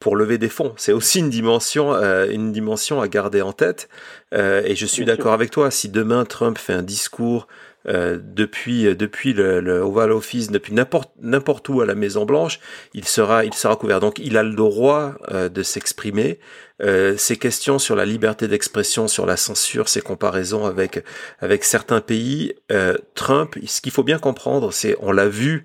[0.00, 0.72] pour lever des fonds.
[0.76, 3.88] C'est aussi une dimension, euh, une dimension à garder en tête.
[4.32, 5.70] Euh, et je suis d'accord avec toi.
[5.70, 7.46] Si demain Trump fait un discours
[7.86, 12.60] euh, depuis depuis le, le, Oval Office, depuis n'importe n'importe où à la Maison Blanche,
[12.94, 14.00] il sera il sera couvert.
[14.00, 16.40] Donc il a le droit de s'exprimer.
[17.16, 21.04] Ces questions sur la liberté d'expression, sur la censure, ces comparaisons avec
[21.40, 22.54] avec certains pays,
[23.14, 25.64] Trump, ce qu'il faut bien comprendre, c'est on l'a vu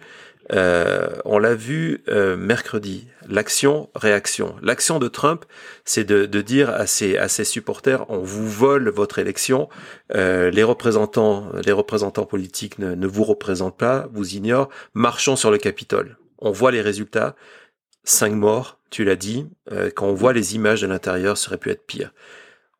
[0.53, 4.55] euh, on l'a vu euh, mercredi, l'action-réaction.
[4.61, 5.45] L'action de Trump,
[5.85, 9.69] c'est de, dire à ses, à ses supporters, on vous vole votre élection,
[10.13, 15.49] euh, les représentants, les représentants politiques ne, ne vous représentent pas, vous ignorent, marchons sur
[15.49, 16.17] le Capitole.
[16.37, 17.35] On voit les résultats,
[18.05, 19.49] cinq morts, tu l'as dit,
[19.95, 22.13] quand on voit les images de l'intérieur, ça aurait pu être pire.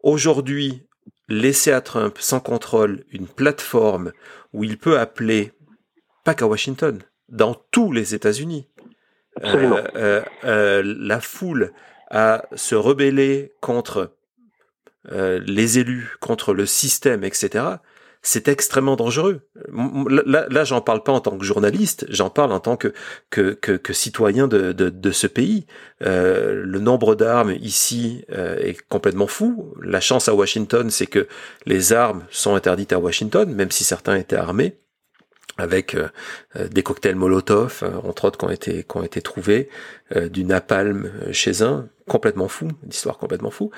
[0.02, 0.86] Aujourd'hui,
[1.28, 4.12] laisser à Trump sans contrôle une plateforme
[4.54, 5.52] où il peut appeler,
[6.24, 8.68] pas qu'à Washington, dans tous les États-Unis.
[9.44, 11.74] Euh, euh, euh, la foule
[12.10, 14.14] à se rebeller contre
[15.12, 17.64] les élus, contre le système, etc.
[18.28, 19.42] C'est extrêmement dangereux.
[20.10, 22.92] Là, j'en parle pas en tant que journaliste, j'en parle en tant que
[23.30, 25.68] que, que, citoyen de, de, ce pays.
[26.00, 29.74] le nombre d'armes ici est complètement fou.
[29.82, 31.28] La chance à Washington, c'est que
[31.68, 34.80] les armes sont interdites à Washington, même si certains étaient armés
[35.58, 36.10] avec euh,
[36.56, 39.70] euh, des cocktails Molotov, euh, entre autres, qui ont été, qui ont été trouvés,
[40.30, 43.72] du napalm chez un, complètement fou, une complètement fou.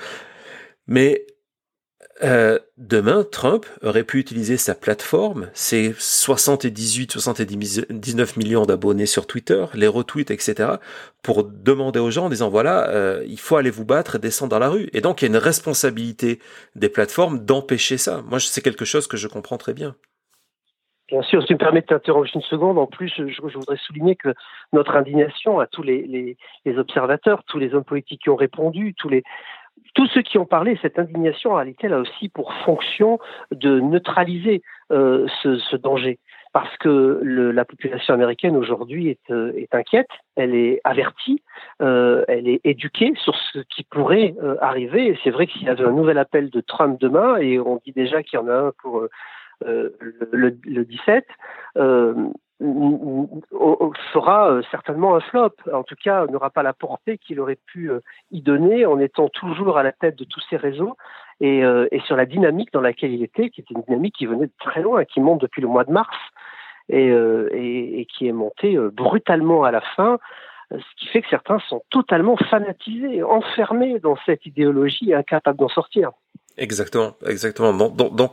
[0.86, 1.24] Mais
[2.20, 9.86] demain, Trump aurait pu utiliser sa plateforme, ses 78, 79 millions d'abonnés sur Twitter, les
[9.86, 10.76] retweets, etc.,
[11.22, 14.58] pour demander aux gens en disant voilà, il faut aller vous battre et descendre dans
[14.58, 14.88] la rue.
[14.92, 16.40] Et donc il y a une responsabilité
[16.74, 18.22] des plateformes d'empêcher ça.
[18.28, 19.94] Moi, c'est quelque chose que je comprends très bien.
[21.08, 24.14] Bien sûr, si tu me permets de t'interroger une seconde, en plus, je, voudrais souligner
[24.14, 24.34] que
[24.74, 26.36] notre indignation à tous les,
[26.76, 29.24] observateurs, tous les hommes politiques qui ont répondu, tous les
[29.98, 33.18] tous ceux qui ont parlé, cette indignation, en réalité, a aussi pour fonction
[33.50, 34.62] de neutraliser
[34.92, 36.20] euh, ce, danger.
[36.52, 40.06] Parce que la population américaine aujourd'hui est, euh, inquiète,
[40.36, 41.42] elle est avertie,
[41.82, 45.08] euh, elle est éduquée sur ce qui pourrait arriver.
[45.08, 47.80] Et c'est vrai que s'il y avait un nouvel appel de Trump demain, et on
[47.84, 49.02] dit déjà qu'il y en a un pour
[49.64, 49.90] euh,
[50.30, 51.26] le, le, 17,
[52.60, 53.26] euh,
[54.12, 55.54] fera euh, certainement un flop.
[55.72, 57.90] En tout cas, n'aura pas la portée qu'il aurait pu
[58.30, 60.96] y donner en étant toujours à la tête de tous ces réseaux
[61.40, 61.60] et,
[61.92, 64.52] et, sur la dynamique dans laquelle il était, qui était une dynamique qui venait de
[64.58, 66.16] très loin, qui monte depuis le mois de mars
[66.88, 70.18] et, et, et qui est montée brutalement à la fin
[70.70, 75.68] ce qui fait que certains sont totalement fanatisés, enfermés dans cette idéologie et incapables d'en
[75.68, 76.10] sortir.
[76.58, 77.72] Exactement, exactement.
[77.72, 78.32] Donc, donc,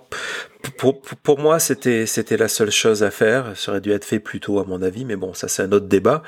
[0.77, 3.55] pour, pour moi, c'était c'était la seule chose à faire.
[3.55, 5.71] Ça aurait dû être fait plus tôt, à mon avis, mais bon, ça c'est un
[5.71, 6.23] autre débat.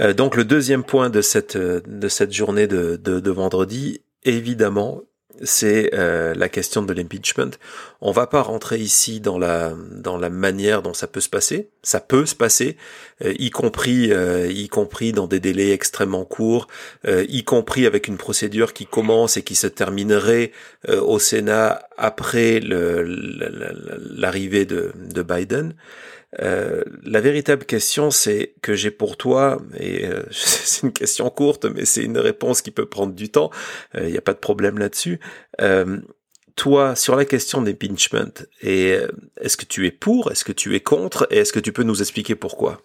[0.00, 5.02] Euh, donc, le deuxième point de cette de cette journée de, de, de vendredi, évidemment,
[5.42, 7.50] c'est euh, la question de l'impeachment.
[8.00, 11.68] On va pas rentrer ici dans la dans la manière dont ça peut se passer.
[11.82, 12.76] Ça peut se passer,
[13.24, 16.68] euh, y compris euh, y compris dans des délais extrêmement courts,
[17.06, 20.52] y compris avec une procédure qui commence et qui se terminerait
[20.88, 25.74] au Sénat après l'arrivée de, de Biden.
[26.40, 31.64] Euh, la véritable question, c'est que j'ai pour toi, et euh, c'est une question courte,
[31.64, 33.50] mais c'est une réponse qui peut prendre du temps.
[33.94, 35.20] Il euh, n'y a pas de problème là-dessus.
[36.56, 38.96] toi, sur la question d'impeachment, et
[39.40, 41.82] est-ce que tu es pour, est-ce que tu es contre, et est-ce que tu peux
[41.82, 42.78] nous expliquer pourquoi?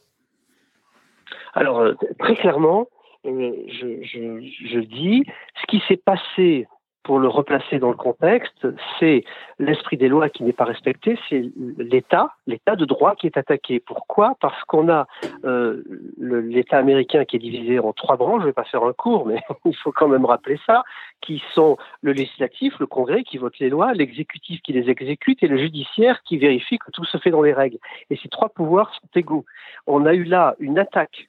[1.54, 2.88] Alors très clairement,
[3.26, 5.24] je, je, je dis,
[5.62, 6.68] ce qui s'est passé
[7.10, 8.68] pour le replacer dans le contexte,
[9.00, 9.24] c'est
[9.58, 11.44] l'esprit des lois qui n'est pas respecté, c'est
[11.80, 13.80] l'État, l'État de droit qui est attaqué.
[13.80, 14.36] Pourquoi?
[14.40, 15.08] Parce qu'on a
[15.44, 15.82] euh,
[16.20, 19.26] l'État américain qui est divisé en trois branches, je ne vais pas faire un cours,
[19.26, 20.84] mais il faut quand même rappeler ça,
[21.20, 25.48] qui sont le législatif, le Congrès qui vote les lois, l'exécutif qui les exécute et
[25.48, 27.80] le judiciaire qui vérifie que tout se fait dans les règles.
[28.12, 29.46] Et ces trois pouvoirs sont égaux.
[29.88, 31.29] On a eu là une attaque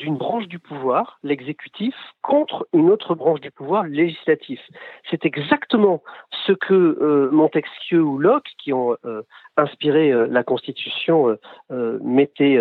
[0.00, 4.58] d'une branche du pouvoir, l'exécutif, contre une autre branche du pouvoir, législatif.
[5.10, 6.02] C'est exactement
[6.46, 9.22] ce que euh, Montesquieu ou Locke, qui ont euh,
[9.58, 11.36] inspiré euh, la Constitution,
[12.02, 12.58] mettaient,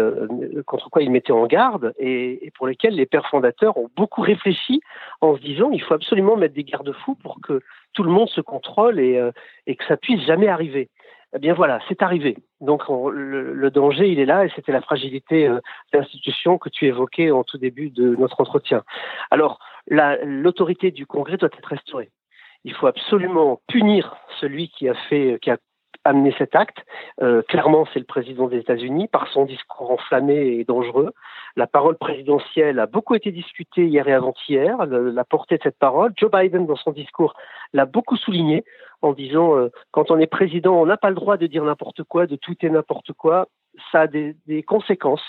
[0.65, 4.21] contre quoi ils mettaient en garde, et, et, pour lesquels les pères fondateurs ont beaucoup
[4.21, 4.81] réfléchi
[5.21, 7.61] en se disant il faut absolument mettre des garde-fous pour que
[7.93, 9.19] tout le monde se contrôle et,
[9.65, 10.89] et que ça puisse jamais arriver.
[11.35, 12.37] Eh bien voilà, c'est arrivé.
[12.59, 15.59] Donc le, danger, il est là, et c'était la fragilité euh,
[15.93, 18.83] d'institution que tu évoquais en tout début de notre entretien.
[19.29, 22.09] Alors, l'autorité du Congrès doit être restaurée.
[22.63, 25.57] Il faut absolument punir celui qui a fait, qui a
[26.03, 26.77] amené cet acte.
[27.21, 31.13] Euh, clairement, c'est le président des États-Unis par son discours enflammé et dangereux.
[31.55, 36.13] La parole présidentielle a beaucoup été discutée hier et avant-hier, la portée de cette parole.
[36.15, 37.33] Joe Biden, dans son discours,
[37.73, 38.63] l'a beaucoup souligné
[39.01, 42.03] en disant euh, quand on est président, on n'a pas le droit de dire n'importe
[42.03, 43.47] quoi, de tweeter n'importe quoi.
[43.91, 44.35] Ça a des,
[44.67, 45.23] conséquences.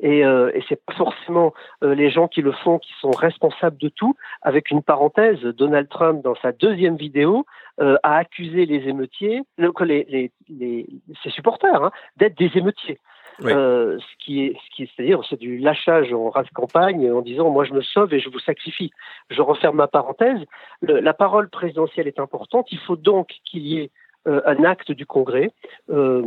[0.00, 1.52] Et, euh, et c'est pas forcément
[1.82, 4.14] euh, les gens qui le font qui sont responsables de tout.
[4.42, 7.46] Avec une parenthèse, Donald Trump dans sa deuxième vidéo
[7.80, 12.98] euh, a accusé les émeutiers, ses supporters, hein, d'être des émeutiers.
[13.44, 17.20] Euh, ce qui est, ce qui est, c'est-à-dire, c'est du lâchage en race campagne en
[17.20, 18.90] disant, moi, je me sauve et je vous sacrifie.
[19.30, 20.40] Je referme ma parenthèse.
[20.80, 22.66] Le, la parole présidentielle est importante.
[22.72, 23.90] Il faut donc qu'il y ait
[24.26, 25.52] euh, un acte du Congrès,
[25.90, 26.22] euh,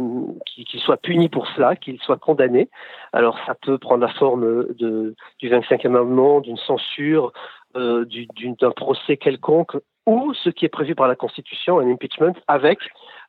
[0.45, 2.69] qu'il soit puni pour cela, qu'il soit condamné.
[3.13, 7.33] Alors ça peut prendre la forme de, du 25e amendement, d'une censure,
[7.75, 8.05] euh,
[8.59, 9.75] d'un procès quelconque,
[10.05, 12.79] ou ce qui est prévu par la Constitution, un impeachment, avec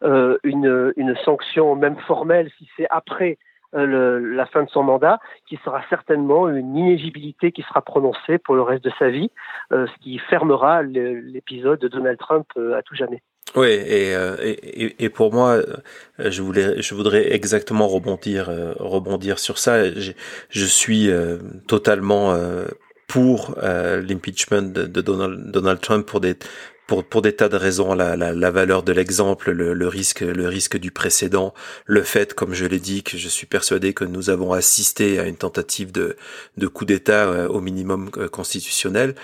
[0.05, 3.39] euh, une, une sanction même formelle si c'est après
[3.75, 5.19] euh, la fin de son mandat,
[5.49, 9.31] qui sera certainement une inéligibilité qui sera prononcée pour le reste de sa vie,
[9.73, 13.23] euh, ce qui fermera l'épisode de Donald Trump euh, à tout jamais.
[13.55, 14.13] Oui, et,
[14.43, 15.59] et, et, pour moi,
[16.19, 19.93] je voulais, je voudrais exactement rebondir, rebondir sur ça.
[19.93, 20.13] Je,
[20.49, 21.11] je suis
[21.69, 22.35] totalement
[23.09, 26.35] pour l'impeachment de Donald, Donald, Trump pour des
[26.93, 30.21] pour, pour des tas de raisons, la, la, la valeur de l'exemple, le, le, risque,
[30.21, 31.55] le risque du précédent,
[31.87, 35.25] le fait, comme je l'ai dit, que je suis persuadé que nous avons assisté à
[35.25, 36.17] une tentative de,
[36.59, 39.15] de coup d'État euh, au minimum euh, constitutionnel.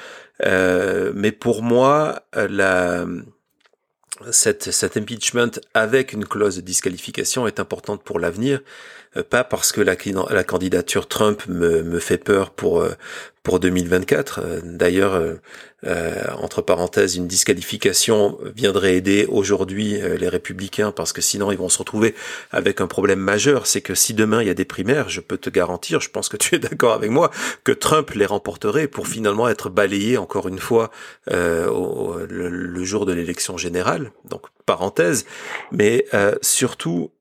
[0.46, 3.04] Euh, mais pour moi, la,
[4.30, 8.60] cette, cet impeachment avec une clause de disqualification est importante pour l'avenir,
[9.22, 9.96] pas parce que la,
[10.44, 12.84] candidature Trump me, me, fait peur pour
[13.48, 14.40] pour 2024.
[14.44, 15.40] Euh, d'ailleurs, euh,
[15.86, 21.70] euh, entre parenthèses, une disqualification viendrait aider aujourd'hui les républicains parce que sinon ils vont
[21.70, 22.14] se retrouver
[22.50, 23.66] avec un problème majeur.
[23.66, 26.28] C'est que si demain il y a des primaires, je peux te garantir, je pense
[26.28, 27.30] que tu es d'accord avec moi,
[27.64, 30.90] que Trump les remporterait pour finalement être balayé encore une fois
[31.30, 34.10] au, le, jour de l'élection générale.
[34.28, 35.24] Donc parenthèse,
[35.72, 36.04] mais
[36.42, 37.12] surtout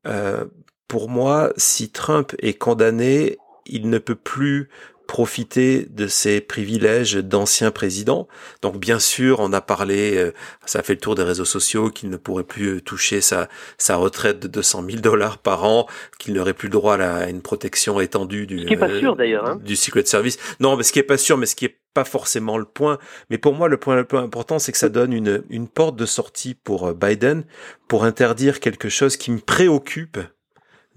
[0.88, 4.70] pour moi, si Trump est condamné, il ne peut plus
[5.08, 8.28] profiter de ses privilèges d'ancien président.
[8.62, 10.34] Donc bien sûr, on a parlé, euh,
[10.66, 13.48] ça a fait le tour des réseaux sociaux, qu'il ne pourrait plus euh, toucher sa,
[13.78, 15.88] sa retraite de 200 000 dollars par an,
[16.20, 19.16] qu'il n'aurait plus le droit à, une protection étendue du, ce qui est pas sûr,
[19.16, 19.60] d'ailleurs, hein.
[19.64, 20.38] du Secret Service.
[20.60, 23.00] Non, mais ce qui est pas sûr, mais ce qui est pas forcément le point.
[23.30, 25.96] Mais pour moi, le point le plus important, c'est que ça donne une, une porte
[25.96, 27.44] de sortie pour euh, Biden
[27.88, 30.20] pour interdire quelque chose qui me préoccupe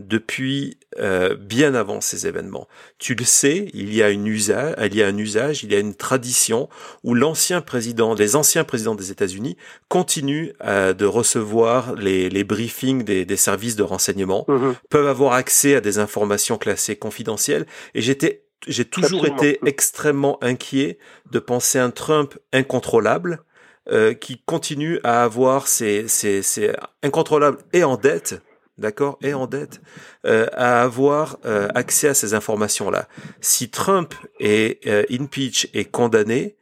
[0.01, 2.67] depuis euh, bien avant ces événements.
[2.99, 5.77] Tu le sais, il y a une usage, il y a un usage, il y
[5.77, 6.69] a une tradition
[7.05, 9.57] où l'ancien président, les anciens présidents des États-Unis
[9.89, 14.75] continuent euh, de recevoir les, les briefings des, des, services de renseignement, mhm.
[14.89, 17.67] peuvent avoir accès à des informations classées confidentielles.
[17.95, 20.99] Et j'étais, j'ai toujours été extrêmement inquiet
[21.31, 23.45] de penser un Trump incontrôlable.
[23.91, 26.71] Euh, qui continue à avoir ses, ses, ses
[27.03, 28.41] incontrôlables et en dette,
[28.81, 29.81] d'accord, et en dette,
[30.27, 33.09] euh, à avoir euh, accès à ces informations-là.
[33.41, 36.57] Si Trump est euh, impeach et condamné,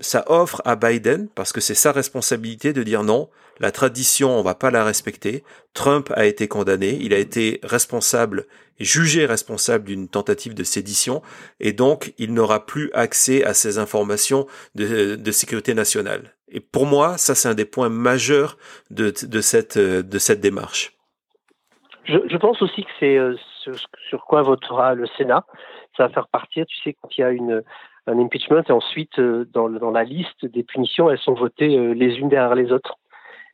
[0.00, 4.42] ça offre à Biden, parce que c'est sa responsabilité de dire non, la tradition, on
[4.42, 5.44] va pas la respecter.
[5.72, 8.46] Trump a été condamné, il a été responsable,
[8.80, 11.22] jugé responsable d'une tentative de sédition,
[11.60, 16.34] et donc il n'aura plus accès à ces informations de, de sécurité nationale.
[16.48, 18.58] Et pour moi, ça c'est un des points majeurs
[18.90, 20.94] de, de cette, de cette démarche.
[22.04, 23.36] Je, je, pense aussi que c'est euh,
[24.08, 25.44] sur, quoi votera le Sénat.
[25.96, 27.62] Ça va faire partir, tu sais, quand il y a une,
[28.06, 31.92] un impeachment, et ensuite, euh, dans, dans la liste des punitions, elles sont votées euh,
[31.92, 32.96] les unes derrière les autres.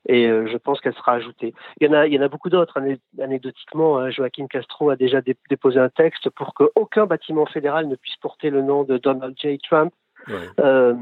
[0.08, 1.52] Et je pense qu'elle sera ajoutée.
[1.78, 2.80] Il y en a, il y en a beaucoup d'autres.
[3.20, 5.20] Anecdotiquement, hein, Joaquin Castro a déjà
[5.50, 9.58] déposé un texte pour qu'aucun bâtiment fédéral ne puisse porter le nom de Donald J.
[9.58, 9.92] Trump.
[10.26, 10.94] Ouais.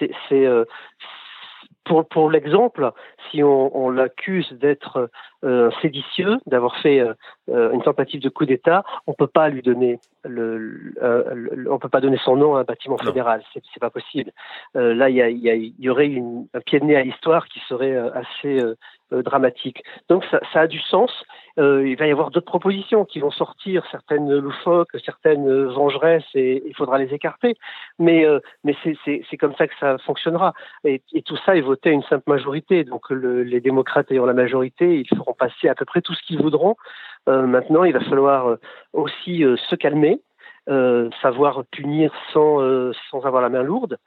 [0.00, 0.48] c'est
[1.86, 2.92] pour, pour l'exemple,
[3.30, 5.06] si on, on l'accuse d'être euh,
[5.80, 10.94] séditieux, d'avoir fait euh, une tentative de coup d'État, on peut pas lui donner le,
[11.70, 14.32] on peut pas donner son nom à un bâtiment fédéral, c'est, pas possible.
[14.74, 17.60] là, il y, a, y, y, aurait une, un pied de nez à l'histoire qui
[17.68, 18.60] serait assez
[19.12, 19.84] dramatique.
[20.08, 21.12] Donc ça, ça, a du sens.
[21.58, 26.74] il va y avoir d'autres propositions qui vont sortir, certaines loufoques, certaines vengeresses, et il
[26.74, 27.54] faudra les écarter.
[28.00, 28.26] Mais,
[28.64, 30.54] mais c'est, comme ça que ça fonctionnera.
[30.82, 32.82] Et, et tout ça est voté à une simple majorité.
[32.82, 36.22] Donc le, les démocrates ayant la majorité, ils feront passer à peu près tout ce
[36.22, 36.76] qu'ils voudront.
[37.28, 38.56] Euh, maintenant, il va falloir euh,
[38.92, 40.20] aussi euh, se calmer,
[41.22, 42.58] savoir punir sans,
[43.08, 43.98] sans avoir la main lourde.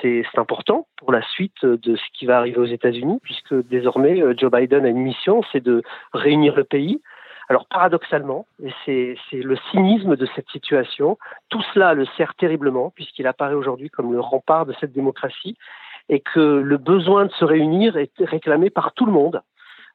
[0.00, 4.50] c'est important pour la suite de ce qui va arriver aux États-Unis, puisque désormais Joe
[4.50, 5.82] Biden a une mission, c'est de
[6.14, 7.02] réunir le pays.
[7.50, 11.18] Alors paradoxalement, et c'est le cynisme de cette situation,
[11.50, 15.58] tout cela le sert terriblement, puisqu'il apparaît aujourd'hui comme le rempart de cette démocratie,
[16.08, 19.42] et que le besoin de se réunir est réclamé par tout le monde.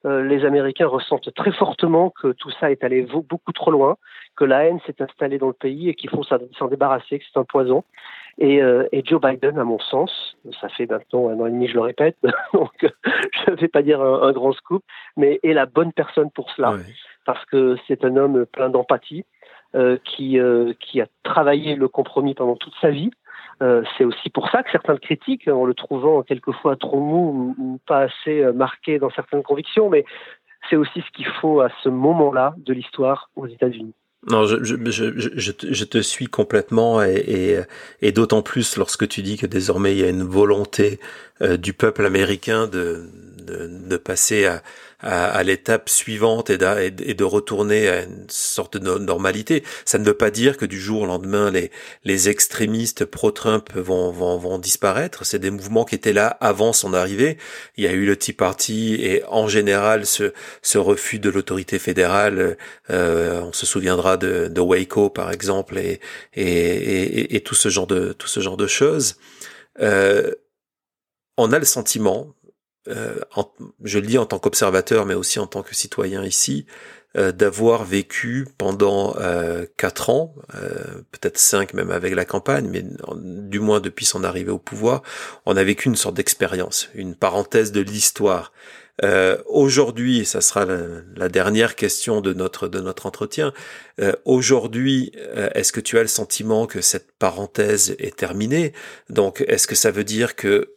[0.08, 3.98] Euh, les Américains ressentent très fortement que tout ça est allé beaucoup trop loin,
[4.36, 7.40] que la haine s'est installée dans le pays et qu'il faut s'en débarrasser, que c'est
[7.40, 7.84] un poison.
[8.38, 11.68] Et, euh, et, Joe Biden, à mon sens, ça fait maintenant un an et demi,
[11.68, 12.16] je le répète,
[12.54, 14.84] donc je ne vais pas dire un, grand scoop,
[15.18, 16.76] mais est la bonne personne pour cela,
[17.26, 19.26] parce que c'est un homme plein d'empathie,
[19.76, 23.12] euh, qui, euh, qui a travaillé le compromis pendant toute sa vie,
[23.62, 27.56] euh, c'est aussi pour ça que certains le critiquent, en le trouvant quelquefois trop mou
[27.58, 30.06] ou, pas assez euh, marqué dans certaines convictions, mais
[30.70, 33.94] c'est aussi ce qu'il faut à ce moment-là de l'histoire aux États-Unis.
[34.30, 40.00] Non, je, je, te suis complètement et, d'autant plus lorsque tu dis que désormais il
[40.00, 41.00] y a une volonté
[41.42, 43.06] euh, du peuple américain de,
[43.48, 44.62] de passer à,
[45.00, 49.64] à, à l'étape suivante et, et, de retourner à une sorte de normalité.
[49.86, 51.72] Ça ne veut pas dire que du jour au lendemain, les,
[52.04, 55.26] les extrémistes pro-Trump vont, vont, vont disparaître.
[55.26, 57.38] C'est des mouvements qui étaient là avant son arrivée.
[57.76, 61.80] Il y a eu le Tea Party et en général ce, ce refus de l'autorité
[61.80, 62.58] fédérale.
[62.90, 66.00] Euh, on se souviendra de, de Waco par exemple et,
[66.34, 69.18] et, et, tout ce genre de tout ce genre de choses.
[69.80, 70.32] Euh,
[71.38, 72.34] on a le sentiment,
[72.90, 73.20] euh,
[73.84, 76.66] je le dis en tant qu'observateur, mais aussi en tant que citoyen ici,
[77.18, 80.36] euh, d'avoir vécu pendant euh, quatre ans,
[81.12, 82.84] peut-être cinq même avec la campagne, mais
[83.16, 85.04] du moins depuis son arrivée au pouvoir,
[85.46, 88.52] on a vécu une sorte d'expérience, une parenthèse de l'histoire.
[89.46, 93.54] aujourd'hui, ça sera la, dernière question de notre de notre entretien.
[94.26, 95.12] aujourd'hui,
[95.54, 98.74] est-ce que tu as le sentiment que cette parenthèse est terminée?
[99.10, 100.76] Donc, est-ce que ça veut dire que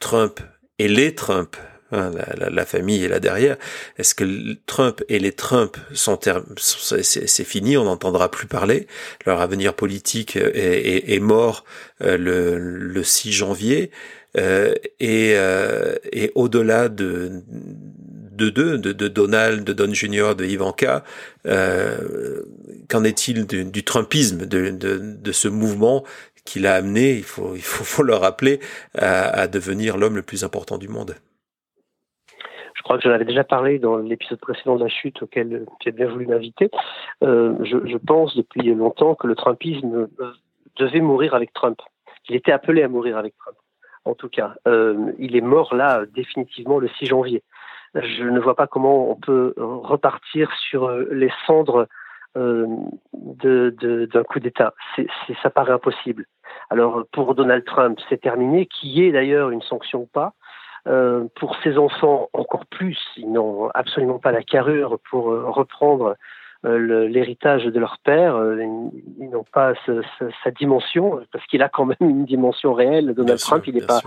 [0.00, 0.40] Trump
[0.78, 1.56] et les Trump,
[1.92, 3.56] hein, la, famille est là derrière.
[3.98, 6.18] Est-ce que Trump et les Trump sont
[6.56, 8.86] c'est fini, on n'entendra plus parler.
[9.26, 11.64] Leur avenir politique est, mort
[12.02, 13.90] euh, le, le, 6 janvier.
[14.36, 17.42] Euh, et, euh, et au-delà de
[18.38, 21.02] de deux, de, Donald, de Don Junior, de Ivanka,
[21.44, 26.04] qu'en est-il du, Trumpisme, de, ce mouvement
[26.48, 28.58] qui l'a amené, il faut, le rappeler,
[28.94, 31.14] à, devenir l'homme le plus important du monde.
[32.74, 35.90] Je crois que j'en avais déjà parlé dans l'épisode précédent de la chute auquel tu
[35.90, 36.70] as bien voulu m'inviter.
[37.22, 40.32] Euh, je, pense depuis longtemps que le Trumpisme euh,
[40.76, 41.78] devait mourir avec Trump.
[42.30, 43.56] Il était appelé à mourir avec Trump.
[44.06, 47.42] En tout cas, euh, il est mort là définitivement le 6 janvier.
[47.94, 51.88] Je ne vois pas comment on peut repartir sur les cendres
[52.38, 54.74] d'un coup d'État.
[55.42, 56.26] Ça paraît impossible.
[56.70, 60.34] Alors pour Donald Trump, c'est terminé, qui est d'ailleurs une sanction ou pas.
[60.86, 66.16] Euh, pour ses enfants, encore plus, ils n'ont absolument pas la carrure pour euh, reprendre
[66.66, 68.34] euh, l'héritage de leur père.
[68.34, 68.60] Euh,
[69.20, 70.02] ils, n'ont pas ce,
[70.42, 73.14] sa dimension, parce qu'il a quand même une dimension réelle.
[73.14, 74.00] Donald Trump, il n'est pas,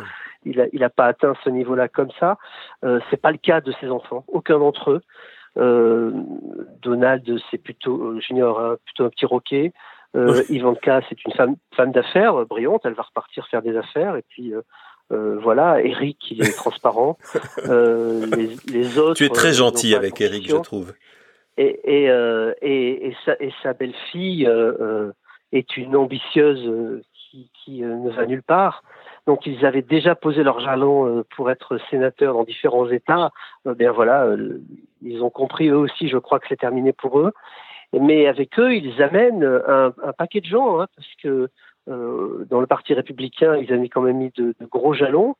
[0.44, 2.38] il a, il a pas atteint ce niveau-là comme ça.
[2.84, 5.02] Euh, c'est pas le cas de ses enfants, aucun d'entre eux.
[5.58, 6.12] Euh,
[6.82, 9.74] Donald, c'est plutôt Junior, hein, plutôt un petit roquet.
[10.16, 12.82] Euh, Ivanka, c'est une femme, femme d'affaires euh, brillante.
[12.86, 14.16] Elle va repartir faire des affaires.
[14.16, 14.62] Et puis euh,
[15.12, 17.18] euh voilà, Eric, il est transparent.
[17.68, 19.16] Euh, les, les, autres.
[19.16, 20.94] Tu es très gentil avec Eric, je trouve.
[21.58, 22.06] Et, et,
[22.62, 24.50] et, et, sa, belle-fille
[25.52, 28.84] est une ambitieuse qui, qui ne va nulle part.
[29.28, 33.32] Donc ils avaient déjà posé leur jalon pour être sénateurs dans différents États.
[33.66, 34.28] bien voilà,
[35.02, 37.32] ils ont compris eux aussi, je crois que c'est terminé pour eux.
[37.94, 41.50] Mais avec eux, ils amènent un, un paquet de gens, hein, parce que
[41.90, 45.36] euh, dans le Parti républicain, ils avaient quand même mis de, de gros jalons.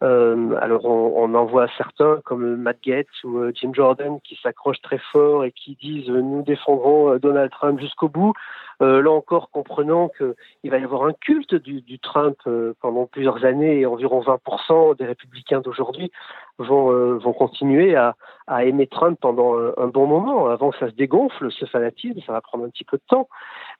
[0.00, 5.44] Alors on, en voit certains comme Matt Gaetz ou Jim Jordan qui s'accrochent très fort
[5.44, 8.34] et qui disent nous défendrons Donald Trump jusqu'au bout.
[8.80, 12.36] là encore, comprenant qu'il va y avoir un culte du, Trump
[12.80, 16.12] pendant plusieurs années et environ 20% des républicains d'aujourd'hui
[16.58, 18.16] vont, vont continuer à,
[18.46, 20.48] à aimer Trump pendant un, bon moment.
[20.48, 23.28] Avant que ça se dégonfle, ce fanatisme, ça va prendre un petit peu de temps.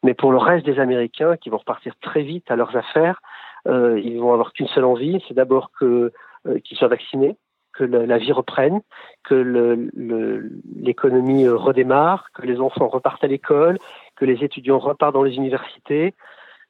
[0.03, 3.46] Mais pour le reste des Américains qui vont repartir très vite à leurs affaires, euh,
[3.67, 6.13] ils vont avoir qu'une seule envie, c'est d'abord que
[6.47, 7.37] euh, qu'ils soient vaccinés,
[7.73, 8.81] que la vie reprenne,
[9.25, 9.89] que
[10.77, 13.79] l'économie euh, redémarre, que les enfants repartent à l'école,
[14.17, 16.15] que les étudiants repartent dans les universités,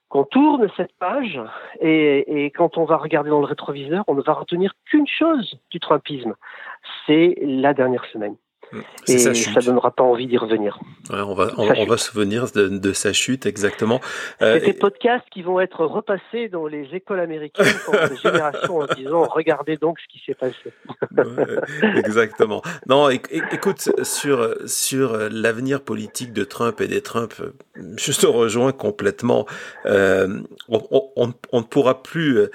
[0.09, 1.41] qu'on tourne cette page
[1.81, 5.59] et, et, quand on va regarder dans le rétroviseur, on ne va retenir qu'une chose
[5.71, 6.35] du Trumpisme,
[7.07, 8.37] c'est la dernière semaine.
[8.73, 8.81] Mm.
[9.09, 10.79] Et ça ne donnera pas envie d'y revenir.
[11.11, 14.01] on va, on, va se souvenir de, sa chute, exactement.
[14.43, 18.79] Euh, c'est des podcasts qui vont être repassés dans les écoles américaines pendant des générations
[18.79, 20.73] en disant regardez donc ce qui s'est passé.
[21.97, 22.63] exactement.
[22.87, 27.35] Non, écoute, sur, sur l'avenir politique de Trump et des Trump,
[27.75, 29.47] je te rejoins complètement.
[29.87, 32.49] Euh, on, on, ne pourra plus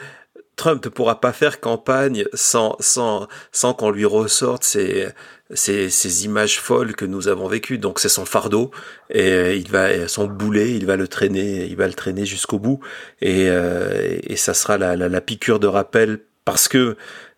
[0.62, 5.08] Trump ne pourra pas faire campagne sans, sans, sans qu'on lui ressorte ces,
[5.56, 7.80] ces, ces, images folles que nous avons vécues.
[7.80, 8.70] Donc c'est son fardeau
[9.10, 12.80] et il va son boulet, il va le traîner, il va le traîner jusqu'au bout
[13.22, 16.98] et, euh, et ça sera la, la, la, piqûre de rappel parce que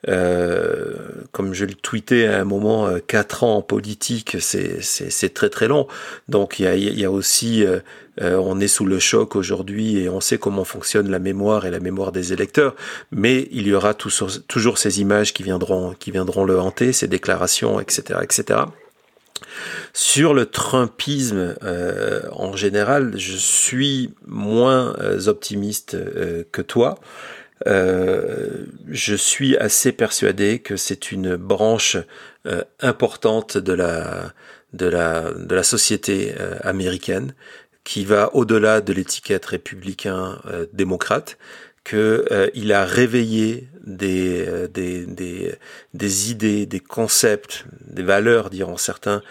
[0.10, 0.96] euh,
[1.32, 5.68] comme je le tweetais à un moment, euh, quatre ans en politique, c'est très très
[5.68, 5.88] long.
[6.28, 7.80] Donc il y a, y a, aussi, euh,
[8.22, 11.72] euh, on est sous le choc aujourd'hui et on sait comment fonctionne la mémoire et
[11.72, 12.76] la mémoire des électeurs.
[13.12, 17.80] Mais il y aura toujours ces images qui viendront, qui viendront le hanter, ces déclarations,
[17.80, 18.60] etc., etc.
[19.94, 24.96] Sur le Trumpisme euh, en général, je suis moins
[25.28, 25.98] optimiste
[26.52, 26.96] que toi.
[27.68, 31.98] Euh, je suis assez persuadé que c'est une branche
[32.46, 34.34] euh, importante de la,
[34.74, 37.34] de la, de la société euh, américaine
[37.84, 40.40] qui va au-delà de l'étiquette républicain
[40.72, 41.38] démocrate,
[41.84, 45.58] que il a réveillé des, des, des,
[45.94, 49.22] des, idées, des concepts, des valeurs, diront certains,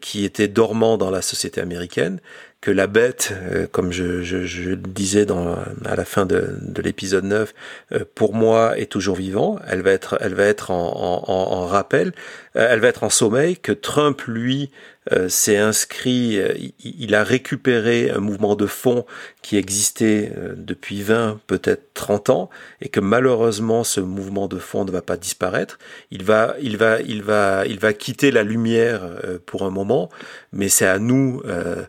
[0.00, 2.20] qui étaient dormants dans la société américaine,
[2.60, 6.82] que la bête, euh, comme je, je, je, disais dans, à la fin de, de
[6.82, 7.54] l'épisode 9,
[7.92, 9.60] euh, pour moi est toujours vivant.
[9.68, 12.12] Elle va être, elle va être en, en, en rappel,
[12.56, 13.56] euh, elle va être en sommeil.
[13.56, 14.70] Que Trump, lui,
[15.28, 16.38] s'est inscrit,
[16.84, 19.06] il, a récupéré un mouvement de fond
[19.40, 22.50] qui existait depuis 20, peut-être 30 ans,
[22.82, 25.78] et que malheureusement ce mouvement de fond ne va pas disparaître.
[26.10, 29.00] Il va, il va, il va, il va quitter la lumière
[29.46, 30.10] pour un moment,
[30.52, 31.40] mais c'est à nous.
[31.46, 31.86] Euh,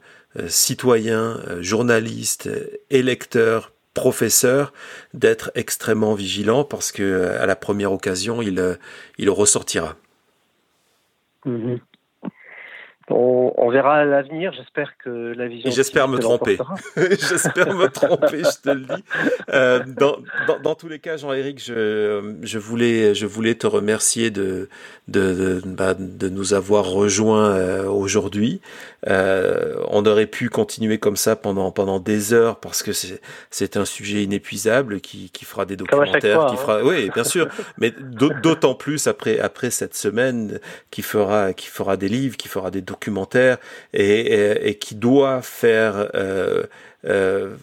[0.47, 2.49] citoyens, euh, journalistes,
[2.89, 4.73] électeurs, professeurs,
[5.13, 8.77] d'être extrêmement vigilants parce que euh, à la première occasion, il,
[9.17, 9.95] il ressortira.
[11.45, 11.79] Mhm.
[13.11, 14.53] On, verra à l'avenir.
[14.53, 15.71] J'espère que la vision.
[15.71, 16.57] J'espère me tromper.
[16.95, 19.03] J'espère me tromper, je te le dis.
[19.51, 24.29] Euh, dans, dans, dans, tous les cas, Jean-Éric, je, je, voulais, je voulais te remercier
[24.29, 24.69] de,
[25.09, 28.61] de, de, bah, de nous avoir rejoints euh, aujourd'hui.
[29.07, 32.91] Euh, on aurait pu continuer comme ça pendant, pendant des heures parce que
[33.49, 36.57] c'est un sujet inépuisable qui, qui fera des documentaires, qui hein.
[36.57, 40.59] fera, oui, bien sûr, mais d'autant plus après, après cette semaine
[40.91, 43.57] qui fera, qui fera des livres, qui fera des documentaires documentaire
[43.93, 46.63] et, et, qui doit faire euh,
[47.05, 47.55] euh,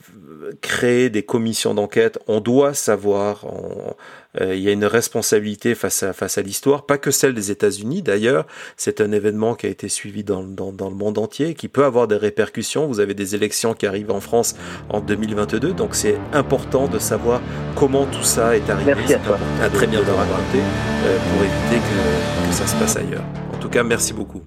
[0.63, 2.19] créer des commissions d'enquête.
[2.27, 3.45] On doit savoir.
[3.45, 3.93] Euh,
[4.41, 8.03] il y a une responsabilité face à face à l'histoire, pas que celle des États-Unis
[8.03, 8.47] d'ailleurs.
[8.77, 11.85] C'est un événement qui a été suivi dans, dans, dans, le monde entier, qui peut
[11.85, 12.87] avoir des répercussions.
[12.87, 14.57] Vous avez des élections qui arrivent en France
[14.89, 17.41] en 2022, donc c'est important de savoir
[17.75, 18.95] comment tout ça est arrivé.
[18.95, 19.39] Merci à toi.
[19.63, 20.61] À très bientôt raconter
[21.03, 23.25] pour éviter que, que ça se passe ailleurs.
[23.55, 24.43] En tout cas, merci beaucoup.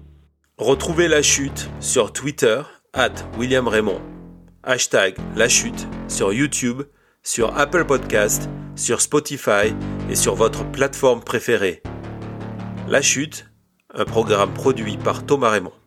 [0.58, 2.60] Retrouvez La Chute sur Twitter,
[2.92, 4.00] at William Raymond.
[4.62, 6.82] Hashtag La Chute sur YouTube,
[7.22, 9.74] sur Apple Podcast, sur Spotify
[10.08, 11.82] et sur votre plateforme préférée.
[12.88, 13.46] La Chute,
[13.94, 15.79] un programme produit par Thomas Raymond.